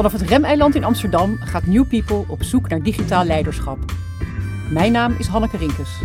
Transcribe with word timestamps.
Vanaf 0.00 0.20
het 0.20 0.28
Remeiland 0.30 0.74
in 0.74 0.84
Amsterdam 0.84 1.38
gaat 1.40 1.66
New 1.66 1.88
People 1.88 2.24
op 2.26 2.42
zoek 2.42 2.68
naar 2.68 2.82
digitaal 2.82 3.24
leiderschap. 3.24 3.78
Mijn 4.70 4.92
naam 4.92 5.14
is 5.18 5.26
Hanneke 5.26 5.56
Rinkes. 5.56 5.98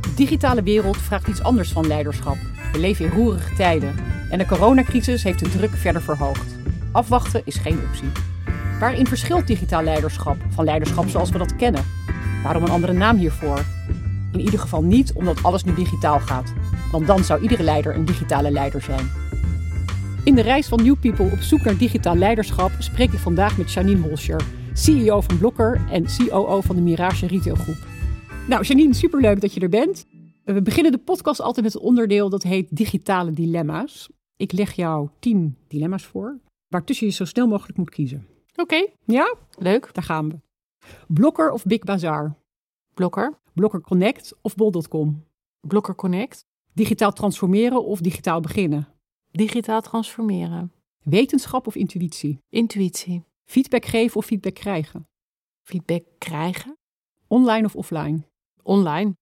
De 0.00 0.14
digitale 0.14 0.62
wereld 0.62 0.96
vraagt 0.96 1.28
iets 1.28 1.42
anders 1.42 1.72
van 1.72 1.86
leiderschap. 1.86 2.36
We 2.72 2.78
leven 2.78 3.04
in 3.04 3.10
roerige 3.10 3.54
tijden 3.54 3.94
en 4.30 4.38
de 4.38 4.46
coronacrisis 4.46 5.22
heeft 5.22 5.38
de 5.38 5.48
druk 5.48 5.70
verder 5.70 6.02
verhoogd. 6.02 6.54
Afwachten 6.92 7.42
is 7.44 7.56
geen 7.56 7.80
optie. 7.88 8.08
Waarin 8.80 9.06
verschilt 9.06 9.46
digitaal 9.46 9.82
leiderschap 9.82 10.36
van 10.48 10.64
leiderschap 10.64 11.08
zoals 11.08 11.30
we 11.30 11.38
dat 11.38 11.56
kennen? 11.56 11.84
Waarom 12.42 12.62
een 12.62 12.70
andere 12.70 12.92
naam 12.92 13.16
hiervoor? 13.16 13.64
In 14.32 14.40
ieder 14.40 14.58
geval 14.58 14.82
niet 14.82 15.12
omdat 15.12 15.42
alles 15.42 15.64
nu 15.64 15.74
digitaal 15.74 16.20
gaat, 16.20 16.52
want 16.92 17.06
dan 17.06 17.24
zou 17.24 17.40
iedere 17.40 17.62
leider 17.62 17.94
een 17.94 18.04
digitale 18.04 18.50
leider 18.50 18.82
zijn. 18.82 19.23
In 20.24 20.34
de 20.34 20.40
reis 20.42 20.68
van 20.68 20.82
New 20.82 20.98
People 21.00 21.30
op 21.30 21.38
zoek 21.38 21.62
naar 21.62 21.76
digitaal 21.76 22.16
leiderschap 22.16 22.70
spreek 22.78 23.12
ik 23.12 23.18
vandaag 23.18 23.58
met 23.58 23.72
Janine 23.72 24.00
Holscher, 24.08 24.44
CEO 24.72 25.20
van 25.20 25.38
Blokker 25.38 25.80
en 25.90 26.04
COO 26.16 26.60
van 26.60 26.76
de 26.76 26.82
Mirage 26.82 27.26
Retail 27.26 27.54
Groep. 27.54 27.86
Nou, 28.48 28.64
Janine, 28.64 28.94
superleuk 28.94 29.40
dat 29.40 29.54
je 29.54 29.60
er 29.60 29.68
bent. 29.68 30.06
We 30.44 30.62
beginnen 30.62 30.92
de 30.92 30.98
podcast 30.98 31.40
altijd 31.40 31.64
met 31.66 31.74
een 31.74 31.80
onderdeel 31.80 32.28
dat 32.28 32.42
heet 32.42 32.76
digitale 32.76 33.30
dilemma's. 33.30 34.08
Ik 34.36 34.52
leg 34.52 34.72
jou 34.72 35.08
tien 35.18 35.56
dilemma's 35.68 36.04
voor, 36.04 36.38
waartussen 36.68 37.06
je 37.06 37.12
zo 37.12 37.24
snel 37.24 37.46
mogelijk 37.46 37.78
moet 37.78 37.90
kiezen. 37.90 38.26
Oké, 38.56 38.86
Ja? 39.04 39.34
leuk. 39.58 39.88
Daar 39.92 40.04
gaan 40.04 40.28
we. 40.28 40.36
Blokker 41.08 41.50
of 41.50 41.64
Big 41.64 41.78
Bazaar? 41.78 42.36
Blokker. 42.94 43.38
Blokker 43.52 43.80
Connect 43.80 44.34
of 44.40 44.54
Bol.com? 44.54 45.24
Blokker 45.60 45.94
Connect. 45.94 46.44
Digitaal 46.72 47.12
transformeren 47.12 47.84
of 47.84 48.00
digitaal 48.00 48.40
beginnen? 48.40 48.88
Digitaal 49.36 49.80
transformeren. 49.80 50.72
Wetenschap 51.02 51.66
of 51.66 51.74
intuïtie? 51.74 52.38
Intuïtie. 52.48 53.24
Feedback 53.44 53.84
geven 53.84 54.16
of 54.16 54.24
feedback 54.24 54.54
krijgen? 54.54 55.08
Feedback 55.62 56.02
krijgen. 56.18 56.78
Online 57.26 57.64
of 57.64 57.76
offline? 57.76 58.22
Online. 58.62 59.16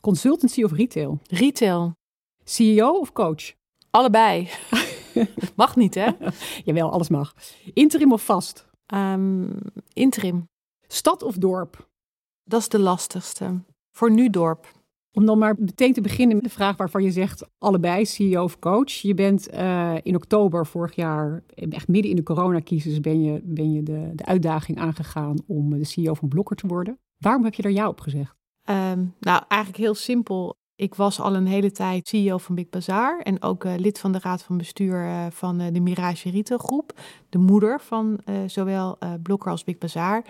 Consultancy 0.00 0.62
of 0.62 0.72
retail? 0.72 1.18
Retail. 1.26 1.92
CEO 2.44 2.98
of 2.98 3.12
coach? 3.12 3.52
Allebei. 3.90 4.48
Mag 5.56 5.76
niet, 5.76 5.94
hè? 5.94 6.10
Jawel, 6.64 6.92
alles 6.92 7.08
mag. 7.08 7.34
Interim 7.74 8.12
of 8.12 8.24
vast? 8.24 8.68
Ehm, 8.86 9.50
interim. 9.92 10.48
Stad 10.86 11.22
of 11.22 11.36
dorp? 11.36 11.90
Dat 12.44 12.60
is 12.60 12.68
de 12.68 12.78
lastigste. 12.78 13.62
Voor 13.90 14.10
nu 14.10 14.30
dorp. 14.30 14.81
Om 15.12 15.26
dan 15.26 15.38
maar 15.38 15.54
meteen 15.58 15.92
te 15.92 16.00
beginnen 16.00 16.36
met 16.36 16.44
de 16.44 16.50
vraag 16.50 16.76
waarvan 16.76 17.02
je 17.02 17.10
zegt 17.10 17.48
allebei, 17.58 18.06
CEO 18.06 18.42
of 18.42 18.58
coach. 18.58 18.92
Je 18.92 19.14
bent 19.14 19.48
eh, 19.48 19.94
in 20.02 20.14
oktober 20.14 20.66
vorig 20.66 20.94
jaar, 20.94 21.42
echt 21.54 21.88
midden 21.88 22.10
in 22.10 22.16
de 22.16 22.22
coronacrisis, 22.22 23.00
ben 23.00 23.22
je, 23.22 23.40
ben 23.44 23.72
je 23.72 23.82
de, 23.82 24.10
de 24.14 24.24
uitdaging 24.24 24.78
aangegaan 24.78 25.36
om 25.46 25.78
de 25.78 25.84
CEO 25.84 26.14
van 26.14 26.28
Blokker 26.28 26.56
te 26.56 26.66
worden. 26.66 26.98
Waarom 27.18 27.44
heb 27.44 27.54
je 27.54 27.62
daar 27.62 27.72
ja 27.72 27.88
op 27.88 28.00
gezegd? 28.00 28.36
Ehm, 28.62 29.04
nou, 29.20 29.42
eigenlijk 29.48 29.82
heel 29.82 29.94
simpel. 29.94 30.60
Ik 30.76 30.94
was 30.94 31.20
al 31.20 31.34
een 31.34 31.46
hele 31.46 31.70
tijd 31.70 32.08
CEO 32.08 32.38
van 32.38 32.54
Big 32.54 32.68
Bazaar 32.68 33.18
en 33.18 33.42
ook 33.42 33.64
eh, 33.64 33.72
lid 33.76 33.98
van 33.98 34.12
de 34.12 34.18
raad 34.22 34.42
van 34.42 34.56
bestuur 34.56 35.06
eh, 35.06 35.26
van 35.30 35.60
eh, 35.60 35.66
de 35.72 35.80
Mirage 35.80 36.30
Retail 36.30 36.58
Groep. 36.58 37.00
De 37.28 37.38
moeder 37.38 37.80
van 37.80 38.20
zowel 38.46 38.98
Blokker 39.22 39.50
als 39.50 39.64
Big 39.64 39.78
Bazaar. 39.78 40.24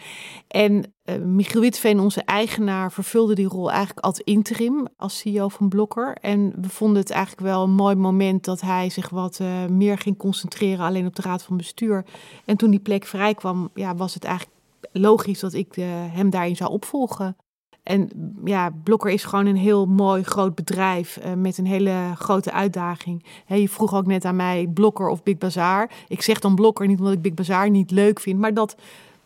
En 0.48 0.94
Michiel 1.24 1.60
Witveen, 1.60 2.00
onze 2.00 2.22
eigenaar, 2.22 2.92
vervulde 2.92 3.34
die 3.34 3.46
rol 3.46 3.70
eigenlijk 3.70 4.06
als 4.06 4.20
interim 4.20 4.86
als 4.96 5.18
CEO 5.18 5.48
van 5.48 5.68
Blokker. 5.68 6.16
En 6.20 6.52
we 6.60 6.68
vonden 6.68 7.02
het 7.02 7.10
eigenlijk 7.10 7.42
wel 7.42 7.62
een 7.62 7.74
mooi 7.74 7.94
moment 7.94 8.44
dat 8.44 8.60
hij 8.60 8.90
zich 8.90 9.08
wat 9.08 9.40
meer 9.70 9.98
ging 9.98 10.16
concentreren 10.16 10.86
alleen 10.86 11.06
op 11.06 11.16
de 11.16 11.22
raad 11.22 11.42
van 11.42 11.56
bestuur. 11.56 12.04
En 12.44 12.56
toen 12.56 12.70
die 12.70 12.80
plek 12.80 13.04
vrij 13.04 13.34
kwam, 13.34 13.70
ja, 13.74 13.94
was 13.94 14.14
het 14.14 14.24
eigenlijk 14.24 14.56
logisch 14.92 15.40
dat 15.40 15.52
ik 15.52 15.74
hem 16.10 16.30
daarin 16.30 16.56
zou 16.56 16.70
opvolgen. 16.70 17.36
En 17.82 18.10
ja, 18.44 18.70
Blokker 18.82 19.10
is 19.10 19.24
gewoon 19.24 19.46
een 19.46 19.56
heel 19.56 19.86
mooi 19.86 20.22
groot 20.22 20.54
bedrijf 20.54 21.16
eh, 21.16 21.32
met 21.32 21.58
een 21.58 21.66
hele 21.66 22.12
grote 22.14 22.52
uitdaging. 22.52 23.24
Je 23.46 23.68
vroeg 23.68 23.94
ook 23.94 24.06
net 24.06 24.24
aan 24.24 24.36
mij 24.36 24.70
Blokker 24.74 25.08
of 25.08 25.22
Big 25.22 25.38
Bazaar. 25.38 25.90
Ik 26.08 26.22
zeg 26.22 26.38
dan 26.38 26.54
Blokker 26.54 26.86
niet 26.86 26.98
omdat 26.98 27.12
ik 27.12 27.22
Big 27.22 27.34
Bazaar 27.34 27.70
niet 27.70 27.90
leuk 27.90 28.20
vind, 28.20 28.38
maar 28.38 28.54
dat, 28.54 28.76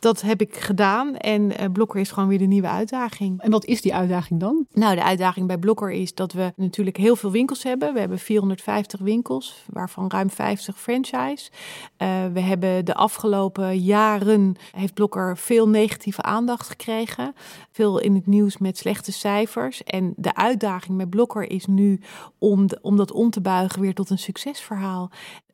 dat 0.07 0.21
heb 0.21 0.41
ik 0.41 0.57
gedaan. 0.57 1.17
En 1.17 1.57
eh, 1.57 1.71
Blokker 1.73 2.01
is 2.01 2.11
gewoon 2.11 2.29
weer 2.29 2.39
de 2.39 2.45
nieuwe 2.45 2.69
uitdaging. 2.69 3.41
En 3.41 3.51
wat 3.51 3.65
is 3.65 3.81
die 3.81 3.95
uitdaging 3.95 4.41
dan? 4.41 4.67
Nou, 4.73 4.95
de 4.95 5.03
uitdaging 5.03 5.47
bij 5.47 5.59
Blokker 5.59 5.91
is 5.91 6.15
dat 6.15 6.33
we 6.33 6.53
natuurlijk 6.57 6.97
heel 6.97 7.17
veel 7.17 7.31
winkels 7.31 7.63
hebben. 7.63 7.93
We 7.93 8.01
hebben 8.01 8.19
450 8.19 9.01
winkels, 9.01 9.65
waarvan 9.73 10.11
ruim 10.11 10.31
50 10.31 10.81
franchise. 10.81 11.51
Uh, 11.99 12.09
we 12.33 12.41
hebben 12.41 12.85
de 12.85 12.95
afgelopen 12.95 13.79
jaren, 13.79 14.57
heeft 14.73 14.95
Blokker 14.95 15.37
veel 15.37 15.69
negatieve 15.69 16.23
aandacht 16.23 16.69
gekregen. 16.69 17.35
Veel 17.71 17.99
in 17.99 18.15
het 18.15 18.27
nieuws 18.27 18.59
met 18.59 18.79
slechte 18.79 19.13
cijfers. 19.13 19.85
En 19.85 20.13
de 20.17 20.35
uitdaging 20.35 20.97
met 20.97 21.11
Blokker 21.11 21.51
is 21.51 21.67
nu 21.67 22.01
om, 22.39 22.67
de, 22.67 22.79
om 22.83 22.97
dat 22.97 23.13
om 23.13 23.31
te 23.31 23.41
buigen 23.41 23.81
weer 23.81 23.95
tot 23.95 24.11
een 24.11 24.19
succesverhaal. 24.19 25.11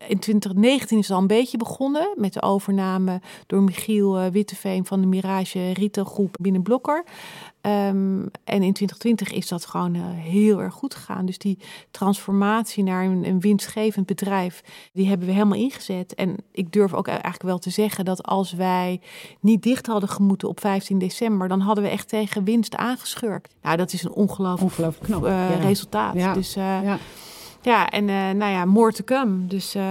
In 0.08 0.18
2019 0.18 0.98
is 0.98 1.08
het 1.08 1.16
al 1.16 1.22
een 1.22 1.26
beetje 1.26 1.56
begonnen 1.56 2.14
met 2.16 2.32
de 2.32 2.42
overname 2.42 3.20
door 3.46 3.62
Michiel 3.62 4.24
uh, 4.24 4.30
Van 4.82 5.00
de 5.00 5.06
Mirage 5.06 5.72
Retail 5.72 6.06
Groep 6.06 6.36
binnen 6.40 6.62
Blokker. 6.62 7.04
Um, 7.66 8.30
en 8.44 8.62
in 8.62 8.72
2020 8.72 9.32
is 9.32 9.48
dat 9.48 9.66
gewoon 9.66 9.94
uh, 9.94 10.02
heel 10.06 10.60
erg 10.60 10.74
goed 10.74 10.94
gegaan. 10.94 11.26
Dus 11.26 11.38
die 11.38 11.58
transformatie 11.90 12.82
naar 12.82 13.04
een, 13.04 13.26
een, 13.26 13.40
winstgevend 13.40 14.06
bedrijf, 14.06 14.62
die 14.92 15.08
hebben 15.08 15.26
we 15.26 15.32
helemaal 15.32 15.58
ingezet. 15.58 16.14
En 16.14 16.36
ik 16.52 16.72
durf 16.72 16.94
ook 16.94 17.06
eigenlijk 17.06 17.42
wel 17.42 17.58
te 17.58 17.70
zeggen 17.70 18.04
dat 18.04 18.22
als 18.22 18.52
wij 18.52 19.00
niet 19.40 19.62
dicht 19.62 19.86
hadden 19.86 20.08
gemoeten 20.08 20.48
op 20.48 20.60
15 20.60 20.98
december, 20.98 21.48
dan 21.48 21.60
hadden 21.60 21.84
we 21.84 21.90
echt 21.90 22.08
tegen 22.08 22.44
winst 22.44 22.76
aangeschurkt. 22.76 23.54
Nou, 23.62 23.76
dat 23.76 23.92
is 23.92 24.02
een 24.02 24.12
ongelooflijk, 24.12 24.70
ongelooflijk 24.70 25.04
knap 25.04 25.24
uh, 25.24 25.30
ja. 25.30 25.66
resultaat. 25.66 26.14
Ja. 26.14 26.34
Dus 26.34 26.56
uh, 26.56 26.82
ja. 26.82 26.98
Ja, 27.62 27.90
en 27.90 28.08
uh, 28.08 28.14
nou 28.14 28.52
ja, 28.52 28.64
more 28.64 28.92
to 28.92 29.04
come. 29.04 29.46
Dus 29.46 29.76
uh, 29.76 29.82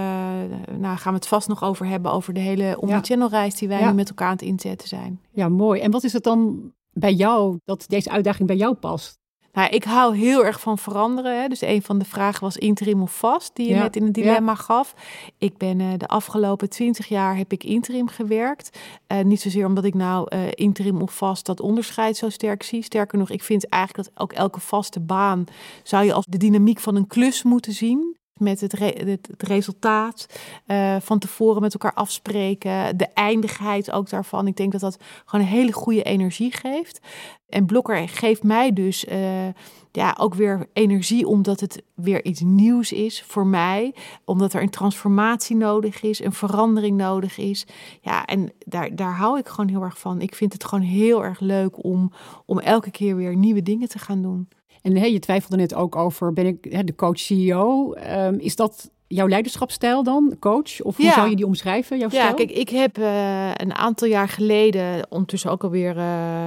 nou 0.78 0.96
gaan 0.96 1.12
we 1.12 1.18
het 1.18 1.26
vast 1.28 1.48
nog 1.48 1.64
over 1.64 1.86
hebben, 1.86 2.12
over 2.12 2.34
de 2.34 2.40
hele 2.40 2.80
omnichannel 2.80 3.28
reis 3.28 3.54
die 3.54 3.68
wij 3.68 3.80
ja. 3.80 3.88
nu 3.88 3.94
met 3.94 4.08
elkaar 4.08 4.26
aan 4.26 4.32
het 4.32 4.42
inzetten 4.42 4.88
zijn. 4.88 5.20
Ja, 5.30 5.48
mooi. 5.48 5.80
En 5.80 5.90
wat 5.90 6.04
is 6.04 6.12
het 6.12 6.22
dan 6.22 6.72
bij 6.92 7.12
jou, 7.12 7.58
dat 7.64 7.84
deze 7.88 8.10
uitdaging 8.10 8.48
bij 8.48 8.56
jou 8.56 8.74
past? 8.74 9.20
Nou, 9.52 9.68
ik 9.68 9.84
hou 9.84 10.16
heel 10.16 10.44
erg 10.44 10.60
van 10.60 10.78
veranderen. 10.78 11.40
Hè. 11.40 11.48
Dus 11.48 11.60
een 11.60 11.82
van 11.82 11.98
de 11.98 12.04
vragen 12.04 12.40
was 12.40 12.56
interim 12.56 13.02
of 13.02 13.18
vast, 13.18 13.50
die 13.54 13.68
je 13.68 13.74
ja. 13.74 13.82
net 13.82 13.96
in 13.96 14.04
het 14.04 14.14
dilemma 14.14 14.52
ja. 14.52 14.56
gaf. 14.56 14.94
Ik 15.38 15.56
ben 15.56 15.80
uh, 15.80 15.92
de 15.96 16.06
afgelopen 16.06 16.70
twintig 16.70 17.06
jaar 17.06 17.36
heb 17.36 17.52
ik 17.52 17.64
interim 17.64 18.08
gewerkt. 18.08 18.78
Uh, 19.12 19.20
niet 19.20 19.40
zozeer 19.40 19.66
omdat 19.66 19.84
ik 19.84 19.94
nou 19.94 20.36
uh, 20.36 20.40
interim 20.50 21.02
of 21.02 21.16
vast 21.16 21.46
dat 21.46 21.60
onderscheid 21.60 22.16
zo 22.16 22.28
sterk 22.28 22.62
zie. 22.62 22.82
Sterker 22.82 23.18
nog, 23.18 23.30
ik 23.30 23.42
vind 23.42 23.68
eigenlijk 23.68 24.08
dat 24.08 24.22
ook 24.22 24.32
elke 24.32 24.60
vaste 24.60 25.00
baan 25.00 25.44
zou 25.82 26.04
je 26.04 26.12
als 26.12 26.26
de 26.26 26.38
dynamiek 26.38 26.78
van 26.78 26.96
een 26.96 27.06
klus 27.06 27.42
moeten 27.42 27.72
zien 27.72 28.16
met 28.42 28.60
het, 28.60 28.78
het, 28.78 29.28
resultaat 29.38 30.26
uh, 30.66 30.96
van 31.00 31.18
tevoren 31.18 31.62
met 31.62 31.72
elkaar 31.72 31.94
afspreken, 31.94 32.96
de 32.96 33.08
eindigheid 33.14 33.90
ook 33.90 34.10
daarvan. 34.10 34.46
Ik 34.46 34.56
denk 34.56 34.72
dat 34.72 34.80
dat 34.80 34.98
gewoon 35.24 35.44
een 35.44 35.52
hele 35.52 35.72
goede 35.72 36.02
energie 36.02 36.52
geeft. 36.52 37.00
En 37.48 37.66
Blokker 37.66 38.08
geeft 38.08 38.42
mij 38.42 38.72
dus 38.72 39.04
uh, 39.04 39.48
ja, 39.92 40.16
ook 40.18 40.34
weer 40.34 40.68
energie 40.72 41.26
omdat 41.26 41.60
het 41.60 41.82
weer 41.94 42.24
iets 42.24 42.40
nieuws 42.40 42.92
is 42.92 43.22
voor 43.22 43.46
mij. 43.46 43.94
Omdat 44.24 44.52
er 44.52 44.62
een 44.62 44.70
transformatie 44.70 45.56
nodig 45.56 46.02
is, 46.02 46.20
een 46.20 46.32
verandering 46.32 46.96
nodig 46.96 47.38
is. 47.38 47.66
Ja, 48.00 48.24
en 48.24 48.52
daar, 48.58 48.96
daar 48.96 49.16
hou 49.16 49.38
ik 49.38 49.48
gewoon 49.48 49.70
heel 49.70 49.82
erg 49.82 49.98
van. 49.98 50.20
Ik 50.20 50.34
vind 50.34 50.52
het 50.52 50.64
gewoon 50.64 50.84
heel 50.84 51.24
erg 51.24 51.40
leuk 51.40 51.84
om, 51.84 52.12
om 52.46 52.58
elke 52.58 52.90
keer 52.90 53.16
weer 53.16 53.36
nieuwe 53.36 53.62
dingen 53.62 53.88
te 53.88 53.98
gaan 53.98 54.22
doen. 54.22 54.48
En 54.82 54.96
hey, 54.96 55.12
je 55.12 55.18
twijfelde 55.18 55.56
net 55.56 55.74
ook 55.74 55.96
over, 55.96 56.32
ben 56.32 56.46
ik 56.46 56.66
hè, 56.70 56.84
de 56.84 56.94
coach-CEO? 56.94 57.94
Um, 57.94 58.38
is 58.38 58.56
dat 58.56 58.90
jouw 59.06 59.28
leiderschapsstijl 59.28 60.02
dan, 60.02 60.36
coach? 60.40 60.82
Of 60.82 60.96
hoe 60.96 61.06
ja. 61.06 61.12
zou 61.12 61.30
je 61.30 61.36
die 61.36 61.46
omschrijven, 61.46 61.98
jouw 61.98 62.08
ja, 62.10 62.20
stijl? 62.20 62.34
kijk, 62.34 62.50
ik 62.50 62.68
heb 62.68 62.98
uh, 62.98 63.50
een 63.54 63.74
aantal 63.74 64.08
jaar 64.08 64.28
geleden, 64.28 65.06
ondertussen 65.08 65.50
ook 65.50 65.64
alweer, 65.64 65.96
uh, 65.96 66.02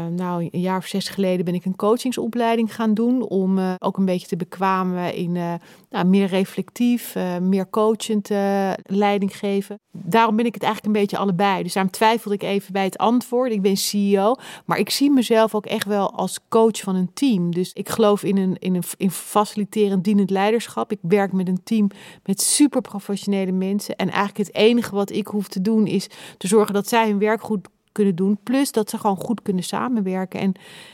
nou, 0.06 0.50
een 0.52 0.62
jaar 0.62 0.78
of 0.78 0.86
zes 0.86 1.10
geleden, 1.10 1.46
ben 1.46 1.54
ik 1.54 1.66
een 1.66 1.76
coachingsopleiding 1.76 2.76
gaan 2.76 2.94
doen. 2.94 3.28
Om 3.28 3.58
uh, 3.58 3.74
ook 3.80 3.98
een 3.98 4.06
beetje 4.06 4.28
te 4.28 4.38
bekwamen 4.38 5.14
in 5.14 5.38
meer 6.04 6.28
reflectief, 6.28 7.16
meer 7.42 7.70
coachend 7.70 8.30
leiding 8.84 9.38
geven. 9.38 9.80
Daarom 9.92 10.36
ben 10.36 10.46
ik 10.46 10.54
het 10.54 10.64
eigenlijk 10.64 10.96
een 10.96 11.02
beetje 11.02 11.18
allebei. 11.18 11.64
Dus 11.64 11.74
daarom 11.74 11.92
twijfelde 11.92 12.36
ik 12.36 12.44
even 12.44 12.74
bij 12.74 12.84
het 12.84 12.98
antwoord. 12.98 13.52
Ik 13.52 13.62
ben 13.62 13.78
CEO, 13.78 14.36
maar 14.66 14.78
ik 14.78 14.90
zie 14.90 15.12
mezelf 15.12 15.56
ook 15.56 15.66
echt 15.66 15.86
wel 15.86 16.12
als 16.12 16.40
coach 16.50 16.80
van 16.80 16.96
een 16.96 17.14
team. 17.14 17.54
Dus 17.54 17.74
ik 17.74 17.90
geloof 17.90 18.24
in 18.24 18.38
een, 18.38 18.56
in 18.60 18.76
een 18.76 18.84
in 18.98 19.12
faciliterend 19.12 20.04
dienend 20.04 20.30
leiderschap. 20.30 20.92
Ik 20.92 21.00
werk 21.02 21.32
met 21.32 21.48
een 21.48 21.64
team 21.64 21.90
met 22.24 22.42
super 22.42 22.82
professionele 22.82 23.52
mensen. 23.52 23.96
En 23.96 24.10
eigenlijk 24.10 24.38
het 24.38 24.56
enige 24.56 24.96
wat 24.96 25.12
ik 25.12 25.28
hoef 25.28 25.48
te 25.48 25.62
doen 25.62 25.88
is 25.88 26.08
te 26.38 26.48
zorgen 26.48 26.74
dat 26.74 26.88
zij 26.88 27.08
hun 27.08 27.20
werk 27.20 27.42
goed 27.42 27.68
kunnen 27.96 28.16
doen. 28.16 28.38
Plus 28.44 28.72
dat 28.72 28.90
ze 28.90 28.98
gewoon 28.98 29.18
goed 29.18 29.42
kunnen 29.42 29.64
samenwerken. 29.64 30.40
En 30.40 30.54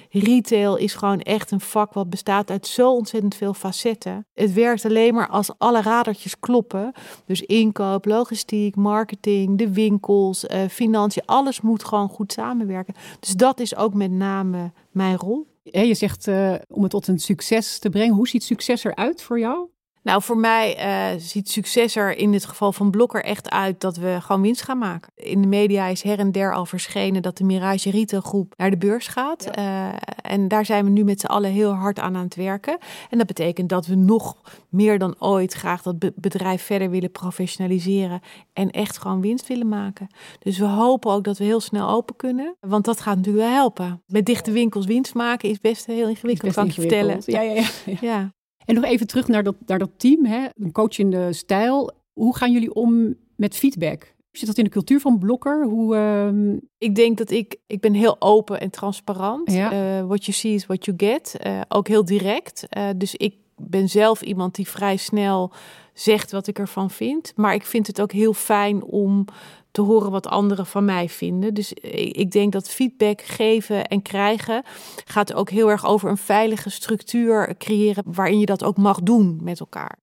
retail 0.09 0.75
is 0.75 0.93
gewoon 0.93 1.19
echt 1.19 1.51
een 1.51 1.59
vak 1.59 1.93
wat 1.93 2.09
bestaat 2.09 2.49
uit 2.49 2.67
zo 2.67 2.93
ontzettend 2.93 3.35
veel 3.35 3.53
facetten. 3.53 4.25
Het 4.33 4.53
werkt 4.53 4.85
alleen 4.85 5.13
maar 5.13 5.27
als 5.27 5.51
alle 5.57 5.81
radertjes 5.81 6.39
kloppen. 6.39 6.91
Dus 7.25 7.41
inkoop, 7.41 8.05
logistiek, 8.05 8.75
marketing, 8.75 9.57
de 9.57 9.71
winkels, 9.71 10.43
uh, 10.43 10.67
financiën, 10.69 11.23
alles 11.25 11.61
moet 11.61 11.83
gewoon 11.83 12.09
goed 12.09 12.31
samenwerken. 12.31 12.93
Dus 13.19 13.33
dat 13.33 13.59
is 13.59 13.75
ook 13.75 13.93
met 13.93 14.11
name 14.11 14.71
mijn 14.91 15.17
rol. 15.17 15.47
Je 15.63 15.93
zegt 15.93 16.27
uh, 16.27 16.55
om 16.67 16.81
het 16.81 16.91
tot 16.91 17.07
een 17.07 17.19
succes 17.19 17.79
te 17.79 17.89
brengen. 17.89 18.15
Hoe 18.15 18.27
ziet 18.27 18.43
succes 18.43 18.83
eruit 18.83 19.21
voor 19.21 19.39
jou? 19.39 19.69
Nou, 20.03 20.21
voor 20.21 20.37
mij 20.37 20.77
uh, 21.13 21.19
ziet 21.19 21.49
succes 21.49 21.95
er 21.95 22.17
in 22.17 22.31
dit 22.31 22.45
geval 22.45 22.73
van 22.73 22.91
Blokker 22.91 23.23
echt 23.23 23.49
uit 23.49 23.81
dat 23.81 23.97
we 23.97 24.17
gewoon 24.21 24.41
winst 24.41 24.61
gaan 24.61 24.77
maken. 24.77 25.11
In 25.15 25.41
de 25.41 25.47
media 25.47 25.85
is 25.87 26.01
her 26.01 26.19
en 26.19 26.31
der 26.31 26.53
al 26.53 26.65
verschenen 26.65 27.21
dat 27.21 27.37
de 27.37 27.43
Mirage 27.43 27.89
Retail 27.89 28.21
groep 28.21 28.53
naar 28.57 28.69
de 28.69 28.77
beurs 28.77 29.07
gaat. 29.07 29.49
Uh, 29.57 29.89
en 30.21 30.47
daar 30.47 30.65
zijn 30.65 30.85
we 30.85 30.89
nu 30.89 31.03
met 31.03 31.19
z'n 31.19 31.25
allen 31.25 31.51
heel 31.51 31.71
hard 31.71 31.99
aan 31.99 32.15
aan 32.15 32.23
het 32.23 32.35
werken. 32.35 32.77
En 33.09 33.17
dat 33.17 33.27
betekent 33.27 33.69
dat 33.69 33.85
we 33.85 33.95
nog 33.95 34.37
meer 34.69 34.99
dan 34.99 35.15
ooit 35.19 35.53
graag 35.53 35.81
dat 35.81 35.95
bedrijf 36.15 36.63
verder 36.63 36.89
willen 36.89 37.11
professionaliseren 37.11 38.21
en 38.53 38.71
echt 38.71 38.97
gewoon 38.97 39.21
winst 39.21 39.47
willen 39.47 39.69
maken. 39.69 40.07
Dus 40.39 40.57
we 40.57 40.65
hopen 40.65 41.11
ook 41.11 41.23
dat 41.23 41.37
we 41.37 41.43
heel 41.43 41.59
snel 41.61 41.89
open 41.89 42.15
kunnen, 42.15 42.55
want 42.59 42.85
dat 42.85 43.01
gaat 43.01 43.15
natuurlijk 43.15 43.45
wel 43.45 43.53
helpen. 43.53 44.03
Met 44.07 44.25
dichte 44.25 44.51
winkels 44.51 44.85
winst 44.85 45.13
maken 45.13 45.49
is 45.49 45.59
best 45.59 45.85
heel 45.85 46.07
ingewikkeld, 46.07 46.53
kan 46.53 46.65
ik 46.65 46.71
je 46.71 46.81
vertellen. 46.81 47.21
Ja, 47.25 47.41
ja, 47.41 47.53
ja. 47.85 47.97
ja. 48.01 48.33
En 48.65 48.75
nog 48.75 48.83
even 48.83 49.07
terug 49.07 49.27
naar 49.27 49.43
dat, 49.43 49.55
naar 49.65 49.79
dat 49.79 49.91
team, 49.97 50.25
hè? 50.25 50.47
een 50.55 50.71
coachende 50.71 51.33
stijl. 51.33 51.91
Hoe 52.13 52.35
gaan 52.35 52.51
jullie 52.51 52.73
om 52.73 53.15
met 53.35 53.55
feedback? 53.55 54.15
Zit 54.31 54.47
dat 54.47 54.57
in 54.57 54.63
de 54.63 54.69
cultuur 54.69 54.99
van 54.99 55.19
Blokker? 55.19 55.65
Hoe, 55.65 55.95
uh... 55.95 56.59
Ik 56.77 56.95
denk 56.95 57.17
dat 57.17 57.31
ik, 57.31 57.55
ik 57.67 57.79
ben 57.79 57.93
heel 57.93 58.15
open 58.19 58.59
en 58.59 58.69
transparant. 58.69 59.51
Ja. 59.51 59.99
Uh, 59.99 60.05
what 60.05 60.25
you 60.25 60.37
see 60.37 60.53
is 60.53 60.65
what 60.65 60.85
you 60.85 60.97
get. 60.97 61.35
Uh, 61.45 61.61
ook 61.67 61.87
heel 61.87 62.05
direct. 62.05 62.67
Uh, 62.77 62.89
dus 62.95 63.15
ik 63.15 63.35
ben 63.55 63.89
zelf 63.89 64.21
iemand 64.21 64.55
die 64.55 64.67
vrij 64.67 64.97
snel 64.97 65.51
zegt 65.93 66.31
wat 66.31 66.47
ik 66.47 66.59
ervan 66.59 66.89
vind. 66.89 67.33
Maar 67.35 67.53
ik 67.53 67.65
vind 67.65 67.87
het 67.87 68.01
ook 68.01 68.11
heel 68.11 68.33
fijn 68.33 68.83
om 68.83 69.25
te 69.71 69.81
horen 69.81 70.11
wat 70.11 70.27
anderen 70.27 70.65
van 70.65 70.85
mij 70.85 71.09
vinden. 71.09 71.53
Dus 71.53 71.73
ik 71.73 72.31
denk 72.31 72.51
dat 72.51 72.69
feedback 72.69 73.21
geven 73.21 73.87
en 73.87 74.01
krijgen 74.01 74.63
gaat 75.05 75.33
ook 75.33 75.49
heel 75.49 75.69
erg 75.69 75.85
over 75.85 76.09
een 76.09 76.17
veilige 76.17 76.69
structuur 76.69 77.57
creëren 77.57 78.03
waarin 78.07 78.39
je 78.39 78.45
dat 78.45 78.63
ook 78.63 78.77
mag 78.77 78.99
doen 78.99 79.39
met 79.41 79.59
elkaar. 79.59 80.00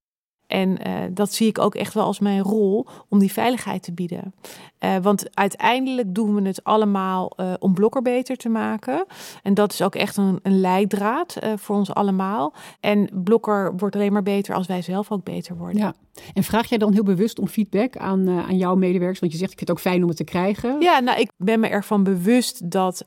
En 0.49 0.69
uh, 0.69 0.93
dat 1.11 1.33
zie 1.33 1.49
ik 1.49 1.59
ook 1.59 1.75
echt 1.75 1.95
wel 1.95 2.05
als 2.05 2.19
mijn 2.19 2.43
rol 2.43 2.87
om 3.09 3.19
die 3.19 3.33
veiligheid 3.33 3.83
te 3.83 3.93
bieden. 3.93 4.35
Uh, 4.81 4.97
want 5.03 5.37
uiteindelijk 5.37 6.15
doen 6.15 6.35
we 6.35 6.43
het 6.43 6.65
allemaal 6.65 7.33
uh, 7.37 7.53
om 7.59 7.75
Blokker 7.75 8.03
beter 8.03 8.37
te 8.37 8.49
maken. 8.49 9.07
En 9.43 9.55
dat 9.55 9.73
is 9.73 9.83
ook 9.83 9.95
echt 9.95 10.17
een, 10.17 10.39
een 10.43 10.61
leidraad 10.61 11.39
voor 11.57 11.77
ons 11.77 11.95
allemaal. 11.95 12.55
En 12.81 13.09
Blokker 13.13 13.77
wordt 13.77 13.95
alleen 13.95 14.13
maar 14.13 14.23
beter 14.23 14.55
als 14.55 14.67
wij 14.67 14.83
zelf 14.83 15.13
ook 15.13 15.25
beter 15.25 15.57
worden. 15.57 15.81
Ja. 15.81 15.95
En 16.35 16.43
vraag 16.43 16.69
jij 16.69 16.79
dan 16.79 16.93
heel 16.93 17.03
bewust 17.03 17.39
om 17.39 17.49
feedback 17.49 17.97
aan, 17.97 18.29
aan 18.29 18.57
jouw 18.57 18.75
medewerkers? 18.75 19.21
Want 19.21 19.33
je 19.33 19.39
zegt, 19.39 19.53
ik 19.53 19.59
vind 19.59 19.71
het 19.71 19.79
ook 19.79 19.85
fijn 19.85 20.03
om 20.03 20.09
het 20.09 20.17
te 20.17 20.25
krijgen. 20.25 20.81
Ja, 20.81 21.01
nou, 21.01 21.21
ik 21.21 21.31
ben 21.37 21.61
me 21.61 21.69
ervan 21.69 22.03
bewust 22.03 22.71
dat 22.71 23.05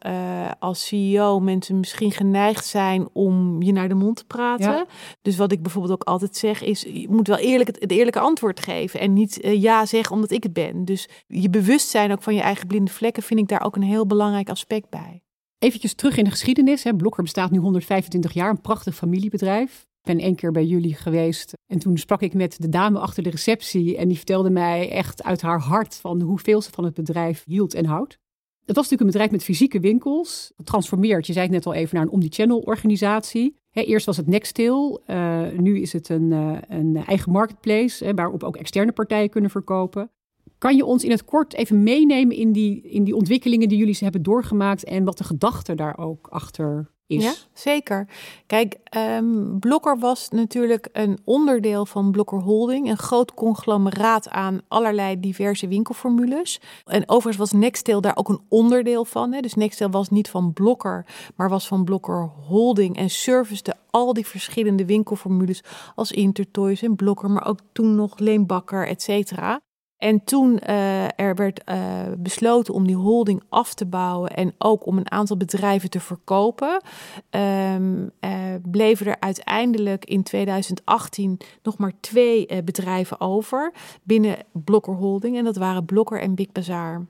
als 0.60 0.88
CEO 0.88 1.40
mensen 1.40 1.80
misschien 1.80 2.12
geneigd 2.12 2.66
zijn 2.66 3.08
om 3.14 3.62
je 3.62 3.72
naar 3.72 3.90
de 3.90 3.96
mond 3.96 4.16
te 4.16 4.26
praten. 4.26 4.72
Ja. 4.72 4.86
Dus 5.22 5.38
wat 5.38 5.52
ik 5.52 5.62
bijvoorbeeld 5.62 5.94
ook 5.94 6.08
altijd 6.08 6.36
zeg 6.36 6.64
is, 6.64 6.82
je 6.82 7.08
moet 7.10 7.30
wel 7.32 7.40
eerlijk 7.40 7.80
het, 7.80 7.92
eerlijke 7.92 8.20
antwoord 8.20 8.60
geven. 8.60 9.00
En 9.00 9.14
niet 9.14 9.44
uh, 9.44 9.62
ja 9.62 9.86
zeggen 9.86 10.16
omdat 10.16 10.32
ik 10.32 10.44
het 10.44 10.54
ben. 10.54 10.86
Dus 10.86 11.10
je 11.28 11.50
bewustzijn 11.50 12.12
ook 12.12 12.22
van 12.22 12.36
je 12.36 12.42
eigen 12.42 12.68
blinde 12.68 12.92
vlekken 12.92 13.24
vind 13.24 13.40
ik 13.40 13.48
daar 13.48 13.66
ook 13.66 13.76
een 13.76 13.82
heel 13.82 14.06
belangrijk 14.06 14.50
aspect 14.50 14.90
bij. 14.90 15.24
Eventjes 15.60 15.94
terug 15.94 16.18
in 16.18 16.24
de 16.24 16.30
geschiedenis. 16.30 16.84
Hè. 16.84 16.96
Blokker 16.96 17.24
bestaat 17.24 17.52
nu 17.52 17.60
125 17.60 18.34
jaar, 18.34 18.50
een 18.50 18.62
prachtig 18.62 18.96
familiebedrijf. 18.96 19.80
Ik 19.82 20.16
ben 20.16 20.20
één 20.20 20.36
keer 20.36 20.52
bij 20.52 20.66
jullie 20.66 20.96
geweest 20.96 21.54
en 21.68 21.80
toen 21.80 21.98
sprak 21.98 22.22
ik 22.22 22.34
met 22.34 22.62
de 22.62 22.70
dame 22.70 23.00
achter 23.00 23.24
de 23.24 23.30
receptie. 23.30 23.98
En 23.98 24.08
die 24.08 24.18
vertelde 24.18 24.50
mij 24.50 24.92
echt 24.92 25.24
uit 25.24 25.42
haar 25.42 25.60
hart 25.60 25.96
van 25.96 26.22
hoeveel 26.22 26.62
ze 26.62 26.70
van 26.72 26.84
het 26.84 26.94
bedrijf 26.94 27.44
hield 27.46 27.74
en 27.74 27.86
houdt. 27.86 28.18
Het 28.66 28.76
was 28.76 28.90
natuurlijk 28.90 29.02
een 29.02 29.08
bedrijf 29.08 29.32
met 29.32 29.44
fysieke 29.44 29.80
winkels, 29.80 30.52
getransformeerd, 30.56 31.28
je 31.28 31.34
zei 31.34 31.46
het 31.46 31.54
net 31.54 31.66
al 31.66 31.74
even, 31.74 31.96
naar 31.96 32.06
een 32.06 32.12
omnichannel 32.12 32.60
organisatie. 32.60 33.56
Eerst 33.74 34.06
was 34.06 34.18
het 34.18 34.28
Nextel, 34.28 35.02
uh, 35.08 35.48
nu 35.58 35.80
is 35.80 35.94
het 35.94 36.10
een, 36.10 36.32
uh, 36.32 36.58
een 36.68 36.96
eigen 36.96 37.32
marketplace 37.32 38.14
waarop 38.14 38.44
ook 38.44 38.56
externe 38.56 38.92
partijen 38.92 39.30
kunnen 39.30 39.50
verkopen. 39.50 40.12
Kan 40.58 40.76
je 40.76 40.86
ons 40.86 41.04
in 41.04 41.12
het 41.12 41.26
kort 41.26 41.54
even 41.54 41.84
meenemen 41.84 42.36
in 42.36 42.52
die, 42.52 42.82
in 42.82 43.04
die 43.04 43.16
ontwikkelingen 43.16 43.68
die 43.68 43.78
jullie 43.78 43.98
hebben 44.00 44.24
doorgemaakt 44.24 44.84
en 44.84 45.04
wat 45.04 45.18
de 45.18 45.24
gedachte 45.24 45.76
daar 45.76 45.98
ook 45.98 46.28
achter 46.28 46.92
Ja, 47.20 47.34
zeker. 47.54 48.08
Kijk, 48.46 48.78
um, 48.98 49.60
Blokker 49.60 50.00
was 50.00 50.30
natuurlijk 50.30 50.90
een 50.92 51.20
onderdeel 51.24 51.86
van 51.86 52.12
Blokker 52.12 52.40
Holding, 52.40 52.90
een 52.90 52.98
groot 52.98 53.34
conglomeraat 53.34 54.30
aan 54.30 54.62
allerlei 54.68 55.20
diverse 55.20 55.68
winkelformules. 55.68 56.60
En 56.86 57.10
overigens 57.10 57.38
was 57.38 57.62
Nextel 57.62 58.02
daar 58.02 58.18
ook 58.18 58.30
een 58.30 58.42
onderdeel 58.50 59.06
van. 59.06 59.34
Hè? 59.34 59.40
Dus 59.40 59.54
Nextel 59.54 59.90
was 59.90 60.10
niet 60.10 60.30
van 60.30 60.54
Blokker, 60.54 61.06
maar 61.36 61.50
was 61.50 61.68
van 61.68 61.84
Blokker 61.84 62.32
Holding 62.48 62.98
en 62.98 63.10
servicede 63.10 63.76
al 63.90 64.14
die 64.14 64.28
verschillende 64.28 64.86
winkelformules 64.86 65.64
als 65.96 66.12
Intertoys 66.12 66.82
en 66.82 66.96
Blokker, 66.96 67.30
maar 67.30 67.48
ook 67.48 67.60
toen 67.72 67.96
nog 67.96 68.20
Leenbakker, 68.20 68.88
et 68.88 69.02
cetera. 69.02 69.62
En 70.02 70.24
toen 70.24 70.60
uh, 70.70 71.20
er 71.20 71.36
werd 71.36 71.62
uh, 71.70 71.78
besloten 72.18 72.74
om 72.74 72.88
die 72.88 72.96
holding 72.96 73.44
af 73.50 73.74
te 73.74 73.86
bouwen 73.86 74.36
en 74.36 74.54
ook 74.58 74.86
om 74.86 74.98
een 74.98 75.12
aantal 75.12 75.38
bedrijven 75.38 75.90
te 75.90 76.00
verkopen, 76.00 76.82
um, 77.30 78.12
uh, 78.22 78.32
bleven 78.72 79.06
er 79.06 79.20
uiteindelijk 79.20 80.06
in 80.06 80.24
2018 80.24 81.40
nog 81.64 81.78
maar 81.78 81.92
twee 82.00 82.64
bedrijven 82.64 83.20
over 83.20 83.74
binnen 84.04 84.38
Blokker 84.52 84.94
Holding. 84.94 85.38
En 85.38 85.44
dat 85.44 85.56
waren 85.56 85.86
Blokker 85.86 86.22
en 86.22 86.36
Big 86.36 86.52
Bazaar. 86.52 87.06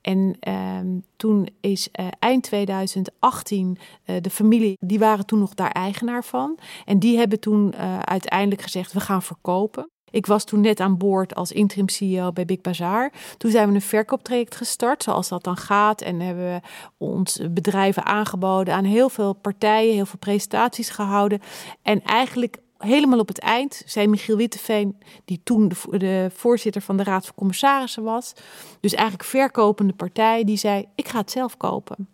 En 0.00 0.36
um, 0.48 1.04
toen 1.16 1.48
is 1.60 1.88
eind 2.18 2.42
2018 2.42 3.78
de 4.20 4.30
familie, 4.30 4.76
die 4.80 4.98
waren 4.98 5.26
toen 5.26 5.38
nog 5.38 5.54
daar 5.54 5.70
eigenaar 5.70 6.24
van. 6.24 6.58
En 6.84 6.98
die 6.98 7.18
hebben 7.18 7.40
toen 7.40 7.74
uiteindelijk 8.04 8.62
gezegd, 8.62 8.92
we 8.92 9.00
gaan 9.00 9.22
verkopen. 9.22 9.88
Ik 10.10 10.26
was 10.26 10.44
toen 10.44 10.60
net 10.60 10.80
aan 10.80 10.96
boord 10.96 11.34
als 11.34 11.52
interim 11.52 11.88
CEO 11.88 12.32
bij 12.32 12.44
Big 12.44 12.60
Bazaar. 12.60 13.12
Toen 13.36 13.50
zijn 13.50 13.68
we 13.68 13.74
een 13.74 13.80
verkooptraject 13.80 14.56
gestart, 14.56 15.02
zoals 15.02 15.28
dat 15.28 15.44
dan 15.44 15.56
gaat. 15.56 16.00
En 16.00 16.20
hebben 16.20 16.44
we 16.44 16.60
ons 16.98 17.40
bedrijven 17.50 18.04
aangeboden 18.04 18.74
aan 18.74 18.84
heel 18.84 19.08
veel 19.08 19.32
partijen, 19.32 19.94
heel 19.94 20.06
veel 20.06 20.18
presentaties 20.18 20.90
gehouden. 20.90 21.40
En 21.82 22.02
eigenlijk 22.02 22.58
helemaal 22.80 23.18
op 23.18 23.28
het 23.28 23.38
eind 23.38 23.82
zei 23.86 24.06
Michiel 24.06 24.36
Witteveen, 24.36 24.98
die 25.24 25.40
toen 25.44 25.68
de, 25.68 25.98
de, 25.98 26.30
voorzitter 26.34 26.82
van 26.82 26.96
de 26.96 27.02
Raad 27.02 27.26
van 27.26 27.34
Commissarissen 27.34 28.02
was, 28.02 28.32
dus 28.80 28.94
eigenlijk 28.94 29.28
verkopende 29.28 29.92
partij, 29.92 30.44
die 30.44 30.56
zei: 30.56 30.88
Ik 30.94 31.08
ga 31.08 31.18
het 31.18 31.30
zelf 31.30 31.56
kopen. 31.56 32.08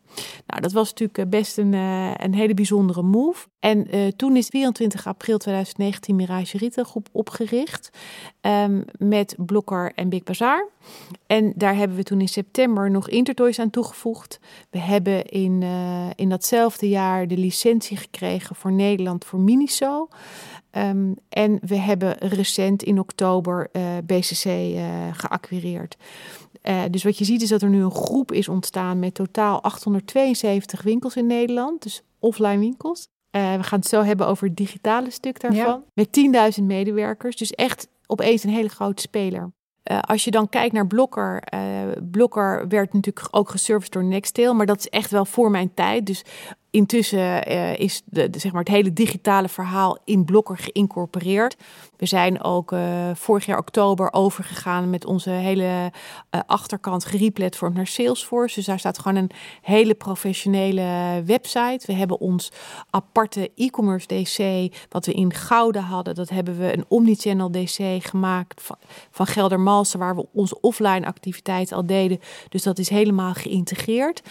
Nou, 0.46 0.62
dat 0.62 0.72
was 0.72 0.88
natuurlijk 0.88 1.18
eh, 1.18 1.26
best 1.26 1.58
een, 1.58 1.72
uh, 1.72 2.14
een 2.16 2.34
hele 2.34 2.54
bijzondere 2.54 3.02
move. 3.02 3.46
En 3.58 3.96
uh, 3.96 4.08
toen 4.08 4.36
is 4.36 4.48
24 4.48 5.06
april 5.06 5.38
2019 5.38 6.16
Mirage 6.16 6.58
Retail 6.58 6.86
Groep 6.86 7.08
opgericht 7.12 7.90
um, 8.40 8.84
met 8.98 9.34
Blokker 9.38 9.92
en 9.94 10.08
Big 10.08 10.22
Bazaar. 10.22 10.68
En 11.26 11.52
daar 11.56 11.76
hebben 11.76 11.96
we 11.96 12.02
toen 12.02 12.20
in 12.20 12.28
september 12.28 12.90
nog 12.90 13.08
Intertoys 13.08 13.58
aan 13.58 13.70
toegevoegd. 13.70 14.40
We 14.70 14.78
hebben 14.78 15.24
in, 15.24 15.60
uh, 15.62 16.06
in 16.14 16.28
datzelfde 16.28 16.88
jaar 16.88 17.28
de 17.28 17.36
licentie 17.36 17.96
gekregen 17.96 18.56
voor 18.56 18.72
Nederland 18.72 19.24
voor 19.24 19.40
Miniso. 19.40 20.08
Um, 20.72 21.14
en 21.28 21.58
we 21.62 21.76
hebben 21.76 22.18
recent 22.18 22.82
in 22.82 22.98
oktober 22.98 23.70
BCC 24.04 24.76
geacquireerd. 25.12 25.96
Uh, 26.68 26.82
dus 26.90 27.04
wat 27.04 27.18
je 27.18 27.24
ziet 27.24 27.42
is 27.42 27.48
dat 27.48 27.62
er 27.62 27.68
nu 27.68 27.82
een 27.82 27.90
groep 27.90 28.32
is 28.32 28.48
ontstaan 28.48 28.98
met 28.98 29.14
totaal 29.14 29.62
872 29.62 30.82
winkels 30.82 31.16
in 31.16 31.26
Nederland. 31.26 31.82
Dus 31.82 32.02
offline 32.18 32.58
winkels. 32.58 33.08
Uh, 33.36 33.54
we 33.56 33.62
gaan 33.62 33.78
het 33.78 33.88
zo 33.88 34.02
hebben 34.02 34.26
over 34.26 34.46
het 34.46 34.56
digitale 34.56 35.10
stuk 35.10 35.40
daarvan. 35.40 35.64
Ja. 35.64 35.82
Met 35.94 36.58
10.000 36.58 36.64
medewerkers. 36.64 37.36
Dus 37.36 37.50
echt 37.50 37.88
opeens 38.06 38.44
een 38.44 38.50
hele 38.50 38.68
grote 38.68 39.02
speler. 39.02 39.52
Uh, 39.90 40.00
als 40.00 40.24
je 40.24 40.30
dan 40.30 40.48
kijkt 40.48 40.72
naar 40.72 40.86
Blokker. 40.86 41.42
Blokker 42.10 42.68
werd 42.68 42.92
natuurlijk 42.92 43.28
ook 43.30 43.50
geserviced 43.50 43.92
door 43.92 44.04
Nextel. 44.04 44.54
Maar 44.54 44.66
dat 44.66 44.78
is 44.78 44.88
echt 44.88 45.10
wel 45.10 45.24
voor 45.24 45.50
mijn 45.50 45.74
tijd. 45.74 46.06
Dus 46.06 46.24
intussen 46.76 47.42
is 47.78 48.02
de, 48.04 48.28
zeg 48.36 48.52
maar 48.52 48.60
het 48.60 48.72
hele 48.72 48.92
digitale 48.92 49.48
verhaal 49.48 49.98
in 50.04 50.24
Blokker 50.24 50.56
geïncorporeerd. 50.58 51.56
We 51.96 52.06
zijn 52.06 52.42
ook 52.42 52.74
vorig 53.14 53.46
jaar 53.46 53.58
oktober 53.58 54.12
overgegaan 54.12 54.90
met 54.90 55.04
onze 55.04 55.30
hele 55.30 55.92
achterkant 56.46 57.04
gereplatformd 57.04 57.74
naar 57.74 57.86
Salesforce. 57.86 58.54
Dus 58.54 58.64
daar 58.64 58.78
staat 58.78 58.98
gewoon 58.98 59.16
een 59.16 59.30
hele 59.62 59.94
professionele 59.94 61.22
website. 61.24 61.86
We 61.86 61.92
hebben 61.92 62.20
ons 62.20 62.52
aparte 62.90 63.50
e-commerce 63.54 64.06
DC, 64.06 64.72
wat 64.88 65.06
we 65.06 65.12
in 65.12 65.32
Gouden 65.32 65.82
hadden, 65.82 66.14
dat 66.14 66.28
hebben 66.28 66.58
we 66.58 66.76
een 66.76 66.84
omnichannel 66.88 67.50
DC 67.50 68.04
gemaakt 68.04 68.62
van, 68.62 68.76
van 69.10 69.26
Geldermalsen, 69.26 69.98
waar 69.98 70.16
we 70.16 70.26
onze 70.32 70.60
offline 70.60 71.06
activiteit 71.06 71.72
al 71.72 71.86
deden. 71.86 72.20
Dus 72.48 72.62
dat 72.62 72.78
is 72.78 72.88
helemaal 72.88 73.34
geïntegreerd. 73.34 74.22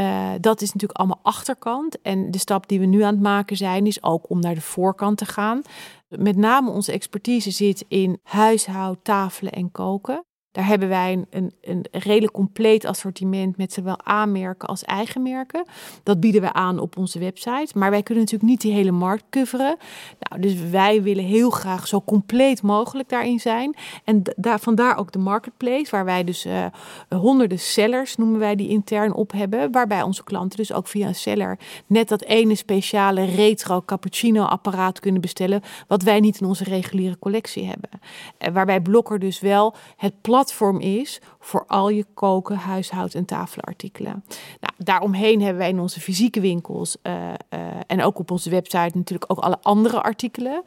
Uh, 0.00 0.32
dat 0.40 0.60
is 0.60 0.72
natuurlijk 0.72 0.98
allemaal 0.98 1.20
achterkant. 1.22 2.00
En 2.00 2.30
de 2.30 2.38
stap 2.38 2.68
die 2.68 2.80
we 2.80 2.86
nu 2.86 3.02
aan 3.02 3.14
het 3.14 3.22
maken 3.22 3.56
zijn, 3.56 3.86
is 3.86 4.02
ook 4.02 4.30
om 4.30 4.40
naar 4.40 4.54
de 4.54 4.60
voorkant 4.60 5.18
te 5.18 5.24
gaan. 5.24 5.62
Met 6.08 6.36
name 6.36 6.70
onze 6.70 6.92
expertise 6.92 7.50
zit 7.50 7.84
in 7.88 8.20
huishoud, 8.22 8.98
tafelen 9.02 9.52
en 9.52 9.70
koken. 9.70 10.24
Daar 10.52 10.66
hebben 10.66 10.88
wij 10.88 11.12
een, 11.12 11.26
een, 11.30 11.52
een, 11.60 11.86
redelijk 11.90 12.32
compleet 12.32 12.84
assortiment 12.84 13.56
met 13.56 13.72
zowel 13.72 14.04
aanmerken 14.04 14.68
als 14.68 14.84
eigen 14.84 15.22
merken. 15.22 15.64
Dat 16.02 16.20
bieden 16.20 16.40
we 16.40 16.52
aan 16.52 16.78
op 16.78 16.96
onze 16.96 17.18
website. 17.18 17.78
Maar 17.78 17.90
wij 17.90 18.02
kunnen 18.02 18.24
natuurlijk 18.24 18.50
niet 18.50 18.60
die 18.60 18.72
hele 18.72 18.90
markt 18.90 19.24
coveren. 19.30 19.76
Nou, 20.18 20.42
dus 20.42 20.54
wij 20.70 21.02
willen 21.02 21.24
heel 21.24 21.50
graag 21.50 21.86
zo 21.86 22.02
compleet 22.02 22.62
mogelijk 22.62 23.08
daarin 23.08 23.40
zijn. 23.40 23.76
En 24.04 24.22
daar, 24.36 24.60
vandaar 24.60 24.96
ook 24.96 25.12
de 25.12 25.18
marketplace, 25.18 25.90
waar 25.90 26.04
wij 26.04 26.24
dus 26.24 26.46
uh, 26.46 26.66
honderden 27.08 27.58
sellers, 27.58 28.16
noemen 28.16 28.38
wij 28.38 28.56
die 28.56 28.68
intern 28.68 29.14
op 29.14 29.32
hebben. 29.32 29.72
Waarbij 29.72 30.02
onze 30.02 30.24
klanten 30.24 30.58
dus 30.58 30.72
ook 30.72 30.88
via 30.88 31.06
een 31.06 31.14
seller 31.14 31.58
net 31.86 32.08
dat 32.08 32.22
ene 32.22 32.54
speciale 32.54 33.24
retro 33.24 33.82
cappuccino 33.82 34.42
apparaat 34.42 35.00
kunnen 35.00 35.20
bestellen. 35.20 35.62
Wat 35.86 36.02
wij 36.02 36.20
niet 36.20 36.40
in 36.40 36.46
onze 36.46 36.64
reguliere 36.64 37.18
collectie 37.18 37.66
hebben. 37.66 37.90
Uh, 37.92 38.54
waarbij 38.54 38.80
Blokker 38.80 39.18
dus 39.18 39.40
wel 39.40 39.74
het 39.96 40.20
plan 40.20 40.38
platform 40.40 40.80
is 40.80 41.20
voor 41.38 41.64
al 41.66 41.88
je 41.88 42.06
koken, 42.14 42.56
huishoud- 42.56 43.14
en 43.14 43.24
tafelartikelen. 43.24 44.24
Nou, 44.60 44.74
daaromheen 44.76 45.40
hebben 45.40 45.58
wij 45.58 45.68
in 45.68 45.80
onze 45.80 46.00
fysieke 46.00 46.40
winkels 46.40 46.96
uh, 47.02 47.12
uh, 47.22 47.60
en 47.86 48.02
ook 48.02 48.18
op 48.18 48.30
onze 48.30 48.50
website 48.50 48.96
natuurlijk 48.96 49.32
ook 49.32 49.38
alle 49.38 49.58
andere 49.62 50.02
artikelen. 50.02 50.54
Um, 50.56 50.62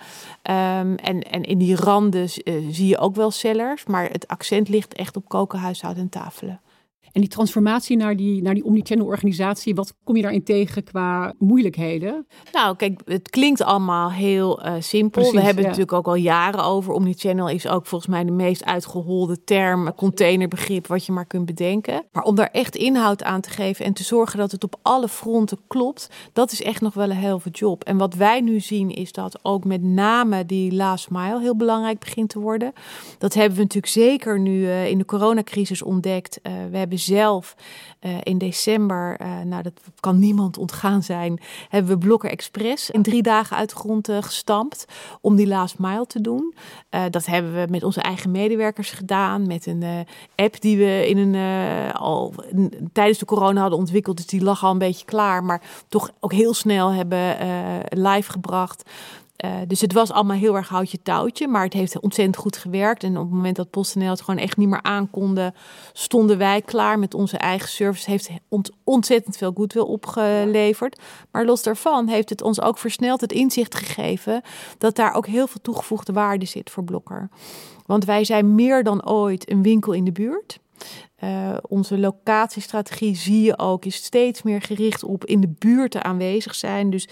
en, 0.95 1.21
en 1.21 1.43
in 1.43 1.57
die 1.57 1.75
randen 1.75 2.29
uh, 2.43 2.67
zie 2.69 2.87
je 2.87 2.97
ook 2.97 3.15
wel 3.15 3.31
sellers, 3.31 3.85
maar 3.85 4.09
het 4.09 4.27
accent 4.27 4.69
ligt 4.69 4.93
echt 4.93 5.15
op 5.15 5.29
koken, 5.29 5.59
huishoud 5.59 5.97
en 5.97 6.09
tafelen. 6.09 6.61
En 7.11 7.21
die 7.21 7.29
transformatie 7.29 7.97
naar 7.97 8.15
die, 8.15 8.41
naar 8.41 8.53
die 8.53 8.65
omnichannel 8.65 9.05
organisatie, 9.05 9.75
wat 9.75 9.93
kom 10.03 10.15
je 10.15 10.21
daarin 10.21 10.43
tegen 10.43 10.83
qua 10.83 11.33
moeilijkheden? 11.39 12.27
Nou, 12.51 12.75
kijk, 12.75 13.01
het 13.05 13.29
klinkt 13.29 13.61
allemaal 13.61 14.11
heel 14.11 14.65
uh, 14.65 14.73
simpel. 14.79 15.09
Precies, 15.09 15.31
We 15.31 15.45
hebben 15.45 15.63
ja. 15.63 15.69
het 15.69 15.77
natuurlijk 15.77 16.07
ook 16.07 16.15
al 16.15 16.21
jaren 16.21 16.63
over. 16.63 16.93
Omnichannel 16.93 17.49
is 17.49 17.67
ook 17.67 17.85
volgens 17.85 18.11
mij 18.11 18.23
de 18.23 18.31
meest 18.31 18.65
uitgeholde 18.65 19.43
term, 19.43 19.95
containerbegrip, 19.95 20.87
wat 20.87 21.05
je 21.05 21.11
maar 21.11 21.25
kunt 21.25 21.45
bedenken. 21.45 22.05
Maar 22.11 22.23
om 22.23 22.35
daar 22.35 22.49
echt 22.51 22.75
inhoud 22.75 23.23
aan 23.23 23.41
te 23.41 23.49
geven 23.49 23.85
en 23.85 23.93
te 23.93 24.03
zorgen 24.03 24.39
dat 24.39 24.51
het 24.51 24.63
op 24.63 24.75
alle 24.81 25.07
fronten 25.07 25.57
klopt, 25.67 26.09
dat 26.33 26.51
is 26.51 26.61
echt 26.61 26.81
nog 26.81 26.93
wel 26.93 27.09
een 27.09 27.15
heel 27.15 27.39
veel 27.39 27.51
job. 27.51 27.83
En 27.83 27.97
wat 27.97 28.13
wij 28.13 28.41
nu 28.41 28.59
zien 28.59 28.89
is 28.89 29.11
dat 29.11 29.39
ook 29.41 29.65
met 29.65 29.83
name 29.83 30.45
die 30.45 30.73
last 30.73 31.09
mile 31.09 31.39
heel 31.39 31.55
belangrijk 31.55 31.99
begint 31.99 32.29
te 32.29 32.39
worden. 32.39 32.73
Dat 33.17 33.33
hebben 33.33 33.57
we 33.57 33.61
natuurlijk 33.61 33.93
zeker 33.93 34.39
nu 34.39 34.59
uh, 34.59 34.89
in 34.89 34.97
de 34.97 35.05
coronacrisis 35.05 35.81
ontdekt. 35.81 36.39
Uh, 36.43 36.53
we 36.71 36.77
hebben 36.77 36.92
zelf 36.97 37.55
uh, 38.01 38.17
in 38.23 38.37
december, 38.37 39.21
uh, 39.21 39.39
nou 39.41 39.63
dat 39.63 39.73
kan 39.99 40.19
niemand 40.19 40.57
ontgaan 40.57 41.03
zijn, 41.03 41.41
hebben 41.69 41.91
we 41.91 42.05
Blokker 42.05 42.29
Express 42.29 42.89
in 42.89 43.01
drie 43.01 43.21
dagen 43.21 43.57
uit 43.57 43.69
de 43.69 43.75
grond 43.75 44.09
uh, 44.09 44.17
gestampt 44.21 44.85
om 45.21 45.35
die 45.35 45.47
last 45.47 45.79
mile 45.79 46.05
te 46.05 46.21
doen. 46.21 46.53
dat 47.09 47.25
hebben 47.25 47.53
we 47.53 47.67
met 47.69 47.83
onze 47.83 48.01
eigen 48.01 48.31
medewerkers 48.31 48.91
gedaan, 48.91 49.47
met 49.47 49.65
een 49.65 49.83
app 50.35 50.61
die 50.61 50.77
we 50.77 51.07
in 51.07 51.17
een, 51.17 51.93
al 51.93 52.33
tijdens 52.93 53.19
de 53.19 53.25
corona 53.25 53.61
hadden 53.61 53.79
ontwikkeld. 53.79 54.17
Dus 54.17 54.25
die 54.25 54.43
lag 54.43 54.63
al 54.63 54.71
een 54.71 54.77
beetje 54.77 55.05
klaar, 55.05 55.43
maar 55.43 55.61
toch 55.87 56.11
ook 56.19 56.31
heel 56.31 56.53
snel 56.53 56.91
hebben 56.91 57.37
live 57.89 58.31
gebracht. 58.31 58.83
Uh, 59.45 59.55
dus 59.67 59.81
het 59.81 59.93
was 59.93 60.11
allemaal 60.11 60.37
heel 60.37 60.55
erg 60.55 60.69
houtje 60.69 61.01
touwtje, 61.01 61.47
maar 61.47 61.63
het 61.63 61.73
heeft 61.73 61.99
ontzettend 61.99 62.37
goed 62.37 62.57
gewerkt. 62.57 63.03
En 63.03 63.17
op 63.17 63.23
het 63.23 63.33
moment 63.33 63.55
dat 63.55 63.69
PostNL 63.69 64.09
het 64.09 64.21
gewoon 64.21 64.39
echt 64.39 64.57
niet 64.57 64.69
meer 64.69 64.81
aankonden, 64.81 65.53
stonden 65.93 66.37
wij 66.37 66.61
klaar 66.61 66.99
met 66.99 67.13
onze 67.13 67.37
eigen 67.37 67.69
service. 67.69 68.09
Heeft 68.09 68.29
ont 68.49 68.71
ontzettend 68.83 69.37
veel 69.37 69.51
goodwill 69.55 69.83
opgeleverd. 69.83 70.99
Maar 71.31 71.45
los 71.45 71.63
daarvan 71.63 72.07
heeft 72.07 72.29
het 72.29 72.41
ons 72.41 72.61
ook 72.61 72.77
versneld 72.77 73.21
het 73.21 73.31
inzicht 73.31 73.75
gegeven 73.75 74.41
dat 74.77 74.95
daar 74.95 75.13
ook 75.13 75.27
heel 75.27 75.47
veel 75.47 75.61
toegevoegde 75.61 76.13
waarde 76.13 76.45
zit 76.45 76.69
voor 76.69 76.83
Blokker. 76.83 77.29
Want 77.85 78.05
wij 78.05 78.23
zijn 78.23 78.55
meer 78.55 78.83
dan 78.83 79.07
ooit 79.07 79.51
een 79.51 79.63
winkel 79.63 79.93
in 79.93 80.05
de 80.05 80.11
buurt. 80.11 80.59
Uh, 81.23 81.57
onze 81.67 81.99
locatiestrategie 81.99 83.15
zie 83.15 83.41
je 83.41 83.59
ook, 83.59 83.85
is 83.85 83.95
steeds 83.95 84.41
meer 84.41 84.61
gericht 84.61 85.03
op 85.03 85.25
in 85.25 85.41
de 85.41 85.53
buurt 85.59 86.01
aanwezig 86.01 86.55
zijn. 86.55 86.89
Dus 86.89 87.07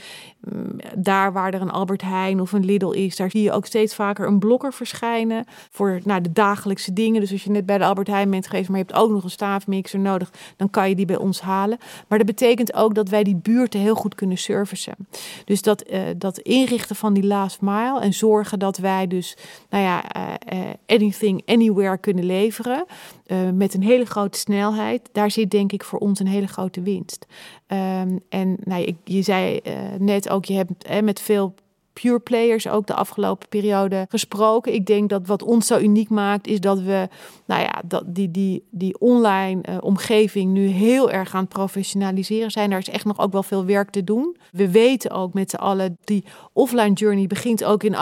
um, 0.54 0.76
daar 0.98 1.34
waar 1.34 1.54
er 1.54 1.62
een 1.62 1.72
Albert 1.72 2.02
Heijn 2.02 2.42
of 2.42 2.52
een 2.52 2.66
Lidl 2.66 2.92
is, 2.92 3.16
daar 3.16 3.30
zie 3.30 3.42
je 3.42 3.52
ook 3.52 3.66
steeds 3.66 3.96
vaker 3.96 4.28
een 4.28 4.40
blokker 4.40 4.74
verschijnen 4.74 5.46
voor 5.70 6.00
nou, 6.04 6.22
de 6.22 6.32
dagelijkse 6.32 6.94
dingen. 6.94 7.22
Dus 7.22 7.32
als 7.32 7.44
je 7.44 7.50
net 7.50 7.66
bij 7.66 7.78
de 7.78 7.86
Albert 7.86 8.08
Heijn 8.08 8.30
bent 8.30 8.48
geweest, 8.48 8.70
maar 8.70 8.78
je 8.78 8.86
hebt 8.88 8.98
ook 8.98 9.12
nog 9.12 9.24
een 9.24 9.30
staafmixer 9.30 10.00
nodig, 10.00 10.32
dan 10.58 10.70
kan 10.70 10.90
je 10.90 10.96
die 10.96 11.06
bij 11.06 11.18
ons 11.18 11.42
halen. 11.42 11.78
Maar 12.08 12.18
dat 12.18 12.28
betekent 12.28 12.74
ook 12.74 12.96
dat 12.96 13.10
wij 13.10 13.24
die 13.24 13.36
buurten 13.36 13.80
heel 13.80 13.96
goed 13.96 14.16
kunnen 14.16 14.38
servicen. 14.38 14.96
Dus 15.46 15.62
dat, 15.62 15.90
uh, 15.90 16.02
dat 16.18 16.38
inrichten 16.38 16.96
van 16.96 17.14
die 17.14 17.26
last 17.26 17.62
mile 17.62 18.00
en 18.00 18.14
zorgen 18.14 18.60
dat 18.60 18.78
wij 18.78 19.08
dus, 19.08 19.38
nou 19.70 19.84
ja, 19.84 20.04
uh, 20.54 20.60
anything, 20.86 21.42
anywhere 21.46 21.98
kunnen 21.98 22.26
leveren 22.26 22.86
met 23.54 23.74
een 23.74 23.84
hele 23.84 24.01
grote 24.06 24.38
snelheid, 24.38 25.10
daar 25.12 25.32
zit 25.32 25.52
denk 25.52 25.72
ik 25.72 25.84
voor 25.84 26.00
ons 26.00 26.20
een 26.20 26.28
hele 26.28 26.48
grote 26.48 26.82
winst. 26.82 27.26
Um, 27.68 28.20
en 28.30 28.58
nou, 28.64 28.84
ik, 28.84 28.96
je 29.04 29.22
zei 29.22 29.60
uh, 29.64 29.74
net 30.00 30.30
ook, 30.30 30.46
je 30.46 30.54
hebt 30.54 30.90
uh, 30.90 31.00
met 31.00 31.22
veel 31.22 31.54
pure 31.94 32.20
players 32.20 32.68
ook 32.68 32.88
de 32.88 32.94
afgelopen 32.94 33.48
periode 33.48 34.06
gesproken. 34.10 34.74
Ik 34.74 34.86
denk 34.86 35.10
dat 35.10 35.28
wat 35.28 35.44
ons 35.44 35.68
zo 35.68 35.80
uniek 35.80 36.10
maakt, 36.10 36.48
is 36.48 36.60
dat 36.60 36.80
we 36.80 37.08
nou 37.46 37.62
ja, 37.62 37.82
dat 37.86 38.04
die, 38.06 38.32
die, 38.32 38.64
die 38.70 39.00
online 39.00 39.62
uh, 39.70 39.78
omgeving 39.80 40.52
nu 40.52 40.68
heel 40.68 41.12
erg 41.12 41.36
aan 41.36 41.42
het 41.42 41.50
professionaliseren 41.50 42.52
zijn. 42.52 42.70
Daar 42.70 42.80
is 42.80 42.90
echt 42.90 43.06
nog 43.06 43.20
ook 43.20 43.32
wel 43.32 43.44
veel 43.44 43.66
werk 43.66 43.90
te 43.90 44.04
doen. 44.04 44.38
We 44.52 44.72
weten 44.72 45.12
ook 45.12 45.34
met 45.34 45.50
z'n 45.50 45.56
allen, 45.56 45.98
die 46.04 46.24
offline 46.54 46.94
journey 46.94 47.28
begint 47.28 47.64
ook 47.64 47.84
in 47.84 47.96
98% 47.96 47.98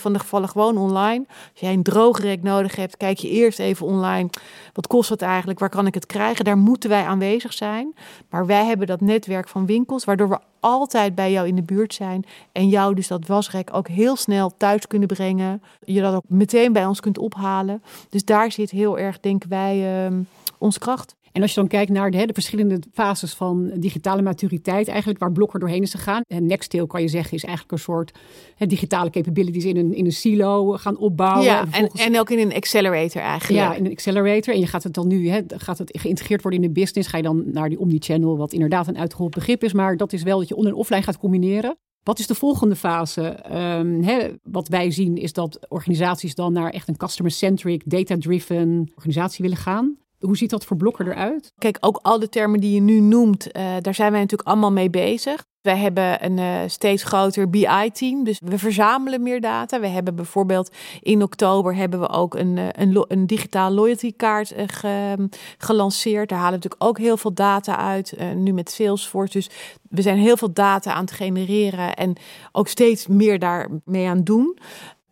van 0.00 0.12
de 0.12 0.18
gevallen 0.18 0.48
gewoon 0.48 0.78
online. 0.78 1.24
Als 1.28 1.60
jij 1.60 1.72
een 1.72 1.82
droogrek 1.82 2.42
nodig 2.42 2.76
hebt, 2.76 2.96
kijk 2.96 3.18
je 3.18 3.28
eerst 3.28 3.58
even 3.58 3.86
online. 3.86 4.30
Wat 4.72 4.86
kost 4.86 5.10
het 5.10 5.22
eigenlijk? 5.22 5.58
Waar 5.58 5.68
kan 5.68 5.86
ik 5.86 5.94
het 5.94 6.06
krijgen? 6.06 6.44
Daar 6.44 6.58
moeten 6.58 6.90
wij 6.90 7.04
aanwezig 7.04 7.52
zijn. 7.52 7.94
Maar 8.30 8.46
wij 8.46 8.64
hebben 8.64 8.86
dat 8.86 9.00
netwerk 9.00 9.48
van 9.48 9.66
winkels, 9.66 10.04
waardoor 10.04 10.28
we 10.28 10.38
altijd 10.60 11.14
bij 11.14 11.32
jou 11.32 11.46
in 11.46 11.54
de 11.54 11.62
buurt 11.62 11.94
zijn. 11.94 12.24
En 12.52 12.68
jou 12.68 12.94
dus 12.94 13.05
dat 13.08 13.26
wasrek 13.26 13.68
ook 13.72 13.88
heel 13.88 14.16
snel 14.16 14.56
thuis 14.56 14.86
kunnen 14.86 15.08
brengen. 15.08 15.62
Je 15.84 16.00
dat 16.00 16.14
ook 16.14 16.24
meteen 16.28 16.72
bij 16.72 16.86
ons 16.86 17.00
kunt 17.00 17.18
ophalen. 17.18 17.82
Dus 18.08 18.24
daar 18.24 18.52
zit 18.52 18.70
heel 18.70 18.98
erg, 18.98 19.20
denken 19.20 19.48
wij, 19.48 20.06
uh, 20.10 20.18
onze 20.58 20.78
kracht. 20.78 21.14
En 21.36 21.42
als 21.42 21.54
je 21.54 21.60
dan 21.60 21.68
kijkt 21.68 21.90
naar 21.90 22.10
de, 22.10 22.26
de, 22.26 22.32
verschillende 22.32 22.80
fases 22.92 23.34
van 23.34 23.70
digitale 23.74 24.22
maturiteit, 24.22 24.88
eigenlijk 24.88 25.18
waar 25.18 25.32
Blokker 25.32 25.60
doorheen 25.60 25.82
is 25.82 25.90
gegaan. 25.90 26.22
En 26.26 26.46
Nextail 26.46 26.86
kan 26.86 27.02
je 27.02 27.08
zeggen 27.08 27.36
is 27.36 27.44
eigenlijk 27.44 27.72
een 27.72 27.78
soort 27.78 28.12
digitale 28.58 29.10
capabilities 29.10 29.64
in 29.64 29.76
een, 29.76 29.94
in 29.94 30.04
een 30.04 30.12
silo 30.12 30.72
gaan 30.72 30.96
opbouwen. 30.96 31.44
Ja, 31.44 31.60
en, 31.60 31.66
vervolgens... 31.70 32.04
en, 32.04 32.18
ook 32.18 32.30
in 32.30 32.38
een 32.38 32.54
accelerator 32.54 33.22
eigenlijk. 33.22 33.62
Ja, 33.62 33.74
in 33.74 33.84
een 33.84 33.90
accelerator. 33.90 34.54
En 34.54 34.60
je 34.60 34.66
gaat 34.66 34.82
het 34.82 34.94
dan 34.94 35.06
nu, 35.06 35.44
gaat 35.48 35.78
het 35.78 35.98
geïntegreerd 36.00 36.42
worden 36.42 36.62
in 36.62 36.66
de 36.66 36.80
business. 36.80 37.08
Ga 37.08 37.16
je 37.16 37.22
dan 37.22 37.44
naar 37.52 37.68
die 37.68 37.78
omnichannel, 37.78 38.36
wat 38.36 38.52
inderdaad 38.52 38.86
een 38.86 38.98
uitgerold 38.98 39.34
begrip 39.34 39.64
is. 39.64 39.72
Maar 39.72 39.96
dat 39.96 40.12
is 40.12 40.22
wel 40.22 40.38
dat 40.38 40.48
je 40.48 40.56
on- 40.56 40.66
en 40.66 40.74
offline 40.74 41.02
gaat 41.02 41.18
combineren. 41.18 41.76
Wat 42.06 42.18
is 42.18 42.26
de 42.26 42.34
volgende 42.34 42.76
fase? 42.76 43.38
Um, 43.52 44.02
hè, 44.02 44.28
wat 44.42 44.68
wij 44.68 44.90
zien 44.90 45.16
is 45.16 45.32
dat 45.32 45.58
organisaties 45.68 46.34
dan 46.34 46.52
naar 46.52 46.70
echt 46.70 46.88
een 46.88 46.96
customer-centric, 46.96 47.82
data-driven 47.84 48.90
organisatie 48.94 49.42
willen 49.42 49.56
gaan. 49.56 49.96
Hoe 50.18 50.36
ziet 50.36 50.50
dat 50.50 50.64
voor 50.64 50.76
Blokker 50.76 51.08
eruit? 51.08 51.52
Kijk, 51.58 51.76
ook 51.80 51.98
al 52.02 52.18
de 52.18 52.28
termen 52.28 52.60
die 52.60 52.74
je 52.74 52.80
nu 52.80 53.00
noemt, 53.00 53.46
uh, 53.46 53.76
daar 53.80 53.94
zijn 53.94 54.10
wij 54.10 54.20
natuurlijk 54.20 54.48
allemaal 54.48 54.72
mee 54.72 54.90
bezig. 54.90 55.44
Wij 55.66 55.76
hebben 55.76 56.24
een 56.24 56.38
uh, 56.38 56.60
steeds 56.66 57.02
groter 57.02 57.50
BI-team, 57.50 58.24
dus 58.24 58.40
we 58.44 58.58
verzamelen 58.58 59.22
meer 59.22 59.40
data. 59.40 59.80
We 59.80 59.86
hebben 59.86 60.14
bijvoorbeeld 60.14 60.70
in 61.00 61.22
oktober 61.22 61.74
hebben 61.74 62.00
we 62.00 62.08
ook 62.08 62.34
een, 62.34 62.56
uh, 62.56 62.66
een, 62.72 63.04
een 63.08 63.26
digitaal 63.26 63.70
loyalty 63.70 64.12
kaart 64.16 64.52
uh, 64.52 64.62
ge, 64.66 65.28
gelanceerd. 65.58 66.28
Daar 66.28 66.38
halen 66.38 66.58
we 66.58 66.64
natuurlijk 66.64 66.90
ook 66.90 66.98
heel 66.98 67.16
veel 67.16 67.34
data 67.34 67.76
uit, 67.76 68.16
nu 68.34 68.52
met 68.52 68.70
Salesforce. 68.70 69.32
Dus 69.32 69.50
we 69.88 70.02
zijn 70.02 70.18
heel 70.18 70.36
veel 70.36 70.52
data 70.52 70.92
aan 70.92 71.04
het 71.04 71.12
genereren 71.12 71.94
en 71.94 72.16
ook 72.52 72.68
steeds 72.68 73.06
meer 73.06 73.38
daarmee 73.38 74.08
aan 74.08 74.24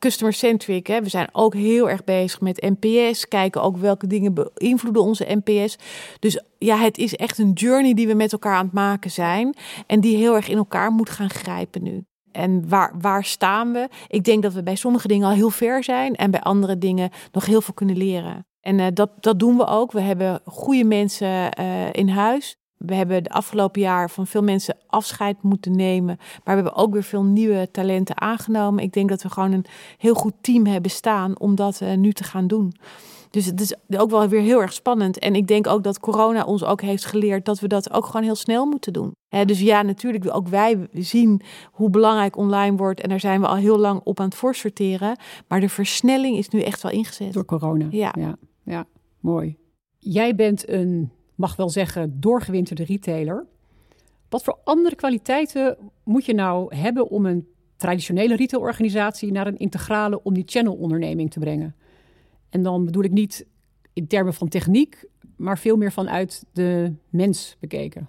het 0.05 0.19
doen. 0.19 0.29
customer-centric. 0.31 0.87
We 0.87 1.09
zijn 1.09 1.29
ook 1.33 1.55
heel 1.55 1.91
erg 1.91 2.05
bezig 2.05 2.41
met 2.41 2.67
NPS. 2.79 3.29
Kijken 3.29 3.63
ook 3.63 3.77
welke 3.77 4.07
dingen 4.07 4.35
beïnvloeden 4.35 5.03
onze 5.03 5.39
NPS. 5.45 5.79
Dus 6.19 6.43
ja, 6.59 6.77
het 6.77 6.99
is 6.99 7.15
echt 7.17 7.39
een 7.39 7.53
journey 7.53 7.95
die 7.95 8.07
we 8.07 8.15
met 8.15 8.33
elkaar 8.33 8.57
aan 8.57 8.65
het 8.65 8.75
maken 8.75 9.11
zijn. 9.11 9.55
En 9.87 10.01
die 10.01 10.17
heel 10.17 10.35
erg 10.35 10.49
in 10.49 10.57
elkaar 10.57 10.91
moet 10.91 11.11
gaan 11.11 11.31
grijpen 11.31 11.83
nu. 11.83 12.05
En 12.33 12.69
waar, 12.69 12.95
waar 13.01 13.25
staan 13.25 13.73
we? 13.73 13.89
Ik 14.09 14.25
denk 14.25 14.43
dat 14.43 14.53
we 14.53 14.63
bij 14.63 14.77
sommige 14.77 15.09
dingen 15.09 15.29
al 15.29 15.35
heel 15.35 15.51
ver 15.51 15.85
zijn 15.85 16.15
en 16.15 16.31
bij 16.31 16.41
andere 16.41 16.79
dingen 16.79 17.11
nog 17.33 17.47
heel 17.47 17.61
veel 17.61 17.75
kunnen 17.75 17.97
leren. 17.97 18.47
En 18.61 18.79
uh, 18.79 18.87
dat, 18.95 19.11
dat 19.21 19.39
doen 19.39 19.57
we 19.57 19.67
ook. 19.67 19.93
We 19.93 20.01
hebben 20.01 20.41
goede 20.45 20.85
mensen 20.85 21.61
uh, 21.61 21.93
in 21.93 22.09
huis. 22.09 22.57
We 22.87 22.95
hebben 22.95 23.23
de 23.23 23.31
afgelopen 23.31 23.81
jaar 23.81 24.11
van 24.11 24.27
veel 24.27 24.43
mensen 24.43 24.77
afscheid 24.87 25.43
moeten 25.43 25.77
nemen. 25.77 26.17
Maar 26.17 26.57
we 26.57 26.63
hebben 26.63 26.75
ook 26.75 26.93
weer 26.93 27.03
veel 27.03 27.23
nieuwe 27.23 27.69
talenten 27.71 28.21
aangenomen. 28.21 28.83
Ik 28.83 28.93
denk 28.93 29.09
dat 29.09 29.23
we 29.23 29.31
gewoon 29.31 29.53
een 29.53 29.65
heel 29.99 30.15
goed 30.15 30.35
team 30.41 30.67
hebben 30.67 30.91
staan 30.91 31.39
om 31.39 31.55
dat 31.55 31.81
uh, 31.83 31.95
nu 31.95 32.13
te 32.13 32.25
gaan 32.25 32.47
doen. 32.47 32.75
Dus 33.35 33.47
het 33.47 33.61
is 33.61 33.75
ook 33.97 34.11
wel 34.11 34.29
weer 34.29 34.41
heel 34.41 34.61
erg 34.61 34.73
spannend. 34.73 35.19
En 35.19 35.35
ik 35.35 35.47
denk 35.47 35.67
ook 35.67 35.83
dat 35.83 36.01
corona 36.01 36.45
ons 36.45 36.65
ook 36.65 36.81
heeft 36.81 37.05
geleerd 37.05 37.45
dat 37.45 37.61
we 37.61 37.69
dat 37.69 37.93
ook 37.93 38.07
gewoon 38.07 38.23
heel 38.23 38.35
snel 38.35 38.67
moeten 38.67 38.93
doen. 38.93 39.13
dus 39.45 39.61
ja, 39.61 39.83
natuurlijk, 39.83 40.35
ook 40.35 40.49
wij 40.49 40.89
zien 40.93 41.41
hoe 41.73 41.91
belangrijk 41.91 42.37
online 42.37 42.77
wordt. 42.77 43.01
En 43.01 43.09
daar 43.09 43.21
zijn 43.21 43.41
we 43.41 43.47
al 43.47 43.57
heel 43.57 43.79
lang 43.79 44.01
op 44.05 44.21
aan 44.21 44.27
het 44.27 44.35
voorsorteren. 44.35 45.17
Maar 45.49 45.61
de 45.61 45.69
versnelling 45.69 46.37
is 46.37 46.49
nu 46.49 46.61
echt 46.61 46.83
wel 46.83 46.93
ingezet. 46.93 47.33
Door 47.33 47.45
corona. 47.45 47.87
Ja. 47.91 48.13
ja, 48.19 48.37
ja 48.63 48.87
mooi. 49.21 49.57
Jij 49.99 50.35
bent 50.35 50.69
een, 50.69 51.11
mag 51.35 51.57
wel 51.57 51.69
zeggen, 51.69 52.21
doorgewinterde 52.21 52.85
retailer. 52.85 53.47
Wat 54.29 54.45
voor 54.45 54.59
andere 54.65 54.95
kwaliteiten 54.95 55.77
moet 56.05 56.25
je 56.25 56.35
nou 56.35 56.77
hebben 56.77 57.09
om 57.09 57.27
een 57.27 57.49
traditionele 57.77 58.37
retailorganisatie 58.37 59.33
naar 59.33 59.47
een 59.47 59.59
integrale 59.59 60.23
omnichannel 60.23 60.75
onderneming 60.75 61.31
te 61.31 61.39
brengen? 61.39 61.75
En 62.51 62.63
dan 62.63 62.85
bedoel 62.85 63.05
ik 63.05 63.11
niet 63.11 63.47
in 63.93 64.07
termen 64.07 64.35
van 64.35 64.49
techniek, 64.49 65.05
maar 65.37 65.59
veel 65.59 65.77
meer 65.77 65.93
vanuit 65.93 66.45
de 66.53 66.93
mens 67.11 67.57
bekeken. 67.61 68.09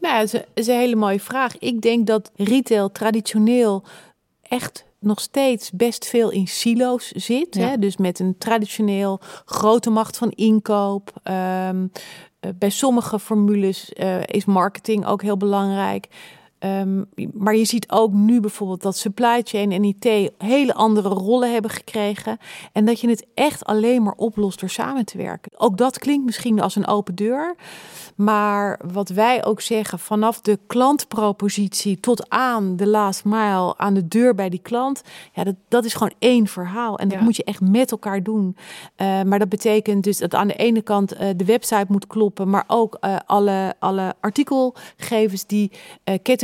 Nou, 0.00 0.26
dat 0.26 0.46
is 0.54 0.66
een 0.66 0.78
hele 0.78 0.96
mooie 0.96 1.20
vraag. 1.20 1.58
Ik 1.58 1.80
denk 1.80 2.06
dat 2.06 2.32
retail 2.34 2.92
traditioneel 2.92 3.84
echt 4.42 4.86
nog 4.98 5.20
steeds 5.20 5.70
best 5.70 6.06
veel 6.06 6.30
in 6.30 6.46
silo's 6.46 7.10
zit. 7.10 7.54
Hè? 7.54 7.78
Dus 7.78 7.96
met 7.96 8.18
een 8.18 8.38
traditioneel 8.38 9.20
grote 9.44 9.90
macht 9.90 10.16
van 10.16 10.30
inkoop. 10.30 11.12
Um, 11.68 11.90
bij 12.58 12.70
sommige 12.70 13.18
formules 13.18 13.92
uh, 13.94 14.22
is 14.26 14.44
marketing 14.44 15.06
ook 15.06 15.22
heel 15.22 15.36
belangrijk. 15.36 16.08
Um, 16.58 17.06
maar 17.32 17.56
je 17.56 17.64
ziet 17.64 17.90
ook 17.90 18.12
nu 18.12 18.40
bijvoorbeeld 18.40 18.82
dat 18.82 18.96
supply 18.96 19.40
chain 19.44 19.72
en 19.72 19.84
IT 19.84 20.32
hele 20.38 20.74
andere 20.74 21.08
rollen 21.08 21.52
hebben 21.52 21.70
gekregen. 21.70 22.38
En 22.72 22.84
dat 22.84 23.00
je 23.00 23.08
het 23.08 23.26
echt 23.34 23.64
alleen 23.64 24.02
maar 24.02 24.14
oplost 24.16 24.60
door 24.60 24.68
samen 24.68 25.04
te 25.04 25.18
werken. 25.18 25.52
Ook 25.56 25.78
dat 25.78 25.98
klinkt 25.98 26.24
misschien 26.24 26.60
als 26.60 26.76
een 26.76 26.86
open 26.86 27.14
deur. 27.14 27.54
Maar 28.16 28.80
wat 28.92 29.08
wij 29.08 29.44
ook 29.44 29.60
zeggen, 29.60 29.98
vanaf 29.98 30.40
de 30.40 30.58
klantpropositie 30.66 32.00
tot 32.00 32.28
aan 32.30 32.76
de 32.76 32.86
last 32.86 33.24
mile, 33.24 33.74
aan 33.76 33.94
de 33.94 34.08
deur 34.08 34.34
bij 34.34 34.48
die 34.48 34.62
klant. 34.62 35.02
Ja, 35.32 35.44
dat, 35.44 35.54
dat 35.68 35.84
is 35.84 35.92
gewoon 35.92 36.14
één 36.18 36.46
verhaal. 36.46 36.98
En 36.98 37.08
dat 37.08 37.20
moet 37.20 37.36
je 37.36 37.44
echt 37.44 37.60
met 37.60 37.90
elkaar 37.90 38.22
doen. 38.22 38.56
Uh, 38.96 39.22
maar 39.22 39.38
dat 39.38 39.48
betekent 39.48 40.04
dus 40.04 40.18
dat 40.18 40.34
aan 40.34 40.48
de 40.48 40.54
ene 40.54 40.82
kant 40.82 41.14
uh, 41.14 41.28
de 41.36 41.44
website 41.44 41.86
moet 41.88 42.06
kloppen, 42.06 42.50
maar 42.50 42.64
ook 42.66 42.98
uh, 43.00 43.16
alle, 43.26 43.74
alle 43.78 44.14
artikelgevers 44.20 45.46
die 45.46 45.70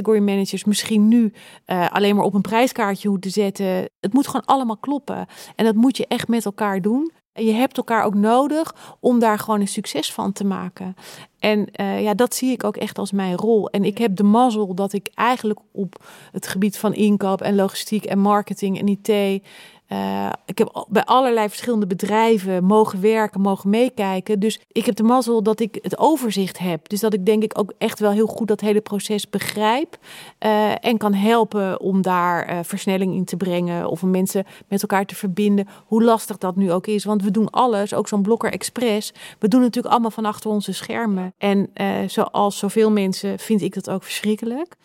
category 0.03 0.33
managers 0.33 0.65
misschien 0.65 1.09
nu 1.09 1.33
alleen 1.67 2.17
maar 2.17 2.25
op 2.25 2.35
een 2.35 2.41
prijskaartje 2.41 3.09
moeten 3.09 3.31
zetten. 3.31 3.67
Het 4.01 4.13
moet 4.13 4.27
gewoon 4.27 4.45
allemaal 4.45 4.77
kloppen. 4.77 5.27
En 5.57 5.65
dat 5.65 5.75
moet 5.75 5.97
je 5.97 6.07
echt 6.07 6.29
met 6.29 6.45
elkaar 6.45 6.81
doen. 6.81 7.13
En 7.33 7.45
je 7.45 7.53
hebt 7.53 7.77
elkaar 7.77 8.05
ook 8.05 8.15
nodig 8.15 8.97
om 9.01 9.19
daar 9.19 9.39
gewoon 9.39 9.61
een 9.61 9.69
succes 9.69 10.13
van 10.13 10.33
te 10.33 10.45
maken. 10.45 10.95
En 11.39 11.69
uh, 11.81 12.03
ja, 12.03 12.15
dat 12.15 12.35
zie 12.35 12.53
ik 12.53 12.65
ook 12.65 12.77
echt 12.77 12.99
als 12.99 13.13
mijn 13.13 13.37
rol. 13.37 13.71
En 13.71 13.85
ik 13.85 13.99
heb 13.99 14.17
de 14.17 14.23
mazzel 14.23 14.75
dat 14.75 14.93
ik 14.93 15.11
eigenlijk 15.15 15.61
op 15.73 16.05
het 16.33 16.47
gebied 16.47 16.79
van 16.79 16.95
inkoop 16.95 17.41
en 17.41 17.55
logistiek 17.55 18.05
en 18.05 18.19
marketing 18.19 18.79
en 18.79 18.89
IT 18.89 19.43
uh, 19.93 20.33
ik 20.45 20.59
heb 20.59 20.87
bij 20.89 21.05
allerlei 21.05 21.49
verschillende 21.49 21.87
bedrijven 21.87 22.65
mogen 22.65 23.01
werken, 23.01 23.41
mogen 23.41 23.71
meekijken. 23.71 24.41
Dus 24.41 24.61
ik 24.73 24.87
heb 24.87 24.97
de 24.97 25.03
mazzel 25.03 25.43
dat 25.43 25.61
ik 25.61 25.79
het 25.83 25.99
overzicht 25.99 26.59
heb. 26.59 26.89
Dus 26.89 27.01
dat 27.01 27.15
ik 27.15 27.27
denk 27.27 27.43
ik 27.43 27.59
ook 27.59 27.73
echt 27.79 27.99
wel 27.99 28.11
heel 28.11 28.27
goed 28.27 28.49
dat 28.49 28.61
hele 28.61 28.81
proces 28.81 29.31
begrijp. 29.31 29.99
Uh, 30.41 30.85
en 30.85 30.99
kan 30.99 31.15
helpen 31.15 31.81
om 31.81 32.03
daar 32.03 32.51
uh, 32.51 32.59
versnelling 32.63 33.15
in 33.15 33.25
te 33.25 33.37
brengen. 33.37 33.89
Of 33.89 34.03
om 34.03 34.11
mensen 34.11 34.45
met 34.69 34.83
elkaar 34.83 35.07
te 35.07 35.15
verbinden. 35.15 35.69
Hoe 35.87 36.03
lastig 36.03 36.39
dat 36.39 36.57
nu 36.57 36.73
ook 36.73 36.87
is. 36.87 37.05
Want 37.05 37.23
we 37.23 37.31
doen 37.31 37.51
alles, 37.51 37.95
ook 37.95 38.09
zo'n 38.09 38.23
Blokker 38.23 38.53
Express. 38.53 39.13
We 39.39 39.49
doen 39.49 39.61
natuurlijk 39.61 39.95
allemaal 39.95 40.11
van 40.11 40.25
achter 40.25 40.51
onze 40.51 40.73
schermen. 40.73 41.35
En 41.39 41.71
zoals 42.07 42.59
zoveel 42.59 42.91
mensen 42.91 43.39
vind 43.39 43.63
ik 43.63 43.75
dat 43.75 43.91
ook 43.91 44.03
verschrikkelijk. 44.03 44.77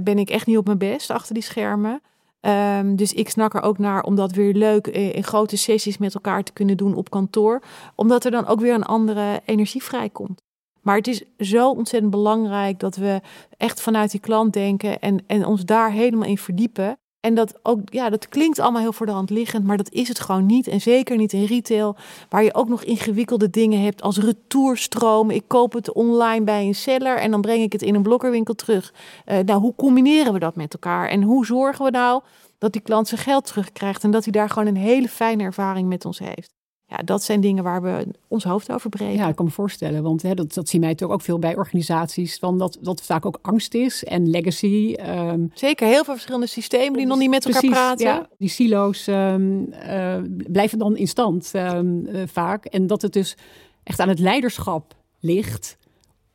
ben 0.00 0.18
ik 0.18 0.30
echt 0.30 0.46
niet 0.46 0.58
op 0.58 0.66
mijn 0.66 0.78
best 0.78 1.10
achter 1.10 1.34
die 1.34 1.42
schermen. 1.42 2.00
Um, 2.40 2.96
dus 2.96 3.12
ik 3.12 3.28
snak 3.28 3.54
er 3.54 3.62
ook 3.62 3.78
naar 3.78 4.02
om 4.02 4.14
dat 4.14 4.32
weer 4.32 4.54
leuk 4.54 4.86
in, 4.86 5.12
in, 5.12 5.24
grote 5.24 5.56
sessies 5.56 5.98
met 5.98 6.14
elkaar 6.14 6.42
te 6.42 6.52
kunnen 6.52 6.76
doen 6.76 6.94
op 6.94 7.10
kantoor. 7.10 7.62
Omdat 7.94 8.24
er 8.24 8.30
dan 8.30 8.46
ook 8.46 8.60
weer 8.60 8.74
een 8.74 8.84
andere 8.84 9.40
energie 9.44 9.82
vrijkomt. 9.82 10.42
Maar 10.82 10.96
het 10.96 11.06
is 11.06 11.22
zo 11.38 11.70
ontzettend 11.70 12.10
belangrijk 12.10 12.78
dat 12.78 12.96
we 12.96 13.20
echt 13.56 13.80
vanuit 13.80 14.10
die 14.10 14.20
klant 14.20 14.52
denken 14.52 15.00
en, 15.00 15.24
en 15.26 15.44
ons 15.44 15.64
daar 15.64 15.90
helemaal 15.90 16.28
in 16.28 16.38
verdiepen. 16.38 16.98
En 17.26 17.34
dat 17.34 17.54
ook, 17.62 17.80
ja, 17.84 18.10
dat 18.10 18.28
klinkt 18.28 18.58
allemaal 18.58 18.80
heel 18.80 18.92
voor 18.92 19.06
de 19.06 19.12
hand 19.12 19.30
liggend, 19.30 19.64
maar 19.64 19.76
dat 19.76 19.90
is 19.90 20.08
het 20.08 20.20
gewoon 20.20 20.46
niet. 20.46 20.66
En 20.66 20.80
zeker 20.80 21.16
niet 21.16 21.32
in 21.32 21.44
retail, 21.44 21.96
waar 22.28 22.44
je 22.44 22.54
ook 22.54 22.68
nog 22.68 22.84
ingewikkelde 22.84 23.50
dingen 23.50 23.82
hebt 23.82 24.02
als 24.02 24.18
retourstromen. 24.18 25.34
Ik 25.34 25.44
koop 25.46 25.72
het 25.72 25.92
online 25.92 26.44
bij 26.44 26.66
een 26.66 26.74
seller 26.74 27.18
en 27.18 27.30
dan 27.30 27.40
breng 27.40 27.62
ik 27.62 27.72
het 27.72 27.82
in 27.82 27.94
een 27.94 28.02
blokkerwinkel 28.02 28.54
terug. 28.54 28.94
Uh, 29.26 29.38
nou, 29.38 29.60
hoe 29.60 29.74
combineren 29.74 30.32
we 30.32 30.38
dat 30.38 30.56
met 30.56 30.72
elkaar? 30.72 31.08
En 31.08 31.22
hoe 31.22 31.46
zorgen 31.46 31.84
we 31.84 31.90
nou 31.90 32.22
dat 32.58 32.72
die 32.72 32.82
klant 32.82 33.08
zijn 33.08 33.20
geld 33.20 33.46
terugkrijgt 33.46 34.04
en 34.04 34.10
dat 34.10 34.24
hij 34.24 34.32
daar 34.32 34.48
gewoon 34.48 34.68
een 34.68 34.76
hele 34.76 35.08
fijne 35.08 35.42
ervaring 35.42 35.88
met 35.88 36.04
ons 36.04 36.18
heeft? 36.18 36.54
Ja, 36.88 36.96
dat 36.96 37.22
zijn 37.22 37.40
dingen 37.40 37.64
waar 37.64 37.82
we 37.82 38.06
ons 38.28 38.44
hoofd 38.44 38.72
over 38.72 38.90
breken. 38.90 39.14
Ja, 39.14 39.28
ik 39.28 39.36
kan 39.36 39.44
me 39.44 39.50
voorstellen. 39.50 40.02
Want 40.02 40.22
hè, 40.22 40.34
dat, 40.34 40.54
dat 40.54 40.68
zien 40.68 40.80
wij 40.80 40.94
toch 40.94 41.10
ook 41.10 41.22
veel 41.22 41.38
bij 41.38 41.56
organisaties. 41.56 42.38
Van 42.38 42.58
dat, 42.58 42.78
dat 42.80 43.02
vaak 43.02 43.26
ook 43.26 43.38
angst 43.42 43.74
is 43.74 44.04
en 44.04 44.30
legacy. 44.30 44.96
Um, 45.08 45.50
Zeker, 45.54 45.86
heel 45.86 46.04
veel 46.04 46.12
verschillende 46.12 46.46
systemen 46.46 46.98
die 46.98 47.06
nog 47.06 47.18
niet 47.18 47.30
met 47.30 47.46
elkaar 47.46 47.70
praten. 47.70 48.06
Ja, 48.06 48.28
die 48.38 48.48
silo's 48.48 49.06
um, 49.06 49.72
uh, 49.88 50.16
blijven 50.46 50.78
dan 50.78 50.96
in 50.96 51.08
stand 51.08 51.52
um, 51.54 52.06
uh, 52.06 52.22
vaak. 52.26 52.64
En 52.64 52.86
dat 52.86 53.02
het 53.02 53.12
dus 53.12 53.36
echt 53.82 54.00
aan 54.00 54.08
het 54.08 54.18
leiderschap 54.18 54.94
ligt 55.20 55.78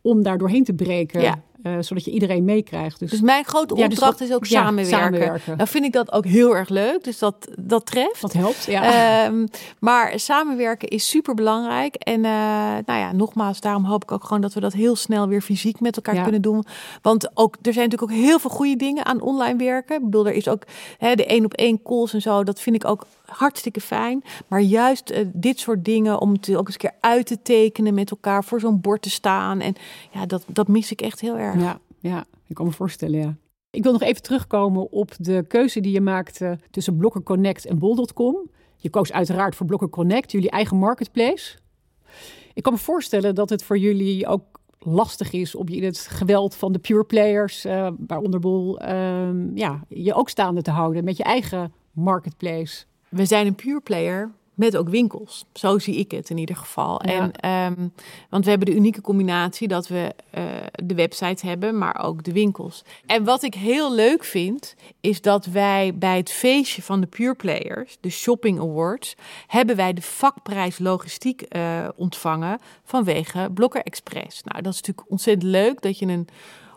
om 0.01 0.23
daar 0.23 0.37
doorheen 0.37 0.63
te 0.63 0.73
breken. 0.73 1.21
Ja. 1.21 1.41
Uh, 1.63 1.73
zodat 1.79 2.05
je 2.05 2.11
iedereen 2.11 2.43
meekrijgt. 2.43 2.99
Dus, 2.99 3.09
dus 3.09 3.21
mijn 3.21 3.45
grote 3.45 3.73
opdracht 3.73 3.99
ja, 3.99 4.07
dus 4.07 4.17
dat, 4.17 4.27
is 4.27 4.35
ook 4.35 4.45
ja, 4.45 4.61
samenwerken. 4.61 4.99
samenwerken. 4.99 5.57
Nou 5.57 5.69
vind 5.69 5.85
ik 5.85 5.93
dat 5.93 6.11
ook 6.11 6.25
heel 6.25 6.55
erg 6.55 6.69
leuk. 6.69 7.03
Dus 7.03 7.19
dat, 7.19 7.47
dat 7.59 7.85
treft. 7.85 8.21
Dat 8.21 8.33
helpt, 8.33 8.65
ja. 8.65 9.25
Um, 9.25 9.47
maar 9.79 10.19
samenwerken 10.19 10.87
is 10.87 11.09
super 11.09 11.33
belangrijk. 11.33 11.95
En 11.95 12.17
uh, 12.17 12.31
nou 12.85 12.99
ja, 12.99 13.11
nogmaals, 13.11 13.61
daarom 13.61 13.85
hoop 13.85 14.03
ik 14.03 14.11
ook 14.11 14.23
gewoon 14.23 14.41
dat 14.41 14.53
we 14.53 14.59
dat 14.59 14.73
heel 14.73 14.95
snel 14.95 15.27
weer 15.27 15.41
fysiek 15.41 15.79
met 15.79 15.95
elkaar 15.95 16.15
ja. 16.15 16.23
kunnen 16.23 16.41
doen. 16.41 16.65
Want 17.01 17.37
ook, 17.37 17.57
er 17.61 17.73
zijn 17.73 17.89
natuurlijk 17.89 18.11
ook 18.11 18.25
heel 18.25 18.39
veel 18.39 18.49
goede 18.49 18.75
dingen 18.75 19.05
aan 19.05 19.21
online 19.21 19.57
werken. 19.57 19.95
Ik 19.95 20.03
bedoel, 20.03 20.27
er 20.27 20.33
is 20.33 20.47
ook 20.47 20.63
hè, 20.97 21.15
de 21.15 21.25
één 21.25 21.45
op 21.45 21.53
één 21.53 21.81
calls 21.83 22.13
en 22.13 22.21
zo. 22.21 22.43
Dat 22.43 22.61
vind 22.61 22.75
ik 22.75 22.85
ook 22.85 23.05
hartstikke 23.25 23.81
fijn. 23.81 24.23
Maar 24.47 24.61
juist 24.61 25.11
uh, 25.11 25.17
dit 25.33 25.59
soort 25.59 25.85
dingen 25.85 26.19
om 26.19 26.31
het 26.31 26.55
ook 26.55 26.65
eens 26.65 26.73
een 26.73 26.89
keer 26.89 26.95
uit 26.99 27.25
te 27.25 27.41
tekenen 27.41 27.93
met 27.93 28.11
elkaar, 28.11 28.43
voor 28.43 28.59
zo'n 28.59 28.81
bord 28.81 29.01
te 29.01 29.09
staan. 29.09 29.59
En 29.59 29.75
ja, 30.11 30.25
dat, 30.25 30.43
dat 30.47 30.67
mis 30.67 30.91
ik 30.91 31.01
echt 31.01 31.19
heel 31.19 31.37
erg. 31.37 31.50
Ja, 31.59 31.79
ja, 31.99 32.25
ik 32.47 32.55
kan 32.55 32.65
me 32.65 32.71
voorstellen, 32.71 33.19
ja. 33.19 33.35
Ik 33.69 33.83
wil 33.83 33.91
nog 33.91 34.01
even 34.01 34.21
terugkomen 34.21 34.91
op 34.91 35.11
de 35.17 35.45
keuze 35.47 35.79
die 35.79 35.91
je 35.91 36.01
maakte 36.01 36.59
tussen 36.71 36.97
Blokker 36.97 37.23
Connect 37.23 37.65
en 37.65 37.79
Bol.com. 37.79 38.49
Je 38.75 38.89
koos 38.89 39.11
uiteraard 39.11 39.55
voor 39.55 39.65
Blokker 39.65 39.89
Connect, 39.89 40.31
jullie 40.31 40.49
eigen 40.49 40.77
marketplace. 40.77 41.57
Ik 42.53 42.63
kan 42.63 42.73
me 42.73 42.79
voorstellen 42.79 43.35
dat 43.35 43.49
het 43.49 43.63
voor 43.63 43.77
jullie 43.77 44.27
ook 44.27 44.59
lastig 44.79 45.31
is 45.31 45.55
om 45.55 45.69
je 45.69 45.75
in 45.75 45.83
het 45.83 45.99
geweld 45.99 46.55
van 46.55 46.71
de 46.71 46.79
pure 46.79 47.03
players, 47.03 47.65
uh, 47.65 47.89
waaronder 48.07 48.39
Bol, 48.39 48.81
uh, 48.83 49.29
ja, 49.53 49.83
je 49.87 50.13
ook 50.13 50.29
staande 50.29 50.61
te 50.61 50.71
houden 50.71 51.03
met 51.03 51.17
je 51.17 51.23
eigen 51.23 51.73
marketplace. 51.91 52.85
We 53.09 53.25
zijn 53.25 53.47
een 53.47 53.55
pure 53.55 53.81
player, 53.81 54.31
met 54.61 54.77
ook 54.77 54.89
winkels. 54.89 55.45
Zo 55.53 55.79
zie 55.79 55.95
ik 55.95 56.11
het 56.11 56.29
in 56.29 56.37
ieder 56.37 56.55
geval. 56.55 57.01
Ja. 57.07 57.31
En, 57.31 57.51
um, 57.71 57.93
want 58.29 58.43
we 58.43 58.49
hebben 58.49 58.67
de 58.67 58.75
unieke 58.75 59.01
combinatie 59.01 59.67
dat 59.67 59.87
we 59.87 60.13
uh, 60.37 60.43
de 60.83 60.95
website 60.95 61.45
hebben, 61.45 61.77
maar 61.77 62.03
ook 62.03 62.23
de 62.23 62.31
winkels. 62.31 62.83
En 63.05 63.23
wat 63.23 63.43
ik 63.43 63.53
heel 63.53 63.93
leuk 63.93 64.23
vind, 64.23 64.75
is 64.99 65.21
dat 65.21 65.45
wij 65.45 65.95
bij 65.95 66.17
het 66.17 66.31
feestje 66.31 66.81
van 66.81 67.01
de 67.01 67.07
Pure 67.07 67.35
Players, 67.35 67.97
de 68.01 68.09
Shopping 68.09 68.59
Awards, 68.59 69.15
hebben 69.47 69.75
wij 69.75 69.93
de 69.93 70.01
vakprijs 70.01 70.79
logistiek 70.79 71.45
uh, 71.49 71.87
ontvangen 71.95 72.59
vanwege 72.83 73.49
Blokker 73.53 73.81
Express. 73.81 74.43
Nou, 74.43 74.61
dat 74.61 74.73
is 74.73 74.79
natuurlijk 74.79 75.11
ontzettend 75.11 75.51
leuk 75.51 75.81
dat 75.81 75.99
je 75.99 76.05
een 76.05 76.27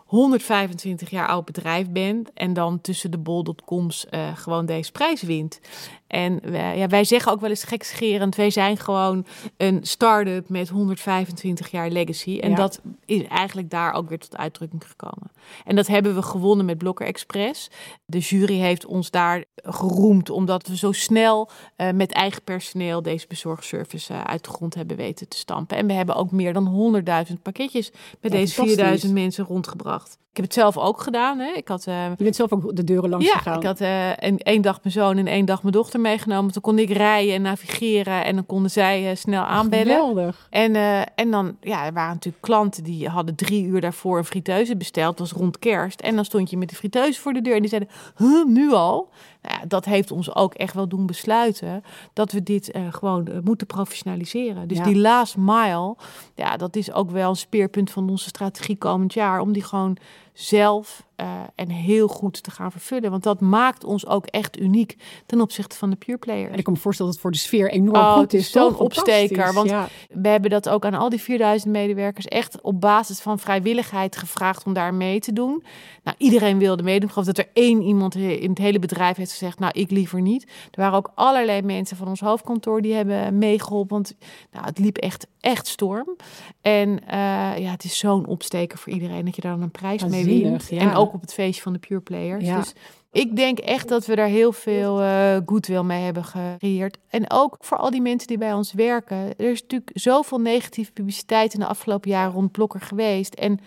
125 0.05 1.09
jaar 1.09 1.27
oud 1.27 1.45
bedrijf 1.45 1.89
bent 1.89 2.33
en 2.33 2.53
dan 2.53 2.81
tussen 2.81 3.11
de 3.11 3.17
bol.coms 3.17 4.05
uh, 4.11 4.37
gewoon 4.37 4.65
deze 4.65 4.91
prijs 4.91 5.21
wint. 5.21 5.59
En 6.07 6.39
wij, 6.51 6.77
ja, 6.77 6.87
wij 6.87 7.03
zeggen 7.03 7.31
ook 7.31 7.41
wel 7.41 7.49
eens 7.49 7.63
gekscherend, 7.63 8.35
wij 8.35 8.49
zijn 8.49 8.77
gewoon 8.77 9.25
een 9.57 9.79
start-up 9.81 10.49
met 10.49 10.69
125 10.69 11.71
jaar 11.71 11.89
legacy. 11.89 12.39
En 12.39 12.55
dat 12.55 12.81
is 13.05 13.27
eigenlijk 13.27 13.69
daar 13.69 13.93
ook 13.93 14.09
weer 14.09 14.19
tot 14.19 14.37
uitdrukking 14.37 14.87
gekomen. 14.87 15.31
En 15.65 15.75
dat 15.75 15.87
hebben 15.87 16.15
we 16.15 16.21
gewonnen 16.21 16.65
met 16.65 16.77
Blokker 16.77 17.05
Express. 17.05 17.69
De 18.05 18.19
jury 18.19 18.57
heeft 18.57 18.85
ons 18.85 19.11
daar 19.11 19.43
geroemd 19.55 20.29
omdat 20.29 20.67
we 20.67 20.77
zo 20.77 20.91
snel 20.91 21.49
uh, 21.77 21.91
met 21.91 22.11
eigen 22.11 22.43
personeel 22.43 23.01
deze 23.01 23.25
bezorgservice 23.27 24.13
uh, 24.13 24.23
uit 24.23 24.43
de 24.43 24.49
grond 24.49 24.75
hebben 24.75 24.97
weten 24.97 25.27
te 25.27 25.37
stampen. 25.37 25.77
En 25.77 25.87
we 25.87 25.93
hebben 25.93 26.15
ook 26.15 26.31
meer 26.31 26.53
dan 26.53 27.03
100.000 27.29 27.33
pakketjes 27.41 27.91
bij 28.19 28.29
deze 28.29 28.53
4000 28.53 29.13
mensen 29.13 29.45
rondgebracht. 29.45 30.17
Ik 30.29 30.41
heb 30.41 30.45
het 30.45 30.61
zelf 30.63 30.77
ook 30.77 31.01
gedaan. 31.01 31.39
Hè. 31.39 31.51
Ik 31.51 31.67
had, 31.67 31.85
uh, 31.87 32.07
je 32.17 32.23
bent 32.23 32.35
zelf 32.35 32.51
ook 32.53 32.75
de 32.75 32.83
deuren 32.83 33.09
langs 33.09 33.25
ja, 33.25 33.37
gegaan. 33.37 33.57
ik 33.57 33.63
had 33.63 33.79
een, 33.79 34.37
één 34.37 34.61
dag 34.61 34.79
mijn 34.83 34.93
zoon 34.93 35.17
en 35.17 35.27
één 35.27 35.45
dag 35.45 35.61
mijn 35.61 35.73
dochter 35.73 35.94
meegenomen. 36.01 36.51
Toen 36.51 36.61
kon 36.61 36.79
ik 36.79 36.89
rijden 36.89 37.33
en 37.33 37.41
navigeren 37.41 38.25
en 38.25 38.35
dan 38.35 38.45
konden 38.45 38.71
zij 38.71 39.09
uh, 39.09 39.15
snel 39.15 39.43
aanbellen. 39.43 39.95
Geweldig. 39.95 40.47
En, 40.49 40.75
en 41.15 41.31
dan, 41.31 41.57
ja, 41.61 41.85
er 41.85 41.93
waren 41.93 42.13
natuurlijk 42.13 42.43
klanten 42.43 42.83
die 42.83 43.09
hadden 43.09 43.35
drie 43.35 43.65
uur 43.65 43.81
daarvoor 43.81 44.17
een 44.17 44.25
friteuse 44.25 44.77
besteld. 44.77 45.17
Dat 45.17 45.29
was 45.29 45.39
rond 45.39 45.59
kerst. 45.59 46.01
En 46.01 46.15
dan 46.15 46.25
stond 46.25 46.49
je 46.49 46.57
met 46.57 46.69
de 46.69 46.75
friteuse 46.75 47.21
voor 47.21 47.33
de 47.33 47.41
deur 47.41 47.55
en 47.55 47.61
die 47.61 47.69
zeiden, 47.69 47.89
huh, 48.17 48.45
nu 48.45 48.71
al? 48.71 49.09
Nou 49.47 49.59
ja, 49.59 49.65
dat 49.67 49.85
heeft 49.85 50.11
ons 50.11 50.35
ook 50.35 50.53
echt 50.53 50.73
wel 50.73 50.87
doen 50.87 51.05
besluiten 51.05 51.83
dat 52.13 52.31
we 52.31 52.43
dit 52.43 52.71
gewoon 52.89 53.27
moeten 53.43 53.67
professionaliseren. 53.67 54.67
Dus 54.67 54.77
Ja. 54.77 54.83
die 54.83 54.97
last 54.97 55.37
mile, 55.37 55.95
ja, 56.35 56.57
dat 56.57 56.75
is 56.75 56.91
ook 56.91 57.11
wel 57.11 57.29
een 57.29 57.35
speerpunt 57.35 57.91
van 57.91 58.09
onze 58.09 58.27
strategie 58.29 58.77
komend 58.77 59.13
jaar. 59.13 59.39
Om 59.39 59.51
die 59.53 59.63
gewoon 59.63 59.97
zelf 60.33 61.03
eh, 61.15 61.27
en 61.55 61.69
heel 61.69 62.07
goed 62.07 62.43
te 62.43 62.51
gaan 62.51 62.71
vervullen. 62.71 63.11
Want 63.11 63.23
dat 63.23 63.41
maakt 63.41 63.83
ons 63.83 64.07
ook 64.07 64.25
echt 64.25 64.59
uniek 64.59 64.97
ten 65.25 65.41
opzichte 65.41 65.77
van 65.77 65.89
de 65.89 65.95
pure 65.95 66.17
players. 66.17 66.51
En 66.51 66.57
ik 66.57 66.63
kan 66.63 66.73
me 66.73 66.79
voorstellen 66.79 67.11
dat 67.11 67.21
het 67.21 67.31
voor 67.31 67.39
de 67.41 67.47
sfeer 67.47 67.71
enorm 67.71 67.95
Oh, 67.97 68.13
goed 68.13 68.33
is 68.33 68.51
zo'n 68.51 68.77
opsteker, 68.77 69.53
want- 69.53 69.69
ja. 69.69 69.87
We 70.09 70.27
hebben 70.27 70.49
dat 70.49 70.69
ook 70.69 70.85
aan 70.85 70.93
al 70.93 71.09
die 71.09 71.21
4000 71.21 71.71
medewerkers 71.71 72.25
echt 72.25 72.61
op 72.61 72.81
basis 72.81 73.19
van 73.19 73.39
vrijwilligheid 73.39 74.15
gevraagd 74.17 74.65
om 74.65 74.73
daar 74.73 74.93
mee 74.93 75.19
te 75.19 75.33
doen. 75.33 75.63
Nou, 76.03 76.17
iedereen 76.19 76.57
wilde 76.57 76.83
meedoen. 76.83 77.07
Ik 77.07 77.13
geloof 77.13 77.27
dat 77.27 77.37
er 77.37 77.49
één 77.53 77.81
iemand 77.81 78.15
in 78.15 78.49
het 78.49 78.57
hele 78.57 78.79
bedrijf 78.79 79.17
heeft 79.17 79.31
gezegd, 79.37 79.59
nou, 79.59 79.71
ik 79.75 79.91
liever 79.91 80.21
niet. 80.21 80.43
Er 80.43 80.81
waren 80.81 80.97
ook 80.97 81.11
allerlei 81.15 81.61
mensen 81.61 81.97
van 81.97 82.07
ons 82.07 82.19
hoofdkantoor 82.19 82.81
die 82.81 82.93
hebben 82.93 83.37
meegeholpen, 83.37 83.95
want 83.95 84.15
nou, 84.51 84.65
het 84.65 84.79
liep 84.79 84.97
echt, 84.97 85.27
echt 85.39 85.67
storm. 85.67 86.15
En 86.61 87.07
eh, 87.07 87.17
ja, 87.57 87.71
het 87.71 87.83
is 87.83 87.97
zo'n 87.97 88.25
opsteker 88.25 88.77
voor 88.77 88.93
iedereen 88.93 89.25
dat 89.25 89.35
je 89.35 89.41
daar 89.41 89.51
dan 89.51 89.61
een 89.61 89.71
prijs 89.71 90.05
mee 90.05 90.25
wint. 90.25 90.67
ja. 90.69 90.79
En 90.79 90.95
ook 90.95 91.13
op 91.13 91.21
het 91.21 91.33
feestje 91.33 91.61
van 91.61 91.73
de 91.73 91.79
Pure 91.79 92.01
Players. 92.01 92.45
Ja. 92.45 92.57
Dus 92.57 92.73
ik 93.11 93.35
denk 93.35 93.59
echt 93.59 93.87
dat 93.87 94.05
we 94.05 94.15
daar 94.15 94.27
heel 94.27 94.51
veel 94.51 95.01
eh 95.01 95.37
goodwill 95.45 95.83
mee 95.83 96.03
hebben 96.03 96.23
gecreëerd. 96.23 96.97
En 97.09 97.31
ook 97.31 97.57
voor 97.59 97.77
al 97.77 97.91
die 97.91 98.01
mensen 98.01 98.27
die 98.27 98.37
bij 98.37 98.53
ons 98.53 98.73
werken. 98.73 99.17
Er 99.17 99.51
is 99.51 99.61
natuurlijk 99.61 99.91
zoveel 99.93 100.39
negatieve 100.39 100.91
publiciteit 100.91 101.53
in 101.53 101.59
de 101.59 101.65
afgelopen 101.65 102.09
jaren 102.09 102.33
rond 102.33 102.51
Blokker 102.51 102.81
geweest. 102.81 103.33
En 103.33 103.59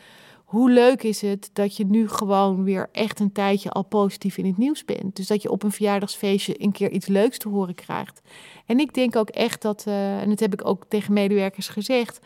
hoe 0.48 0.70
leuk 0.70 1.02
is 1.02 1.20
het 1.20 1.50
dat 1.52 1.76
je 1.76 1.86
nu 1.86 2.08
gewoon 2.08 2.64
weer 2.64 2.88
echt 2.92 3.20
een 3.20 3.32
tijdje 3.32 3.70
al 3.70 3.82
positief 3.82 4.36
in 4.36 4.46
het 4.46 4.56
nieuws 4.56 4.84
bent. 4.84 5.16
Dus 5.16 5.26
dat 5.26 5.42
je 5.42 5.50
op 5.50 5.62
een 5.62 5.72
verjaardagsfeestje 5.72 6.62
een 6.62 6.72
keer 6.72 6.90
iets 6.90 7.06
leuks 7.06 7.38
te 7.38 7.48
horen 7.48 7.74
krijgt. 7.74 8.20
En 8.66 8.78
ik 8.78 8.94
denk 8.94 9.16
ook 9.16 9.28
echt 9.28 9.62
dat, 9.62 9.84
eh, 9.86 10.20
en 10.20 10.28
dat 10.28 10.40
heb 10.40 10.52
ik 10.52 10.66
ook 10.66 10.84
tegen 10.88 11.12
medewerkers 11.12 11.68
gezegd, 11.68 12.18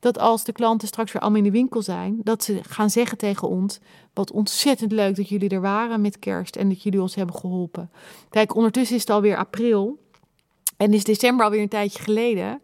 dat 0.00 0.18
als 0.18 0.44
de 0.44 0.52
klanten 0.52 0.88
straks 0.88 1.12
weer 1.12 1.22
allemaal 1.22 1.38
in 1.38 1.44
de 1.44 1.58
winkel 1.58 1.82
zijn, 1.82 2.20
dat 2.22 2.44
ze 2.44 2.60
gaan 2.62 2.90
zeggen 2.90 3.18
tegen 3.18 3.48
ons: 3.48 3.78
wat 4.12 4.30
ontzettend 4.30 4.92
leuk 4.92 5.16
dat 5.16 5.28
jullie 5.28 5.48
er 5.48 5.60
waren 5.60 6.00
met 6.00 6.18
kerst 6.18 6.56
en 6.56 6.68
dat 6.68 6.82
jullie 6.82 7.02
ons 7.02 7.14
hebben 7.14 7.34
geholpen. 7.34 7.90
Kijk, 8.30 8.54
ondertussen 8.54 8.96
is 8.96 9.02
het 9.02 9.10
alweer 9.10 9.36
april. 9.36 9.98
En 10.78 10.92
is 10.94 11.04
december 11.04 11.44
alweer 11.44 11.62
een 11.62 11.68
tijdje 11.68 12.02
geleden. 12.02 12.62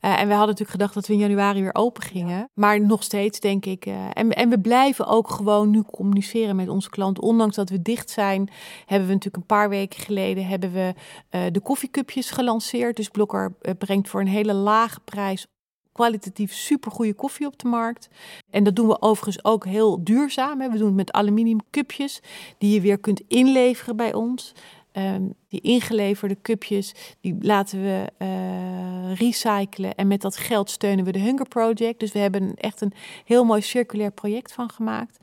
Eh, 0.00 0.10
en 0.10 0.26
we 0.26 0.34
hadden 0.34 0.38
natuurlijk 0.38 0.70
gedacht 0.70 0.94
dat 0.94 1.06
we 1.06 1.12
in 1.12 1.18
januari 1.18 1.60
weer 1.60 1.74
open 1.74 2.02
gingen. 2.02 2.50
Maar 2.54 2.80
nog 2.80 3.02
steeds 3.02 3.40
denk 3.40 3.66
ik. 3.66 3.86
eh, 3.86 4.06
en, 4.12 4.30
en 4.30 4.48
we 4.48 4.60
blijven 4.60 5.06
ook 5.06 5.30
gewoon 5.30 5.70
nu 5.70 5.82
communiceren 5.82 6.56
met 6.56 6.68
onze 6.68 6.90
klant. 6.90 7.20
Ondanks 7.20 7.56
dat 7.56 7.70
we 7.70 7.82
dicht 7.82 8.10
zijn, 8.10 8.48
hebben 8.86 9.08
we 9.08 9.14
natuurlijk 9.14 9.36
een 9.36 9.56
paar 9.56 9.68
weken 9.68 10.00
geleden 10.00 10.46
hebben 10.46 10.72
we, 10.72 10.94
eh, 11.28 11.40
de 11.52 11.60
koffiecupjes 11.60 12.30
gelanceerd. 12.30 12.96
Dus 12.96 13.08
Blokker 13.08 13.54
brengt 13.78 14.08
voor 14.08 14.20
een 14.20 14.26
hele 14.26 14.54
lage 14.54 15.00
prijs 15.00 15.46
kwalitatief 15.92 16.52
supergoeie 16.52 17.14
koffie 17.14 17.46
op 17.46 17.58
de 17.58 17.68
markt. 17.68 18.08
En 18.50 18.64
dat 18.64 18.76
doen 18.76 18.86
we 18.86 19.02
overigens 19.02 19.44
ook 19.44 19.64
heel 19.64 20.04
duurzaam. 20.04 20.60
Hè. 20.60 20.70
We 20.70 20.78
doen 20.78 20.86
het 20.86 20.96
met 20.96 21.12
aluminium 21.12 21.60
cupjes 21.70 22.20
die 22.58 22.74
je 22.74 22.80
weer 22.80 22.98
kunt 22.98 23.22
inleveren 23.28 23.96
bij 23.96 24.14
ons. 24.14 24.52
Ehm, 24.96 25.28
die 25.48 25.60
ingeleverde 25.60 26.36
cupjes, 26.42 26.94
die 27.20 27.36
laten 27.40 27.82
we 27.82 28.12
eh, 28.18 29.14
recyclen. 29.14 29.94
En 29.94 30.06
met 30.06 30.20
dat 30.20 30.36
geld 30.36 30.70
steunen 30.70 31.04
we 31.04 31.12
de 31.12 31.18
Hunger 31.18 31.48
Project. 31.48 32.00
Dus 32.00 32.12
we 32.12 32.18
hebben 32.18 32.54
echt 32.54 32.80
een 32.80 32.92
heel 33.24 33.44
mooi 33.44 33.60
circulair 33.60 34.10
project 34.10 34.52
van 34.52 34.70
gemaakt. 34.70 35.18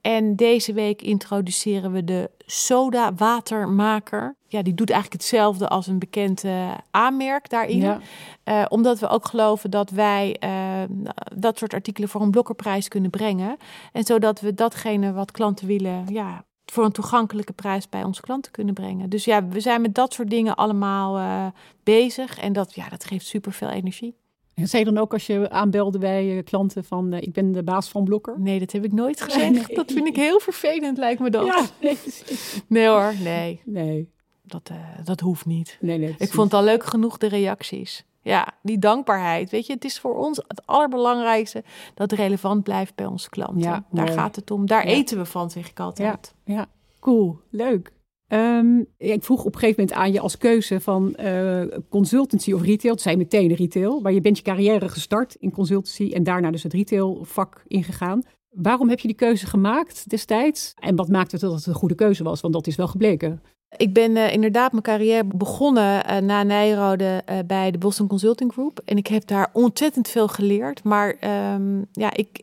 En 0.00 0.36
deze 0.36 0.72
week 0.72 1.02
introduceren 1.02 1.92
we 1.92 2.04
de 2.04 2.30
soda 2.46 3.14
watermaker. 3.14 4.36
Ja, 4.46 4.62
die 4.62 4.74
doet 4.74 4.90
eigenlijk 4.90 5.22
hetzelfde 5.22 5.68
als 5.68 5.86
een 5.86 5.98
bekend 5.98 6.44
eh, 6.44 6.74
aanmerk 6.90 7.48
daarin. 7.48 7.80
Ja. 7.80 8.00
Eh, 8.44 8.64
omdat 8.68 8.98
we 8.98 9.08
ook 9.08 9.26
geloven 9.26 9.70
dat 9.70 9.90
wij 9.90 10.36
dat 11.34 11.58
soort 11.58 11.74
artikelen 11.74 12.08
voor 12.08 12.20
een 12.20 12.30
blokkerprijs 12.30 12.88
kunnen 12.88 13.10
brengen. 13.10 13.56
En 13.92 14.04
zodat 14.04 14.40
we 14.40 14.54
datgene 14.54 15.12
wat 15.12 15.30
klanten 15.30 15.66
willen, 15.66 16.06
ja, 16.08 16.44
voor 16.72 16.84
een 16.84 16.92
toegankelijke 16.92 17.52
prijs 17.52 17.88
bij 17.88 18.04
onze 18.04 18.20
klanten 18.20 18.52
kunnen 18.52 18.74
brengen. 18.74 19.10
Dus 19.10 19.24
ja, 19.24 19.46
we 19.46 19.60
zijn 19.60 19.80
met 19.80 19.94
dat 19.94 20.12
soort 20.12 20.30
dingen 20.30 20.56
allemaal 20.56 21.16
eh, 21.18 21.46
bezig. 21.82 22.38
En 22.38 22.52
dat, 22.52 22.74
ja, 22.74 22.88
dat 22.88 23.04
geeft 23.04 23.26
super 23.26 23.52
veel 23.52 23.68
energie. 23.68 24.16
En 24.54 24.68
zei 24.68 24.84
je 24.84 24.92
dan 24.92 25.02
ook 25.02 25.12
als 25.12 25.26
je 25.26 25.50
aanbelde 25.50 25.98
bij 25.98 26.36
eh, 26.36 26.44
klanten 26.44 26.84
van 26.84 27.12
eh, 27.12 27.22
ik 27.22 27.32
ben 27.32 27.52
de 27.52 27.62
baas 27.62 27.88
van 27.88 28.04
Blokker? 28.04 28.40
Nee, 28.40 28.58
dat 28.58 28.72
heb 28.72 28.84
ik 28.84 28.92
nooit 28.92 29.20
gezegd. 29.20 29.50
Nee. 29.50 29.76
Dat 29.76 29.92
vind 29.92 30.06
ik 30.06 30.16
heel 30.16 30.40
vervelend, 30.40 30.98
lijkt 30.98 31.20
me 31.20 31.30
dat. 31.30 31.46
Ja, 31.46 31.66
nee, 32.66 32.86
hoor, 32.86 33.14
nee, 33.22 33.60
nee, 33.64 34.10
dat, 34.42 34.70
dat 35.04 35.20
hoeft 35.20 35.46
niet. 35.46 35.78
nee, 35.80 35.98
nee. 35.98 36.14
Ik 36.18 36.32
vond 36.32 36.50
het 36.50 36.60
al 36.60 36.66
leuk 36.66 36.84
genoeg 36.84 37.18
de 37.18 37.28
reacties. 37.28 38.04
Ja, 38.22 38.48
die 38.62 38.78
dankbaarheid. 38.78 39.50
Weet 39.50 39.66
je, 39.66 39.72
het 39.72 39.84
is 39.84 40.00
voor 40.00 40.16
ons 40.16 40.36
het 40.48 40.66
allerbelangrijkste 40.66 41.64
dat 41.94 42.10
het 42.10 42.20
relevant 42.20 42.62
blijft 42.62 42.94
bij 42.94 43.06
onze 43.06 43.28
klanten. 43.30 43.60
Ja, 43.60 43.84
Daar 43.90 44.04
mooi. 44.04 44.18
gaat 44.18 44.36
het 44.36 44.50
om. 44.50 44.66
Daar 44.66 44.88
Ja. 44.88 44.94
eten 44.94 45.18
we 45.18 45.24
van, 45.24 45.50
zeg 45.50 45.70
ik 45.70 45.80
altijd. 45.80 46.34
Ja, 46.44 46.66
cool, 47.00 47.38
leuk. 47.50 47.92
Ehm, 48.28 48.78
ik 48.96 49.24
vroeg 49.24 49.44
op 49.44 49.54
een 49.54 49.60
gegeven 49.60 49.80
moment 49.82 50.00
aan 50.00 50.12
je 50.12 50.20
als 50.20 50.38
keuze 50.38 50.80
van 50.80 51.14
eh, 51.14 51.62
consultancy 51.88 52.52
of 52.52 52.62
retail. 52.62 52.98
Zei 52.98 53.14
je 53.14 53.20
meteen 53.22 53.54
retail, 53.54 54.00
maar 54.00 54.12
je 54.12 54.20
bent 54.20 54.36
je 54.36 54.42
carrière 54.42 54.88
gestart 54.88 55.34
in 55.34 55.50
consultancy 55.50 56.10
en 56.12 56.22
daarna 56.22 56.50
dus 56.50 56.62
het 56.62 56.72
retailvak 56.72 57.64
ingegaan. 57.68 58.22
Waarom 58.50 58.88
heb 58.88 58.98
je 59.00 59.08
die 59.08 59.16
keuze 59.16 59.46
gemaakt 59.46 60.08
destijds? 60.10 60.74
En 60.78 60.96
wat 60.96 61.08
maakte 61.08 61.36
het 61.36 61.44
dat 61.44 61.54
het 61.54 61.66
een 61.66 61.74
goede 61.74 61.94
keuze 61.94 62.22
was? 62.24 62.40
Want 62.40 62.54
dat 62.54 62.66
is 62.66 62.76
wel 62.76 62.88
gebleken. 62.88 63.42
Ik 63.76 63.92
ben 63.92 64.16
eh, 64.16 64.32
inderdaad 64.32 64.72
mijn 64.72 64.84
carrière 64.84 65.24
begonnen 65.24 66.04
eh, 66.04 66.16
na 66.18 66.42
Nijrode 66.42 67.22
eh, 67.24 67.38
bij 67.46 67.70
de 67.70 67.78
Boston 67.78 68.06
Consulting 68.06 68.52
Group. 68.52 68.80
En 68.84 68.96
ik 68.96 69.06
heb 69.06 69.26
daar 69.26 69.50
ontzettend 69.52 70.08
veel 70.08 70.28
geleerd. 70.28 70.84
Maar 70.84 71.16
ehm, 71.20 71.82
ja, 71.92 72.12
ik, 72.14 72.42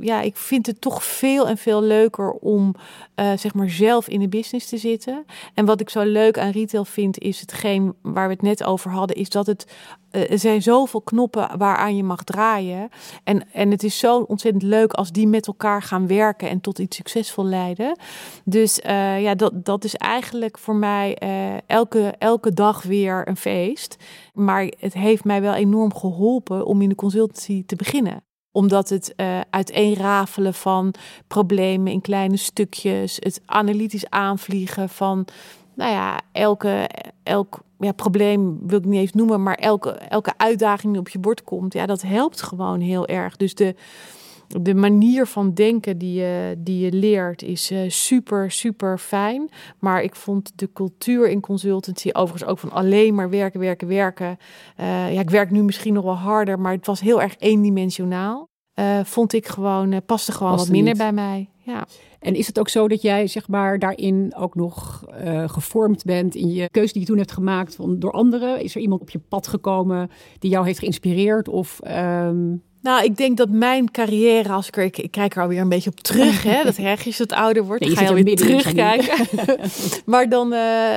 ja, 0.00 0.20
ik 0.20 0.36
vind 0.36 0.66
het 0.66 0.80
toch 0.80 1.04
veel 1.04 1.48
en 1.48 1.56
veel 1.56 1.82
leuker 1.82 2.32
om 2.32 2.74
eh, 3.14 3.32
zeg 3.36 3.54
maar 3.54 3.70
zelf 3.70 4.08
in 4.08 4.20
de 4.20 4.28
business 4.28 4.68
te 4.68 4.76
zitten. 4.76 5.24
En 5.54 5.64
wat 5.64 5.80
ik 5.80 5.90
zo 5.90 6.02
leuk 6.02 6.38
aan 6.38 6.50
retail 6.50 6.84
vind, 6.84 7.18
is 7.18 7.40
hetgeen 7.40 7.94
waar 8.02 8.26
we 8.26 8.32
het 8.32 8.42
net 8.42 8.64
over 8.64 8.90
hadden, 8.90 9.16
is 9.16 9.28
dat 9.28 9.46
het 9.46 9.66
eh, 10.10 10.30
er 10.30 10.38
zijn 10.38 10.62
zoveel 10.62 11.00
knoppen 11.00 11.58
waaraan 11.58 11.96
je 11.96 12.02
mag 12.02 12.24
draaien. 12.24 12.88
En, 13.24 13.52
en 13.52 13.70
het 13.70 13.82
is 13.82 13.98
zo 13.98 14.18
ontzettend 14.18 14.62
leuk 14.62 14.92
als 14.92 15.12
die 15.12 15.26
met 15.26 15.46
elkaar 15.46 15.82
gaan 15.82 16.06
werken 16.06 16.48
en 16.48 16.60
tot 16.60 16.78
iets 16.78 16.96
succesvol 16.96 17.44
leiden. 17.44 17.98
Dus 18.44 18.80
eh, 18.80 19.22
ja, 19.22 19.34
dat, 19.34 19.64
dat 19.64 19.84
is 19.84 19.94
eigenlijk 19.94 20.58
voor 20.58 20.76
mij 20.76 21.18
elke, 21.66 22.14
elke 22.18 22.52
dag 22.52 22.82
weer 22.82 23.28
een 23.28 23.36
feest. 23.36 23.96
Maar 24.34 24.72
het 24.78 24.94
heeft 24.94 25.24
mij 25.24 25.40
wel 25.42 25.54
enorm 25.54 25.94
geholpen 25.94 26.66
om 26.66 26.82
in 26.82 26.88
de 26.88 26.94
consultancy 26.94 27.64
te 27.66 27.76
beginnen 27.76 28.22
omdat 28.52 28.88
het 28.88 29.12
uh, 29.16 29.40
uiteenrafelen 29.50 30.54
van 30.54 30.94
problemen 31.26 31.92
in 31.92 32.00
kleine 32.00 32.36
stukjes, 32.36 33.16
het 33.20 33.40
analytisch 33.46 34.10
aanvliegen 34.10 34.88
van, 34.88 35.26
nou 35.74 35.92
ja, 35.92 36.20
elke, 36.32 36.88
elk 37.22 37.60
ja, 37.78 37.92
probleem 37.92 38.58
wil 38.66 38.78
ik 38.78 38.84
niet 38.84 39.00
eens 39.00 39.12
noemen, 39.12 39.42
maar 39.42 39.54
elke, 39.54 39.90
elke 39.90 40.32
uitdaging 40.36 40.92
die 40.92 41.00
op 41.00 41.08
je 41.08 41.18
bord 41.18 41.44
komt, 41.44 41.72
ja, 41.72 41.86
dat 41.86 42.02
helpt 42.02 42.42
gewoon 42.42 42.80
heel 42.80 43.06
erg. 43.06 43.36
Dus 43.36 43.54
de, 43.54 43.74
de 44.60 44.74
manier 44.74 45.26
van 45.26 45.54
denken 45.54 45.98
die 45.98 46.20
je, 46.20 46.54
die 46.58 46.84
je 46.84 46.92
leert 46.92 47.42
is 47.42 47.70
uh, 47.70 47.78
super, 47.88 48.50
super 48.50 48.98
fijn. 48.98 49.50
Maar 49.78 50.02
ik 50.02 50.14
vond 50.14 50.52
de 50.54 50.72
cultuur 50.72 51.28
in 51.28 51.40
consultancy, 51.40 52.08
overigens 52.12 52.50
ook 52.50 52.58
van 52.58 52.70
alleen 52.70 53.14
maar 53.14 53.30
werken, 53.30 53.60
werken, 53.60 53.88
werken. 53.88 54.36
Uh, 54.80 55.14
ja, 55.14 55.20
ik 55.20 55.30
werk 55.30 55.50
nu 55.50 55.62
misschien 55.62 55.94
nog 55.94 56.04
wel 56.04 56.14
harder, 56.14 56.60
maar 56.60 56.72
het 56.72 56.86
was 56.86 57.00
heel 57.00 57.22
erg 57.22 57.34
eendimensionaal. 57.38 58.48
vond 59.04 59.32
ik 59.32 59.46
gewoon, 59.46 60.02
paste 60.06 60.32
gewoon 60.32 60.56
wat 60.56 60.68
minder 60.68 60.96
bij 60.96 61.12
mij. 61.12 61.48
Ja. 61.58 61.86
En 62.20 62.34
is 62.34 62.46
het 62.46 62.58
ook 62.58 62.68
zo 62.68 62.88
dat 62.88 63.02
jij 63.02 63.26
zeg 63.26 63.48
maar, 63.48 63.78
daarin 63.78 64.34
ook 64.36 64.54
nog 64.54 65.04
gevormd 65.46 66.04
bent 66.04 66.34
in 66.34 66.52
je 66.52 66.68
keuze 66.70 66.92
die 66.92 67.02
je 67.02 67.08
toen 67.08 67.18
hebt 67.18 67.32
gemaakt 67.32 67.74
van, 67.74 67.98
door 67.98 68.12
anderen? 68.12 68.62
Is 68.62 68.74
er 68.74 68.80
iemand 68.80 69.00
op 69.00 69.10
je 69.10 69.18
pad 69.18 69.46
gekomen 69.46 70.10
die 70.38 70.50
jou 70.50 70.66
heeft 70.66 70.78
geïnspireerd? 70.78 71.48
Of 71.48 71.80
ehm, 71.80 72.54
nou, 72.82 73.04
ik 73.04 73.16
denk 73.16 73.36
dat 73.36 73.48
mijn 73.48 73.90
carrière, 73.90 74.52
als 74.52 74.66
ik 74.66 74.76
er, 74.76 74.84
ik, 74.84 75.10
kijk 75.10 75.36
er 75.36 75.42
alweer 75.42 75.60
een 75.60 75.68
beetje 75.68 75.90
op 75.90 76.00
terug, 76.00 76.42
hè, 76.42 76.62
dat 76.64 76.78
als 77.06 77.18
het 77.18 77.32
ouder 77.32 77.64
wordt, 77.64 77.84
nee, 77.84 77.96
ga 77.96 78.02
je 78.02 78.08
alweer 78.08 78.36
terugkijken. 78.36 79.26
maar 80.12 80.28
dan, 80.28 80.52
uh, 80.52 80.96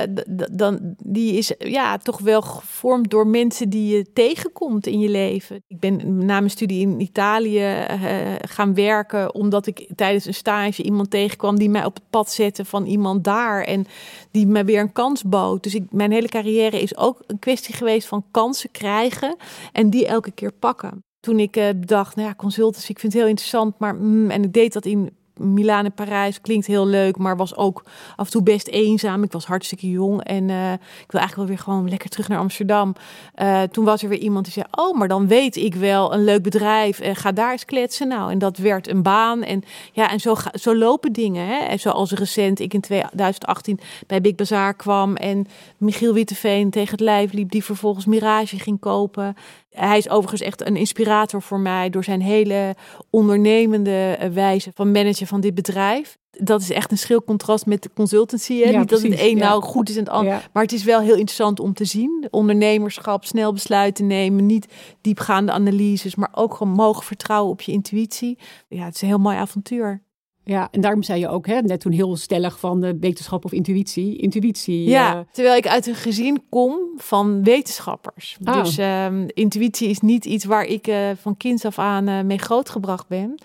dan, 0.51 0.95
die 1.03 1.33
is 1.33 1.53
ja 1.57 1.97
toch 1.97 2.19
wel 2.19 2.41
gevormd 2.41 3.09
door 3.09 3.27
mensen 3.27 3.69
die 3.69 3.95
je 3.95 4.11
tegenkomt 4.13 4.87
in 4.87 4.99
je 4.99 5.09
leven. 5.09 5.63
Ik 5.67 5.79
ben 5.79 6.25
na 6.25 6.39
mijn 6.39 6.49
studie 6.49 6.81
in 6.81 6.99
Italië 6.99 7.59
uh, 7.59 8.35
gaan 8.41 8.73
werken, 8.73 9.33
omdat 9.33 9.67
ik 9.67 9.89
tijdens 9.95 10.25
een 10.25 10.33
stage 10.33 10.83
iemand 10.83 11.09
tegenkwam 11.09 11.57
die 11.59 11.69
mij 11.69 11.85
op 11.85 11.93
het 11.93 12.09
pad 12.09 12.31
zette 12.31 12.65
van 12.65 12.85
iemand 12.85 13.23
daar 13.23 13.63
en 13.63 13.85
die 14.31 14.47
me 14.47 14.63
weer 14.63 14.79
een 14.79 14.91
kans 14.91 15.23
bood. 15.23 15.63
Dus 15.63 15.75
ik, 15.75 15.83
mijn 15.91 16.11
hele 16.11 16.27
carrière 16.27 16.81
is 16.81 16.97
ook 16.97 17.23
een 17.27 17.39
kwestie 17.39 17.75
geweest 17.75 18.07
van 18.07 18.25
kansen 18.31 18.71
krijgen 18.71 19.35
en 19.71 19.89
die 19.89 20.05
elke 20.07 20.31
keer 20.31 20.51
pakken 20.51 21.04
toen 21.25 21.39
ik 21.39 21.57
uh, 21.57 21.69
dacht, 21.79 22.15
nou 22.15 22.27
ja, 22.27 22.35
consultancy, 22.35 22.91
ik 22.91 22.99
vind 22.99 23.13
het 23.13 23.21
heel 23.21 23.31
interessant, 23.31 23.79
maar 23.79 23.95
mm, 23.95 24.29
en 24.29 24.43
ik 24.43 24.53
deed 24.53 24.73
dat 24.73 24.85
in 24.85 25.09
Milaan 25.37 25.85
en 25.85 25.93
Parijs 25.93 26.41
klinkt 26.41 26.65
heel 26.65 26.87
leuk, 26.87 27.17
maar 27.17 27.37
was 27.37 27.55
ook 27.55 27.83
af 28.15 28.25
en 28.25 28.31
toe 28.31 28.43
best 28.43 28.67
eenzaam. 28.67 29.23
Ik 29.23 29.31
was 29.31 29.45
hartstikke 29.45 29.89
jong 29.89 30.23
en 30.23 30.49
uh, 30.49 30.73
ik 30.73 31.11
wil 31.11 31.19
eigenlijk 31.19 31.35
wel 31.35 31.45
weer 31.45 31.57
gewoon 31.57 31.89
lekker 31.89 32.09
terug 32.09 32.27
naar 32.27 32.39
Amsterdam. 32.39 32.95
Uh, 33.35 33.61
toen 33.61 33.85
was 33.85 34.03
er 34.03 34.09
weer 34.09 34.19
iemand 34.19 34.45
die 34.45 34.53
zei: 34.53 34.65
Oh, 34.71 34.97
maar 34.97 35.07
dan 35.07 35.27
weet 35.27 35.55
ik 35.55 35.75
wel 35.75 36.13
een 36.13 36.23
leuk 36.23 36.43
bedrijf 36.43 36.99
en 36.99 37.15
ga 37.15 37.31
daar 37.31 37.51
eens 37.51 37.65
kletsen. 37.65 38.07
Nou, 38.07 38.31
en 38.31 38.37
dat 38.37 38.57
werd 38.57 38.87
een 38.87 39.03
baan. 39.03 39.43
En 39.43 39.63
ja, 39.91 40.11
en 40.11 40.19
zo, 40.19 40.35
zo 40.53 40.75
lopen 40.75 41.13
dingen. 41.13 41.47
Hè? 41.47 41.77
Zoals 41.77 42.11
recent 42.11 42.59
ik 42.59 42.73
in 42.73 42.81
2018 42.81 43.79
bij 44.07 44.21
Big 44.21 44.35
Bazaar 44.35 44.73
kwam 44.73 45.15
en 45.15 45.47
Michiel 45.77 46.13
Witteveen 46.13 46.69
tegen 46.69 46.91
het 46.91 46.99
lijf 46.99 47.31
liep, 47.31 47.51
die 47.51 47.63
vervolgens 47.63 48.05
Mirage 48.05 48.59
ging 48.59 48.79
kopen. 48.79 49.35
Hij 49.75 49.97
is 49.97 50.09
overigens 50.09 50.41
echt 50.41 50.67
een 50.67 50.75
inspirator 50.75 51.41
voor 51.41 51.59
mij 51.59 51.89
door 51.89 52.03
zijn 52.03 52.21
hele 52.21 52.75
ondernemende 53.09 54.15
eh, 54.19 54.29
wijze 54.29 54.71
van 54.73 54.91
managen 54.91 55.27
van 55.27 55.41
dit 55.41 55.55
bedrijf. 55.55 56.17
Dat 56.31 56.61
is 56.61 56.69
echt 56.69 56.91
een 56.91 56.97
schil 56.97 57.23
contrast 57.23 57.65
met 57.65 57.83
de 57.83 57.89
consultancy. 57.93 58.61
Hè? 58.61 58.77
Niet 58.77 58.89
dat 58.89 59.01
het 59.01 59.19
een 59.19 59.37
nou 59.37 59.61
goed 59.61 59.89
is 59.89 59.95
en 59.95 60.03
het 60.03 60.11
ander. 60.11 60.49
Maar 60.53 60.63
het 60.63 60.71
is 60.71 60.83
wel 60.83 60.99
heel 60.99 61.15
interessant 61.15 61.59
om 61.59 61.73
te 61.73 61.85
zien. 61.85 62.27
Ondernemerschap, 62.29 63.25
snel 63.25 63.53
besluiten 63.53 64.07
nemen, 64.07 64.45
niet 64.45 64.67
diepgaande 65.01 65.51
analyses, 65.51 66.15
maar 66.15 66.29
ook 66.31 66.53
gewoon 66.53 66.73
mogen 66.73 67.03
vertrouwen 67.03 67.51
op 67.51 67.61
je 67.61 67.71
intuïtie. 67.71 68.37
Ja, 68.67 68.85
het 68.85 68.95
is 68.95 69.01
een 69.01 69.07
heel 69.07 69.17
mooi 69.17 69.37
avontuur. 69.37 70.03
Ja, 70.47 70.67
en 70.71 70.81
daarom 70.81 71.03
zei 71.03 71.19
je 71.19 71.29
ook 71.29 71.47
hè, 71.47 71.61
net 71.61 71.79
toen 71.79 71.91
heel 71.91 72.15
stellig 72.15 72.59
van 72.59 72.81
de 72.81 72.97
wetenschap 72.99 73.45
of 73.45 73.51
intuïtie. 73.51 74.17
Intuïtie. 74.17 74.89
Ja, 74.89 75.15
uh... 75.15 75.21
terwijl 75.31 75.57
ik 75.57 75.67
uit 75.67 75.87
een 75.87 75.95
gezin 75.95 76.43
kom 76.49 76.77
van 76.97 77.43
wetenschappers. 77.43 78.37
Oh. 78.45 78.63
Dus 78.63 78.77
um, 78.77 79.25
intuïtie 79.27 79.89
is 79.89 79.99
niet 79.99 80.25
iets 80.25 80.45
waar 80.45 80.65
ik 80.65 80.87
uh, 80.87 80.97
van 81.21 81.37
kinds 81.37 81.65
af 81.65 81.79
aan 81.79 82.27
mee 82.27 82.37
grootgebracht 82.37 83.07
ben. 83.07 83.39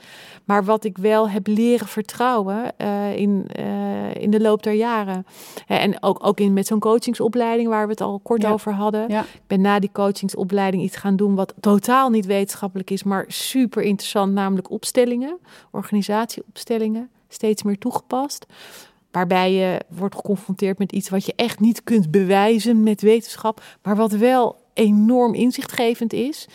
Maar 0.44 0.64
wat 0.64 0.84
ik 0.84 0.98
wel 0.98 1.28
heb 1.28 1.46
leren 1.46 1.86
vertrouwen 1.86 2.76
in, 3.16 3.46
in 4.12 4.30
de 4.30 4.40
loop 4.40 4.62
der 4.62 4.72
jaren. 4.72 5.26
En 5.66 6.02
ook, 6.02 6.26
ook 6.26 6.40
in, 6.40 6.52
met 6.52 6.66
zo'n 6.66 6.78
coachingsopleiding 6.78 7.68
waar 7.68 7.84
we 7.84 7.90
het 7.90 8.00
al 8.00 8.20
kort 8.22 8.42
ja. 8.42 8.50
over 8.50 8.72
hadden. 8.72 9.08
Ja. 9.08 9.20
Ik 9.20 9.40
ben 9.46 9.60
na 9.60 9.78
die 9.78 9.90
coachingsopleiding 9.92 10.82
iets 10.82 10.96
gaan 10.96 11.16
doen 11.16 11.34
wat 11.34 11.54
totaal 11.60 12.10
niet 12.10 12.26
wetenschappelijk 12.26 12.90
is, 12.90 13.02
maar 13.02 13.24
super 13.28 13.82
interessant, 13.82 14.32
namelijk 14.32 14.70
opstellingen, 14.70 15.38
organisatieopstellingen, 15.70 16.89
steeds 17.28 17.62
meer 17.62 17.78
toegepast 17.78 18.46
waarbij 19.10 19.52
je 19.52 19.80
wordt 19.88 20.14
geconfronteerd 20.14 20.78
met 20.78 20.92
iets 20.92 21.08
wat 21.08 21.26
je 21.26 21.32
echt 21.36 21.60
niet 21.60 21.84
kunt 21.84 22.10
bewijzen 22.10 22.82
met 22.82 23.00
wetenschap, 23.00 23.62
maar 23.82 23.96
wat 23.96 24.12
wel 24.12 24.56
enorm 24.74 25.34
inzichtgevend 25.34 26.12
is. 26.12 26.46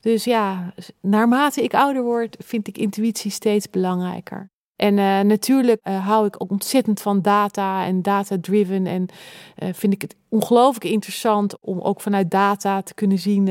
Dus 0.00 0.24
ja, 0.24 0.74
naarmate 1.00 1.62
ik 1.62 1.74
ouder 1.74 2.02
word, 2.02 2.36
vind 2.44 2.68
ik 2.68 2.78
intuïtie 2.78 3.30
steeds 3.30 3.70
belangrijker. 3.70 4.50
En 4.80 4.96
uh, 4.96 5.20
natuurlijk 5.20 5.80
uh, 5.88 6.06
hou 6.06 6.26
ik 6.26 6.50
ontzettend 6.50 7.00
van 7.00 7.22
data 7.22 7.84
en 7.84 8.02
data-driven. 8.02 8.86
En 8.86 9.06
uh, 9.62 9.68
vind 9.72 9.92
ik 9.92 10.02
het 10.02 10.16
ongelooflijk 10.28 10.84
interessant 10.84 11.60
om 11.60 11.80
ook 11.80 12.00
vanuit 12.00 12.30
data 12.30 12.82
te 12.82 12.94
kunnen 12.94 13.18
zien 13.18 13.44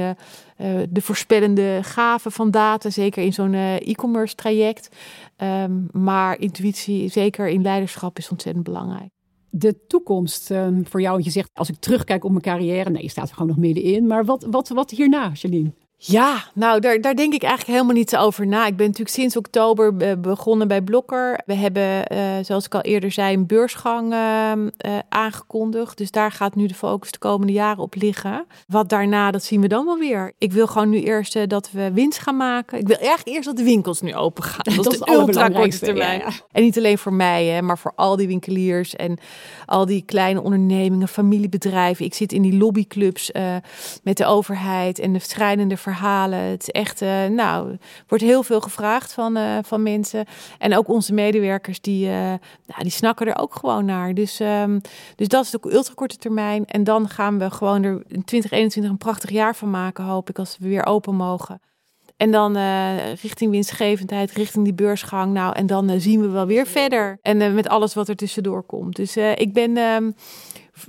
de 0.89 1.01
voorspellende 1.01 1.79
gaven 1.81 2.31
van 2.31 2.51
data. 2.51 2.89
Zeker 2.89 3.23
in 3.23 3.33
zo'n 3.33 3.53
e-commerce 3.53 4.35
traject. 4.35 4.89
Um, 5.37 5.87
maar 5.91 6.39
intuïtie, 6.39 7.09
zeker 7.09 7.47
in 7.47 7.61
leiderschap, 7.61 8.17
is 8.17 8.29
ontzettend 8.29 8.63
belangrijk 8.63 9.09
de 9.49 9.85
toekomst 9.87 10.49
um, 10.49 10.87
voor 10.87 11.01
jou? 11.01 11.13
Want 11.13 11.25
je 11.25 11.31
zegt, 11.31 11.49
als 11.53 11.69
ik 11.69 11.75
terugkijk 11.79 12.23
op 12.23 12.31
mijn 12.31 12.43
carrière, 12.43 12.89
nee, 12.89 13.03
je 13.03 13.09
staat 13.09 13.29
er 13.29 13.33
gewoon 13.33 13.49
nog 13.49 13.57
middenin. 13.57 14.07
Maar 14.07 14.25
wat, 14.25 14.47
wat, 14.49 14.69
wat 14.69 14.89
hierna, 14.89 15.31
Janine? 15.33 15.73
Ja, 16.01 16.43
nou, 16.53 16.79
daar, 16.79 17.01
daar 17.01 17.15
denk 17.15 17.33
ik 17.33 17.43
eigenlijk 17.43 17.71
helemaal 17.71 17.95
niet 17.95 18.17
over 18.17 18.47
na. 18.47 18.65
Ik 18.65 18.75
ben 18.75 18.85
natuurlijk 18.85 19.15
sinds 19.15 19.37
oktober 19.37 20.19
begonnen 20.19 20.67
bij 20.67 20.81
Blokker. 20.81 21.39
We 21.45 21.53
hebben, 21.53 22.13
uh, 22.13 22.19
zoals 22.41 22.65
ik 22.65 22.75
al 22.75 22.81
eerder 22.81 23.11
zei, 23.11 23.35
een 23.35 23.45
beursgang 23.45 24.13
uh, 24.13 24.51
uh, 24.55 24.99
aangekondigd. 25.09 25.97
Dus 25.97 26.11
daar 26.11 26.31
gaat 26.31 26.55
nu 26.55 26.67
de 26.67 26.73
focus 26.73 27.11
de 27.11 27.17
komende 27.17 27.53
jaren 27.53 27.83
op 27.83 27.95
liggen. 27.95 28.45
Wat 28.67 28.89
daarna, 28.89 29.31
dat 29.31 29.43
zien 29.43 29.61
we 29.61 29.67
dan 29.67 29.85
wel 29.85 29.97
weer. 29.97 30.33
Ik 30.37 30.51
wil 30.51 30.67
gewoon 30.67 30.89
nu 30.89 31.01
eerst 31.01 31.49
dat 31.49 31.71
we 31.71 31.91
winst 31.93 32.19
gaan 32.19 32.37
maken. 32.37 32.79
Ik 32.79 32.87
wil 32.87 32.97
eigenlijk 32.97 33.27
eerst 33.27 33.45
dat 33.45 33.57
de 33.57 33.63
winkels 33.63 34.01
nu 34.01 34.15
open 34.15 34.43
gaan. 34.43 34.75
Dat, 34.75 34.83
dat 34.83 34.93
is 34.93 34.99
de 34.99 35.11
ultra 35.11 35.49
korte 35.49 35.79
termijn. 35.79 36.19
Ja, 36.19 36.25
ja. 36.25 36.33
En 36.51 36.63
niet 36.63 36.77
alleen 36.77 36.97
voor 36.97 37.13
mij, 37.13 37.45
hè, 37.45 37.61
maar 37.61 37.77
voor 37.77 37.93
al 37.95 38.15
die 38.15 38.27
winkeliers 38.27 38.95
en 38.95 39.17
al 39.65 39.85
die 39.85 40.03
kleine 40.05 40.41
ondernemingen, 40.41 41.07
familiebedrijven. 41.07 42.05
Ik 42.05 42.13
zit 42.13 42.31
in 42.31 42.41
die 42.41 42.57
lobbyclubs 42.57 43.31
met 44.03 44.17
de 44.17 44.25
overheid 44.25 44.99
en 44.99 45.13
de 45.13 45.19
schrijnende 45.19 45.77
verhalen. 45.93 46.39
Het 46.39 46.71
echt, 46.71 47.01
uh, 47.01 47.25
nou, 47.25 47.77
wordt 48.07 48.23
heel 48.23 48.43
veel 48.43 48.61
gevraagd 48.61 49.13
van, 49.13 49.37
uh, 49.37 49.57
van 49.61 49.83
mensen. 49.83 50.25
En 50.57 50.77
ook 50.77 50.87
onze 50.87 51.13
medewerkers, 51.13 51.81
die, 51.81 52.05
uh, 52.05 52.13
nou, 52.65 52.81
die 52.81 52.91
snakken 52.91 53.27
er 53.27 53.37
ook 53.37 53.55
gewoon 53.55 53.85
naar. 53.85 54.13
Dus, 54.13 54.39
um, 54.39 54.81
dus 55.15 55.27
dat 55.27 55.43
is 55.43 55.51
de 55.51 55.59
ultrakorte 55.63 56.17
termijn. 56.17 56.65
En 56.65 56.83
dan 56.83 57.09
gaan 57.09 57.39
we 57.39 57.51
gewoon 57.51 57.83
er 57.83 57.91
in 57.91 58.23
2021 58.23 58.91
een 58.91 58.97
prachtig 58.97 59.29
jaar 59.29 59.55
van 59.55 59.69
maken, 59.69 60.03
hoop 60.03 60.29
ik, 60.29 60.39
als 60.39 60.57
we 60.59 60.67
weer 60.67 60.85
open 60.85 61.15
mogen. 61.15 61.61
En 62.17 62.31
dan 62.31 62.57
richting 63.21 63.51
winstgevendheid, 63.51 64.31
richting 64.31 64.63
die 64.63 64.73
beursgang. 64.73 65.33
Nou, 65.33 65.55
en 65.55 65.65
dan 65.65 65.99
zien 65.99 66.21
we 66.21 66.27
wel 66.27 66.45
weer 66.45 66.67
verder. 66.67 67.17
En 67.21 67.53
met 67.53 67.67
alles 67.67 67.93
wat 67.93 68.09
er 68.09 68.15
tussendoor 68.15 68.63
komt. 68.63 68.95
Dus 68.95 69.17
ik 69.17 69.53
ben 69.53 69.77
ehm, 69.77 70.11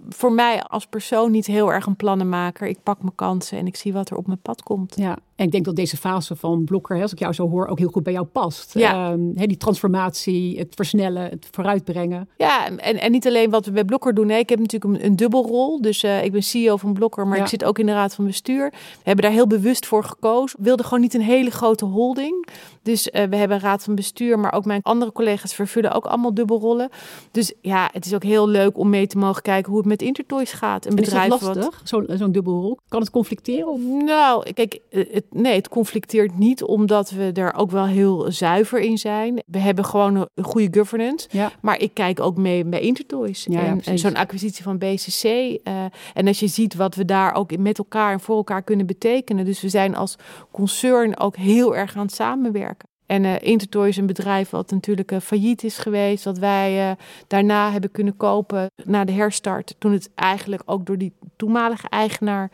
voor 0.09 0.33
mij 0.33 0.62
als 0.62 0.87
persoon 0.87 1.31
niet 1.31 1.46
heel 1.46 1.72
erg 1.72 1.87
een 1.87 1.96
plannenmaker. 1.96 2.66
Ik 2.66 2.83
pak 2.83 3.03
mijn 3.03 3.14
kansen 3.14 3.59
en 3.59 3.66
ik 3.66 3.76
zie 3.76 3.92
wat 3.92 4.11
er 4.11 4.16
op 4.16 4.26
mijn 4.26 4.40
pad 4.42 4.62
komt. 4.62 4.96
Ja, 4.96 5.18
en 5.40 5.46
ik 5.46 5.53
denk 5.53 5.64
dat 5.64 5.76
deze 5.76 5.96
fase 5.96 6.37
van 6.37 6.64
Blokker, 6.64 7.03
als 7.03 7.12
ik 7.12 7.18
jou 7.18 7.33
zo 7.33 7.48
hoor, 7.48 7.66
ook 7.66 7.79
heel 7.79 7.88
goed 7.88 8.03
bij 8.03 8.12
jou 8.12 8.26
past. 8.26 8.74
Ja. 8.74 9.11
Um, 9.11 9.33
die 9.35 9.57
transformatie, 9.57 10.59
het 10.59 10.74
versnellen, 10.74 11.22
het 11.22 11.48
vooruitbrengen. 11.50 12.29
Ja, 12.37 12.66
en, 12.76 13.00
en 13.00 13.11
niet 13.11 13.26
alleen 13.26 13.50
wat 13.50 13.66
we 13.66 13.72
bij 13.72 13.85
Blokker 13.85 14.14
doen. 14.14 14.26
Nee, 14.26 14.38
ik 14.38 14.48
heb 14.48 14.59
natuurlijk 14.59 14.94
een, 14.94 15.07
een 15.07 15.16
dubbelrol. 15.16 15.81
Dus 15.81 16.05
uh, 16.05 16.24
ik 16.24 16.33
ben 16.33 16.42
CEO 16.42 16.76
van 16.76 16.92
Blokker, 16.92 17.26
maar 17.26 17.37
ja. 17.37 17.42
ik 17.42 17.48
zit 17.48 17.64
ook 17.64 17.79
in 17.79 17.87
de 17.87 17.92
raad 17.92 18.14
van 18.14 18.26
bestuur. 18.26 18.70
We 18.70 18.76
hebben 19.03 19.24
daar 19.24 19.35
heel 19.35 19.46
bewust 19.46 19.87
voor 19.87 20.05
gekozen. 20.05 20.59
We 20.59 20.64
wilden 20.64 20.85
gewoon 20.85 21.00
niet 21.00 21.14
een 21.14 21.20
hele 21.20 21.50
grote 21.50 21.85
holding. 21.85 22.46
Dus 22.90 23.07
uh, 23.07 23.12
we 23.12 23.37
hebben 23.37 23.57
een 23.57 23.62
raad 23.62 23.83
van 23.85 23.94
bestuur, 23.94 24.38
maar 24.38 24.53
ook 24.53 24.64
mijn 24.64 24.83
andere 24.83 25.12
collega's 25.12 25.55
vervullen 25.55 25.92
ook 25.92 26.05
allemaal 26.05 26.35
dubbelrollen. 26.35 26.88
Dus 27.31 27.53
ja, 27.61 27.88
het 27.92 28.07
is 28.07 28.14
ook 28.14 28.22
heel 28.22 28.48
leuk 28.48 28.79
om 28.79 28.90
mee 28.90 29.07
te 29.07 29.18
mogen 29.18 29.42
kijken 29.42 29.70
hoe 29.70 29.81
het 29.81 29.88
met 29.88 30.03
Intertoys 30.03 30.53
gaat. 30.53 30.87
Een 30.87 30.94
bedrijf 30.94 31.35
is 31.35 31.40
lastig, 31.40 31.81
zo'n 31.85 32.07
zo 32.18 32.31
dubbelrol? 32.31 32.79
Kan 32.88 33.00
het 33.00 33.11
conflicteren? 33.11 33.68
Of? 33.68 33.81
Nou, 34.05 34.53
kijk, 34.53 34.79
het, 34.90 35.24
nee, 35.31 35.55
het 35.55 35.68
conflicteert 35.68 36.38
niet 36.38 36.62
omdat 36.62 37.11
we 37.11 37.31
er 37.35 37.55
ook 37.55 37.70
wel 37.70 37.87
heel 37.87 38.33
zuiver 38.33 38.81
in 38.81 38.98
zijn. 38.98 39.42
We 39.46 39.59
hebben 39.59 39.85
gewoon 39.85 40.26
een 40.35 40.44
goede 40.44 40.79
governance. 40.79 41.29
Ja. 41.31 41.53
Maar 41.61 41.79
ik 41.79 41.94
kijk 41.94 42.20
ook 42.20 42.37
mee 42.37 42.64
bij 42.64 42.81
Intertoys. 42.81 43.46
Ja, 43.50 43.61
en, 43.61 43.81
en 43.85 43.98
zo'n 43.98 44.16
acquisitie 44.16 44.62
van 44.62 44.79
BCC. 44.79 45.24
Uh, 45.24 45.85
en 46.14 46.26
als 46.26 46.40
je 46.40 46.46
ziet 46.46 46.74
wat 46.74 46.94
we 46.94 47.05
daar 47.05 47.35
ook 47.35 47.57
met 47.57 47.79
elkaar 47.79 48.12
en 48.12 48.20
voor 48.20 48.37
elkaar 48.37 48.62
kunnen 48.62 48.87
betekenen. 48.87 49.44
Dus 49.44 49.61
we 49.61 49.68
zijn 49.68 49.96
als 49.96 50.16
concern 50.50 51.18
ook 51.18 51.37
heel 51.37 51.76
erg 51.76 51.96
aan 51.96 52.07
het 52.07 52.14
samenwerken. 52.14 52.79
En 53.11 53.25
uh, 53.25 53.35
Intertoy 53.40 53.88
is 53.88 53.96
een 53.96 54.07
bedrijf 54.07 54.51
wat 54.51 54.70
natuurlijk 54.70 55.12
uh, 55.12 55.20
failliet 55.20 55.64
is 55.64 55.79
geweest. 55.79 56.25
Wat 56.25 56.38
wij 56.38 56.90
uh, 56.90 56.96
daarna 57.27 57.70
hebben 57.73 57.90
kunnen 57.90 58.16
kopen 58.16 58.70
na 58.85 59.05
de 59.05 59.12
herstart. 59.12 59.75
Toen 59.79 59.92
het 59.92 60.11
eigenlijk 60.14 60.62
ook 60.64 60.87
door 60.87 60.99
die 60.99 61.12
toenmalige 61.37 61.88
eigenaar 61.88 62.51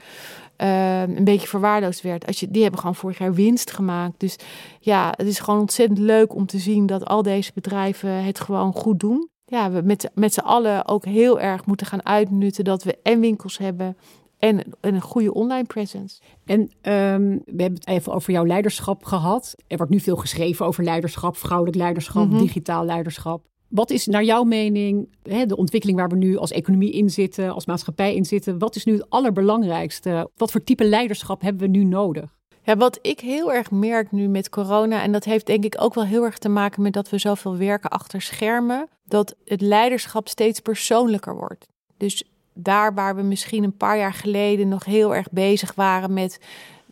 een 0.56 1.24
beetje 1.24 1.48
verwaarloosd 1.48 2.02
werd. 2.02 2.26
Als 2.26 2.40
je, 2.40 2.50
die 2.50 2.62
hebben 2.62 2.80
gewoon 2.80 2.94
vorig 2.94 3.18
jaar 3.18 3.34
winst 3.34 3.70
gemaakt. 3.70 4.20
Dus 4.20 4.36
ja, 4.80 5.12
het 5.16 5.26
is 5.26 5.38
gewoon 5.38 5.60
ontzettend 5.60 5.98
leuk 5.98 6.34
om 6.34 6.46
te 6.46 6.58
zien 6.58 6.86
dat 6.86 7.04
al 7.04 7.22
deze 7.22 7.50
bedrijven 7.54 8.24
het 8.24 8.40
gewoon 8.40 8.72
goed 8.72 9.00
doen. 9.00 9.28
Ja, 9.44 9.70
we 9.70 9.80
met, 9.80 10.10
met 10.14 10.34
z'n 10.34 10.40
allen 10.40 10.88
ook 10.88 11.04
heel 11.04 11.40
erg 11.40 11.66
moeten 11.66 11.86
gaan 11.86 12.06
uitnutten 12.06 12.64
dat 12.64 12.82
we 12.82 12.98
en 13.02 13.20
winkels 13.20 13.58
hebben 13.58 13.96
En, 14.38 14.62
een 14.80 15.00
goede 15.00 15.34
online 15.34 15.64
presence. 15.64 16.20
En 16.44 16.60
um, 16.60 17.42
we 17.44 17.62
hebben 17.62 17.74
het 17.74 17.86
even 17.86 18.12
over 18.12 18.32
jouw 18.32 18.46
leiderschap 18.46 19.04
gehad. 19.04 19.54
Er 19.66 19.76
wordt 19.76 19.92
nu 19.92 20.00
veel 20.00 20.16
geschreven 20.16 20.66
over 20.66 20.84
leiderschap, 20.84 21.36
vrouwelijk 21.36 21.76
leiderschap, 21.76 22.28
mhm. 22.28 22.38
digitaal 22.38 22.84
leiderschap. 22.84 23.44
Wat 23.68 23.90
is 23.90 24.06
naar 24.06 24.24
jouw 24.24 24.44
mening 24.44 25.08
hè, 25.22 25.46
de 25.46 25.56
ontwikkeling 25.56 25.98
waar 25.98 26.08
we 26.08 26.16
nu 26.16 26.36
als 26.36 26.50
economie 26.50 26.92
in 26.92 27.10
zitten, 27.10 27.54
als 27.54 27.66
maatschappij 27.66 28.14
in 28.14 28.24
zitten? 28.24 28.58
Wat 28.58 28.76
is 28.76 28.84
nu 28.84 28.92
het 28.92 29.10
allerbelangrijkste? 29.10 30.30
Wat 30.36 30.50
voor 30.50 30.64
type 30.64 30.84
leiderschap 30.84 31.40
hebben 31.40 31.62
we 31.62 31.78
nu 31.78 31.84
nodig? 31.84 32.34
Ja, 32.62 32.76
wat 32.76 32.98
ik 33.02 33.20
heel 33.20 33.52
erg 33.52 33.70
merk 33.70 34.12
nu 34.12 34.28
met 34.28 34.48
corona, 34.48 35.02
en 35.02 35.12
dat 35.12 35.24
heeft 35.24 35.46
denk 35.46 35.64
ik 35.64 35.74
ook 35.78 35.94
wel 35.94 36.04
heel 36.04 36.24
erg 36.24 36.38
te 36.38 36.48
maken 36.48 36.82
met 36.82 36.92
dat 36.92 37.10
we 37.10 37.18
zoveel 37.18 37.56
werken 37.56 37.90
achter 37.90 38.22
schermen, 38.22 38.88
dat 39.04 39.34
het 39.44 39.60
leiderschap 39.60 40.28
steeds 40.28 40.60
persoonlijker 40.60 41.36
wordt. 41.36 41.66
Dus 41.96 42.24
daar 42.58 42.94
waar 42.94 43.16
we 43.16 43.22
misschien 43.22 43.64
een 43.64 43.76
paar 43.76 43.98
jaar 43.98 44.12
geleden 44.12 44.68
nog 44.68 44.84
heel 44.84 45.14
erg 45.14 45.30
bezig 45.30 45.74
waren 45.74 46.12
met 46.12 46.40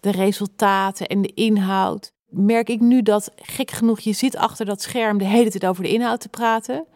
de 0.01 0.11
resultaten 0.11 1.07
en 1.07 1.23
de 1.23 1.33
inhoud, 1.35 2.13
merk 2.29 2.69
ik 2.69 2.81
nu 2.81 3.03
dat 3.03 3.33
gek 3.37 3.71
genoeg 3.71 4.01
je 4.01 4.13
zit 4.13 4.37
achter 4.37 4.67
dat 4.67 4.83
scherm 4.83 5.19
de 5.19 5.25
hele 5.25 5.51
tijd 5.51 5.67
over 5.67 5.83
de 5.83 5.93
inhoud 5.93 6.21
te 6.21 6.29
praten. 6.29 6.87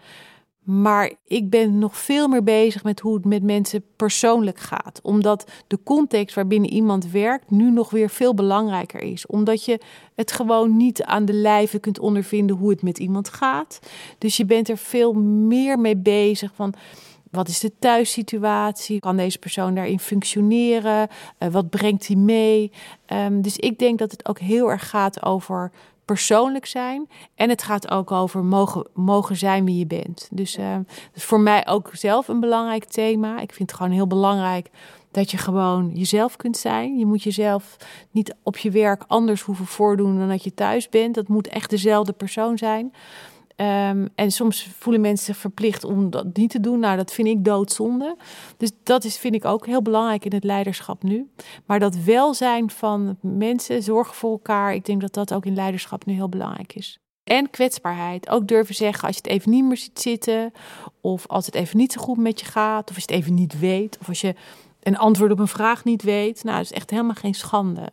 Maar 0.62 1.12
ik 1.26 1.50
ben 1.50 1.78
nog 1.78 1.96
veel 1.96 2.28
meer 2.28 2.42
bezig 2.42 2.84
met 2.84 3.00
hoe 3.00 3.14
het 3.14 3.24
met 3.24 3.42
mensen 3.42 3.84
persoonlijk 3.96 4.58
gaat. 4.58 5.00
Omdat 5.02 5.50
de 5.66 5.78
context 5.82 6.34
waarbinnen 6.34 6.70
iemand 6.70 7.10
werkt 7.10 7.50
nu 7.50 7.70
nog 7.70 7.90
weer 7.90 8.10
veel 8.10 8.34
belangrijker 8.34 9.00
is. 9.00 9.26
Omdat 9.26 9.64
je 9.64 9.80
het 10.14 10.32
gewoon 10.32 10.76
niet 10.76 11.02
aan 11.02 11.24
de 11.24 11.32
lijve 11.32 11.78
kunt 11.78 11.98
ondervinden 11.98 12.56
hoe 12.56 12.70
het 12.70 12.82
met 12.82 12.98
iemand 12.98 13.28
gaat. 13.28 13.78
Dus 14.18 14.36
je 14.36 14.44
bent 14.44 14.68
er 14.68 14.78
veel 14.78 15.12
meer 15.12 15.78
mee 15.78 15.96
bezig 15.96 16.52
van. 16.54 16.74
Wat 17.30 17.48
is 17.48 17.58
de 17.58 17.72
thuissituatie? 17.78 19.00
Kan 19.00 19.16
deze 19.16 19.38
persoon 19.38 19.74
daarin 19.74 20.00
functioneren? 20.00 21.08
Uh, 21.38 21.48
wat 21.48 21.70
brengt 21.70 22.06
hij 22.06 22.16
mee? 22.16 22.72
Um, 23.12 23.42
dus 23.42 23.56
ik 23.56 23.78
denk 23.78 23.98
dat 23.98 24.10
het 24.10 24.28
ook 24.28 24.38
heel 24.38 24.70
erg 24.70 24.88
gaat 24.88 25.24
over 25.24 25.70
persoonlijk 26.04 26.66
zijn. 26.66 27.08
En 27.34 27.48
het 27.48 27.62
gaat 27.62 27.90
ook 27.90 28.10
over 28.10 28.44
mogen, 28.44 28.86
mogen 28.94 29.36
zijn 29.36 29.64
wie 29.64 29.78
je 29.78 29.86
bent. 29.86 30.28
Dus 30.30 30.58
uh, 30.58 30.76
is 31.14 31.24
voor 31.24 31.40
mij 31.40 31.66
ook 31.66 31.90
zelf 31.92 32.28
een 32.28 32.40
belangrijk 32.40 32.84
thema. 32.84 33.40
Ik 33.40 33.52
vind 33.52 33.70
het 33.70 33.78
gewoon 33.78 33.94
heel 33.94 34.06
belangrijk 34.06 34.70
dat 35.10 35.30
je 35.30 35.36
gewoon 35.36 35.90
jezelf 35.94 36.36
kunt 36.36 36.56
zijn. 36.56 36.98
Je 36.98 37.06
moet 37.06 37.22
jezelf 37.22 37.76
niet 38.10 38.34
op 38.42 38.56
je 38.56 38.70
werk 38.70 39.04
anders 39.06 39.42
hoeven 39.42 39.66
voordoen 39.66 40.18
dan 40.18 40.28
dat 40.28 40.44
je 40.44 40.54
thuis 40.54 40.88
bent. 40.88 41.14
Dat 41.14 41.28
moet 41.28 41.48
echt 41.48 41.70
dezelfde 41.70 42.12
persoon 42.12 42.58
zijn. 42.58 42.92
Ehm, 43.58 44.06
en 44.14 44.30
soms 44.30 44.68
voelen 44.78 45.00
mensen 45.00 45.26
zich 45.26 45.36
verplicht 45.36 45.84
om 45.84 46.10
dat 46.10 46.36
niet 46.36 46.50
te 46.50 46.60
doen. 46.60 46.78
Nou, 46.78 46.96
dat 46.96 47.12
vind 47.12 47.28
ik 47.28 47.44
doodzonde. 47.44 48.16
Dus 48.56 48.70
dat 48.82 49.04
is, 49.04 49.18
vind 49.18 49.34
ik 49.34 49.44
ook 49.44 49.66
heel 49.66 49.82
belangrijk 49.82 50.24
in 50.24 50.32
het 50.32 50.44
leiderschap 50.44 51.02
nu. 51.02 51.30
Maar 51.66 51.78
dat 51.78 51.96
welzijn 51.96 52.70
van 52.70 53.16
mensen, 53.20 53.82
zorgen 53.82 54.14
voor 54.14 54.30
elkaar, 54.30 54.74
ik 54.74 54.84
denk 54.84 55.00
dat 55.00 55.14
dat 55.14 55.34
ook 55.34 55.46
in 55.46 55.54
leiderschap 55.54 56.06
nu 56.06 56.12
heel 56.12 56.28
belangrijk 56.28 56.74
is. 56.74 56.98
En 57.24 57.50
kwetsbaarheid. 57.50 58.28
Ook 58.28 58.48
durven 58.48 58.74
zeggen 58.74 59.06
als 59.06 59.16
je 59.16 59.22
het 59.22 59.30
even 59.32 59.50
niet 59.50 59.64
meer 59.64 59.76
ziet 59.76 60.00
zitten. 60.00 60.52
Of 61.00 61.26
als 61.26 61.46
het 61.46 61.54
even 61.54 61.76
niet 61.76 61.92
zo 61.92 62.00
goed 62.00 62.18
met 62.18 62.40
je 62.40 62.46
gaat. 62.46 62.90
Of 62.90 62.94
als 62.94 63.04
je 63.04 63.12
het 63.12 63.22
even 63.22 63.34
niet 63.34 63.58
weet. 63.58 63.98
Of 64.00 64.08
als 64.08 64.20
je 64.20 64.34
een 64.82 64.98
antwoord 64.98 65.32
op 65.32 65.38
een 65.38 65.48
vraag 65.48 65.84
niet 65.84 66.02
weet. 66.02 66.44
Nou, 66.44 66.56
dat 66.56 66.64
is 66.64 66.72
echt 66.72 66.90
helemaal 66.90 67.14
geen 67.14 67.34
schande. 67.34 67.92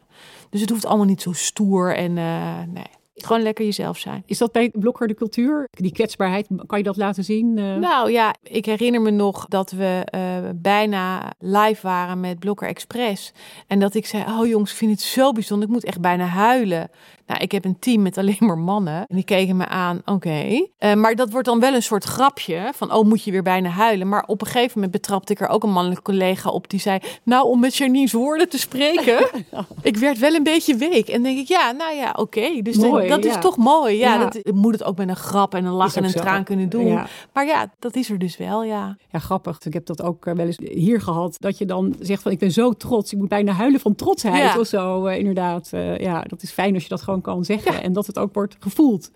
Dus 0.49 0.61
het 0.61 0.69
hoeft 0.69 0.85
allemaal 0.85 1.05
niet 1.05 1.21
zo 1.21 1.33
stoer 1.33 1.95
en 1.95 2.17
uh, 2.17 2.59
nee. 2.73 3.03
Gewoon 3.15 3.41
lekker 3.41 3.65
jezelf 3.65 3.97
zijn. 3.97 4.23
Is 4.25 4.37
dat 4.37 4.51
bij 4.51 4.69
Blokker 4.73 5.07
de 5.07 5.13
cultuur? 5.13 5.67
Die 5.71 5.91
kwetsbaarheid, 5.91 6.47
kan 6.65 6.77
je 6.77 6.83
dat 6.83 6.97
laten 6.97 7.23
zien? 7.23 7.57
Uh... 7.57 7.75
Nou 7.75 8.11
ja, 8.11 8.35
ik 8.43 8.65
herinner 8.65 9.01
me 9.01 9.11
nog 9.11 9.45
dat 9.47 9.71
we 9.71 10.07
uh, 10.15 10.49
bijna 10.55 11.33
live 11.39 11.81
waren 11.81 12.19
met 12.19 12.39
Blokker 12.39 12.67
Express. 12.67 13.33
En 13.67 13.79
dat 13.79 13.95
ik 13.95 14.05
zei, 14.05 14.23
oh 14.23 14.47
jongens, 14.47 14.71
ik 14.71 14.77
vind 14.77 14.91
het 14.91 15.01
zo 15.01 15.31
bijzonder. 15.31 15.67
Ik 15.67 15.73
moet 15.73 15.85
echt 15.85 16.01
bijna 16.01 16.25
huilen. 16.25 16.89
Nou, 17.25 17.41
ik 17.41 17.51
heb 17.51 17.65
een 17.65 17.79
team 17.79 18.01
met 18.01 18.17
alleen 18.17 18.35
maar 18.39 18.57
mannen. 18.57 19.05
En 19.07 19.15
die 19.15 19.23
keken 19.23 19.57
me 19.57 19.67
aan, 19.67 20.01
oké. 20.05 20.67
Uh, 20.79 20.93
maar 20.93 21.15
dat 21.15 21.31
wordt 21.31 21.47
dan 21.47 21.59
wel 21.59 21.73
een 21.73 21.83
soort 21.83 22.03
grapje 22.03 22.71
van, 22.75 22.93
oh, 22.93 23.05
moet 23.05 23.23
je 23.23 23.31
weer 23.31 23.43
bijna 23.43 23.69
huilen. 23.69 24.09
Maar 24.09 24.23
op 24.27 24.41
een 24.41 24.47
gegeven 24.47 24.71
moment 24.73 24.91
betrapte 24.91 25.33
ik 25.33 25.39
er 25.39 25.47
ook 25.47 25.63
een 25.63 25.71
mannelijke 25.71 26.03
collega 26.03 26.49
op 26.49 26.69
die 26.69 26.79
zei, 26.79 26.99
nou, 27.23 27.47
om 27.47 27.59
met 27.59 27.75
Janine's 27.75 28.11
woorden 28.11 28.49
te 28.49 28.57
spreken, 28.57 29.29
ik 29.81 29.97
werd 29.97 30.19
wel 30.19 30.33
een 30.33 30.43
beetje 30.43 30.75
week. 30.75 31.07
En 31.07 31.23
denk 31.23 31.37
ik, 31.37 31.47
ja, 31.47 31.71
nou 31.71 31.95
ja, 31.95 32.13
oké. 32.15 32.61
Dus 32.61 32.77
mooi, 32.77 33.07
dat 33.07 33.25
is 33.25 33.37
toch 33.39 33.57
mooi. 33.57 33.97
Ja, 33.97 34.13
ja. 34.13 34.29
Dat, 34.29 34.53
moet 34.53 34.73
het 34.73 34.83
ook 34.83 34.97
met 34.97 35.09
een 35.09 35.15
grap 35.15 35.55
en 35.55 35.65
een 35.65 35.73
lach 35.73 35.95
en 35.95 36.03
een 36.03 36.11
traan 36.11 36.43
kunnen 36.43 36.69
doen. 36.69 36.87
Ja. 36.87 37.07
Maar 37.33 37.45
ja, 37.45 37.73
dat 37.79 37.95
is 37.95 38.09
er 38.09 38.19
dus 38.19 38.37
wel, 38.37 38.63
ja. 38.63 38.97
Ja, 39.11 39.19
grappig. 39.19 39.59
Ik 39.63 39.73
heb 39.73 39.85
dat 39.85 40.01
ook 40.01 40.25
eh, 40.25 40.33
wel 40.33 40.45
eens 40.45 40.59
hier 40.59 41.01
gehad. 41.01 41.35
Dat 41.39 41.57
je 41.57 41.65
dan 41.65 41.95
zegt 41.99 42.21
van, 42.21 42.31
ik 42.31 42.39
ben 42.39 42.51
zo 42.51 42.73
trots. 42.73 43.11
Ik 43.11 43.17
moet 43.17 43.29
bijna 43.29 43.51
huilen 43.51 43.79
van 43.79 43.95
trotsheid 43.95 44.59
of 44.59 44.67
zo. 44.67 45.07
Uh, 45.07 45.17
inderdaad. 45.17 45.69
Uh, 45.73 45.97
ja, 45.97 46.21
dat 46.21 46.41
is 46.41 46.51
fijn 46.51 46.73
als 46.73 46.83
je 46.83 46.89
dat 46.89 47.01
gewoon 47.01 47.14
kan 47.21 47.45
zeggen 47.45 47.81
en 47.81 47.93
dat 47.93 48.07
het 48.07 48.19
ook 48.19 48.33
wordt 48.33 48.55
gevoeld. 48.59 49.11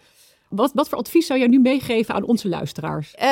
Wat, 0.49 0.71
wat 0.73 0.89
voor 0.89 0.97
advies 0.97 1.25
zou 1.25 1.39
jij 1.39 1.47
nu 1.47 1.59
meegeven 1.59 2.15
aan 2.15 2.23
onze 2.23 2.49
luisteraars? 2.49 3.15
Uh, 3.15 3.25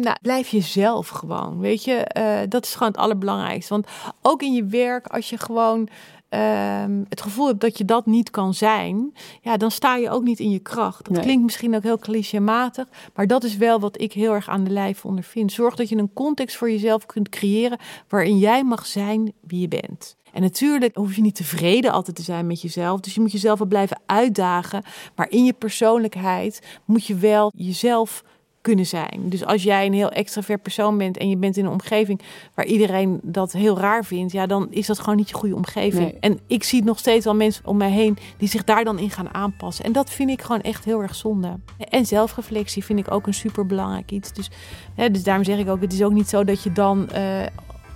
nou, 0.00 0.16
blijf 0.22 0.48
jezelf 0.48 1.08
gewoon. 1.08 1.58
Weet 1.58 1.84
je, 1.84 2.10
uh, 2.16 2.38
dat 2.48 2.64
is 2.64 2.72
gewoon 2.72 2.92
het 2.92 3.00
allerbelangrijkste. 3.00 3.72
Want 3.72 3.86
ook 4.22 4.42
in 4.42 4.52
je 4.52 4.64
werk, 4.64 5.06
als 5.06 5.30
je 5.30 5.38
gewoon 5.38 5.88
uh, 6.30 6.84
het 7.08 7.20
gevoel 7.20 7.46
hebt 7.46 7.60
dat 7.60 7.78
je 7.78 7.84
dat 7.84 8.06
niet 8.06 8.30
kan 8.30 8.54
zijn, 8.54 9.14
ja, 9.40 9.56
dan 9.56 9.70
sta 9.70 9.96
je 9.96 10.10
ook 10.10 10.22
niet 10.22 10.40
in 10.40 10.50
je 10.50 10.58
kracht. 10.58 11.12
Dat 11.12 11.22
klinkt 11.22 11.44
misschien 11.44 11.76
ook 11.76 11.82
heel 11.82 11.98
clichématig, 11.98 12.88
maar 13.14 13.26
dat 13.26 13.44
is 13.44 13.56
wel 13.56 13.80
wat 13.80 14.00
ik 14.00 14.12
heel 14.12 14.32
erg 14.32 14.48
aan 14.48 14.64
de 14.64 14.70
lijf 14.70 15.04
ondervind. 15.04 15.52
Zorg 15.52 15.74
dat 15.74 15.88
je 15.88 15.96
een 15.96 16.12
context 16.12 16.56
voor 16.56 16.70
jezelf 16.70 17.06
kunt 17.06 17.28
creëren 17.28 17.78
waarin 18.08 18.38
jij 18.38 18.64
mag 18.64 18.86
zijn 18.86 19.32
wie 19.40 19.60
je 19.60 19.68
bent. 19.68 20.16
En 20.36 20.42
natuurlijk 20.42 20.96
hoef 20.96 21.14
je 21.14 21.22
niet 21.22 21.34
tevreden 21.34 21.92
altijd 21.92 22.16
te 22.16 22.22
zijn 22.22 22.46
met 22.46 22.60
jezelf. 22.62 23.00
Dus 23.00 23.14
je 23.14 23.20
moet 23.20 23.32
jezelf 23.32 23.58
wel 23.58 23.68
blijven 23.68 24.00
uitdagen. 24.06 24.82
Maar 25.14 25.30
in 25.30 25.44
je 25.44 25.52
persoonlijkheid 25.52 26.78
moet 26.84 27.06
je 27.06 27.14
wel 27.14 27.52
jezelf 27.54 28.24
kunnen 28.60 28.86
zijn. 28.86 29.20
Dus 29.22 29.44
als 29.44 29.62
jij 29.62 29.86
een 29.86 29.92
heel 29.92 30.10
extravert 30.10 30.62
persoon 30.62 30.98
bent 30.98 31.16
en 31.16 31.28
je 31.28 31.36
bent 31.36 31.56
in 31.56 31.64
een 31.64 31.70
omgeving 31.70 32.20
waar 32.54 32.64
iedereen 32.64 33.20
dat 33.22 33.52
heel 33.52 33.78
raar 33.78 34.04
vindt, 34.04 34.32
ja, 34.32 34.46
dan 34.46 34.66
is 34.70 34.86
dat 34.86 34.98
gewoon 34.98 35.16
niet 35.16 35.28
je 35.28 35.34
goede 35.34 35.54
omgeving. 35.54 36.14
En 36.20 36.38
ik 36.46 36.62
zie 36.62 36.84
nog 36.84 36.98
steeds 36.98 37.26
al 37.26 37.34
mensen 37.34 37.66
om 37.66 37.76
mij 37.76 37.90
heen 37.90 38.16
die 38.36 38.48
zich 38.48 38.64
daar 38.64 38.84
dan 38.84 38.98
in 38.98 39.10
gaan 39.10 39.34
aanpassen. 39.34 39.84
En 39.84 39.92
dat 39.92 40.10
vind 40.10 40.30
ik 40.30 40.42
gewoon 40.42 40.62
echt 40.62 40.84
heel 40.84 41.02
erg 41.02 41.14
zonde. 41.14 41.54
En 41.88 42.06
zelfreflectie 42.06 42.84
vind 42.84 42.98
ik 42.98 43.10
ook 43.10 43.26
een 43.26 43.34
super 43.34 43.66
belangrijk 43.66 44.10
iets. 44.10 44.32
Dus, 44.32 44.50
hè, 44.94 45.10
dus 45.10 45.22
daarom 45.22 45.44
zeg 45.44 45.58
ik 45.58 45.68
ook, 45.68 45.80
het 45.80 45.92
is 45.92 46.02
ook 46.02 46.12
niet 46.12 46.28
zo 46.28 46.44
dat 46.44 46.62
je 46.62 46.72
dan 46.72 47.08
uh, 47.14 47.46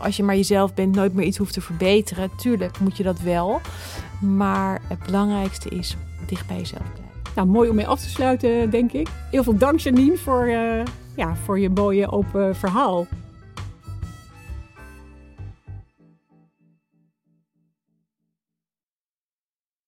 als 0.02 0.16
je 0.16 0.22
maar 0.22 0.36
jezelf 0.36 0.74
bent, 0.74 0.94
nooit 0.94 1.14
meer 1.14 1.26
iets 1.26 1.38
hoeft 1.38 1.52
te 1.52 1.60
verbeteren. 1.60 2.30
Tuurlijk 2.36 2.78
moet 2.78 2.96
je 2.96 3.02
dat 3.02 3.20
wel. 3.20 3.60
Maar 4.20 4.80
het 4.88 4.98
belangrijkste 4.98 5.68
is 5.68 5.96
dicht 6.26 6.46
bij 6.46 6.56
jezelf 6.56 6.82
blijven. 6.82 7.10
Nou, 7.34 7.48
mooi 7.48 7.68
om 7.68 7.76
mee 7.76 7.86
af 7.86 8.00
te 8.00 8.08
sluiten, 8.08 8.70
denk 8.70 8.92
ik. 8.92 9.08
Heel 9.30 9.42
veel 9.42 9.56
dank, 9.56 9.78
Janine, 9.78 10.16
voor, 10.16 10.48
uh, 10.48 10.82
ja, 11.16 11.36
voor 11.44 11.58
je 11.58 11.70
mooie 11.70 12.10
open 12.10 12.56
verhaal. 12.56 13.06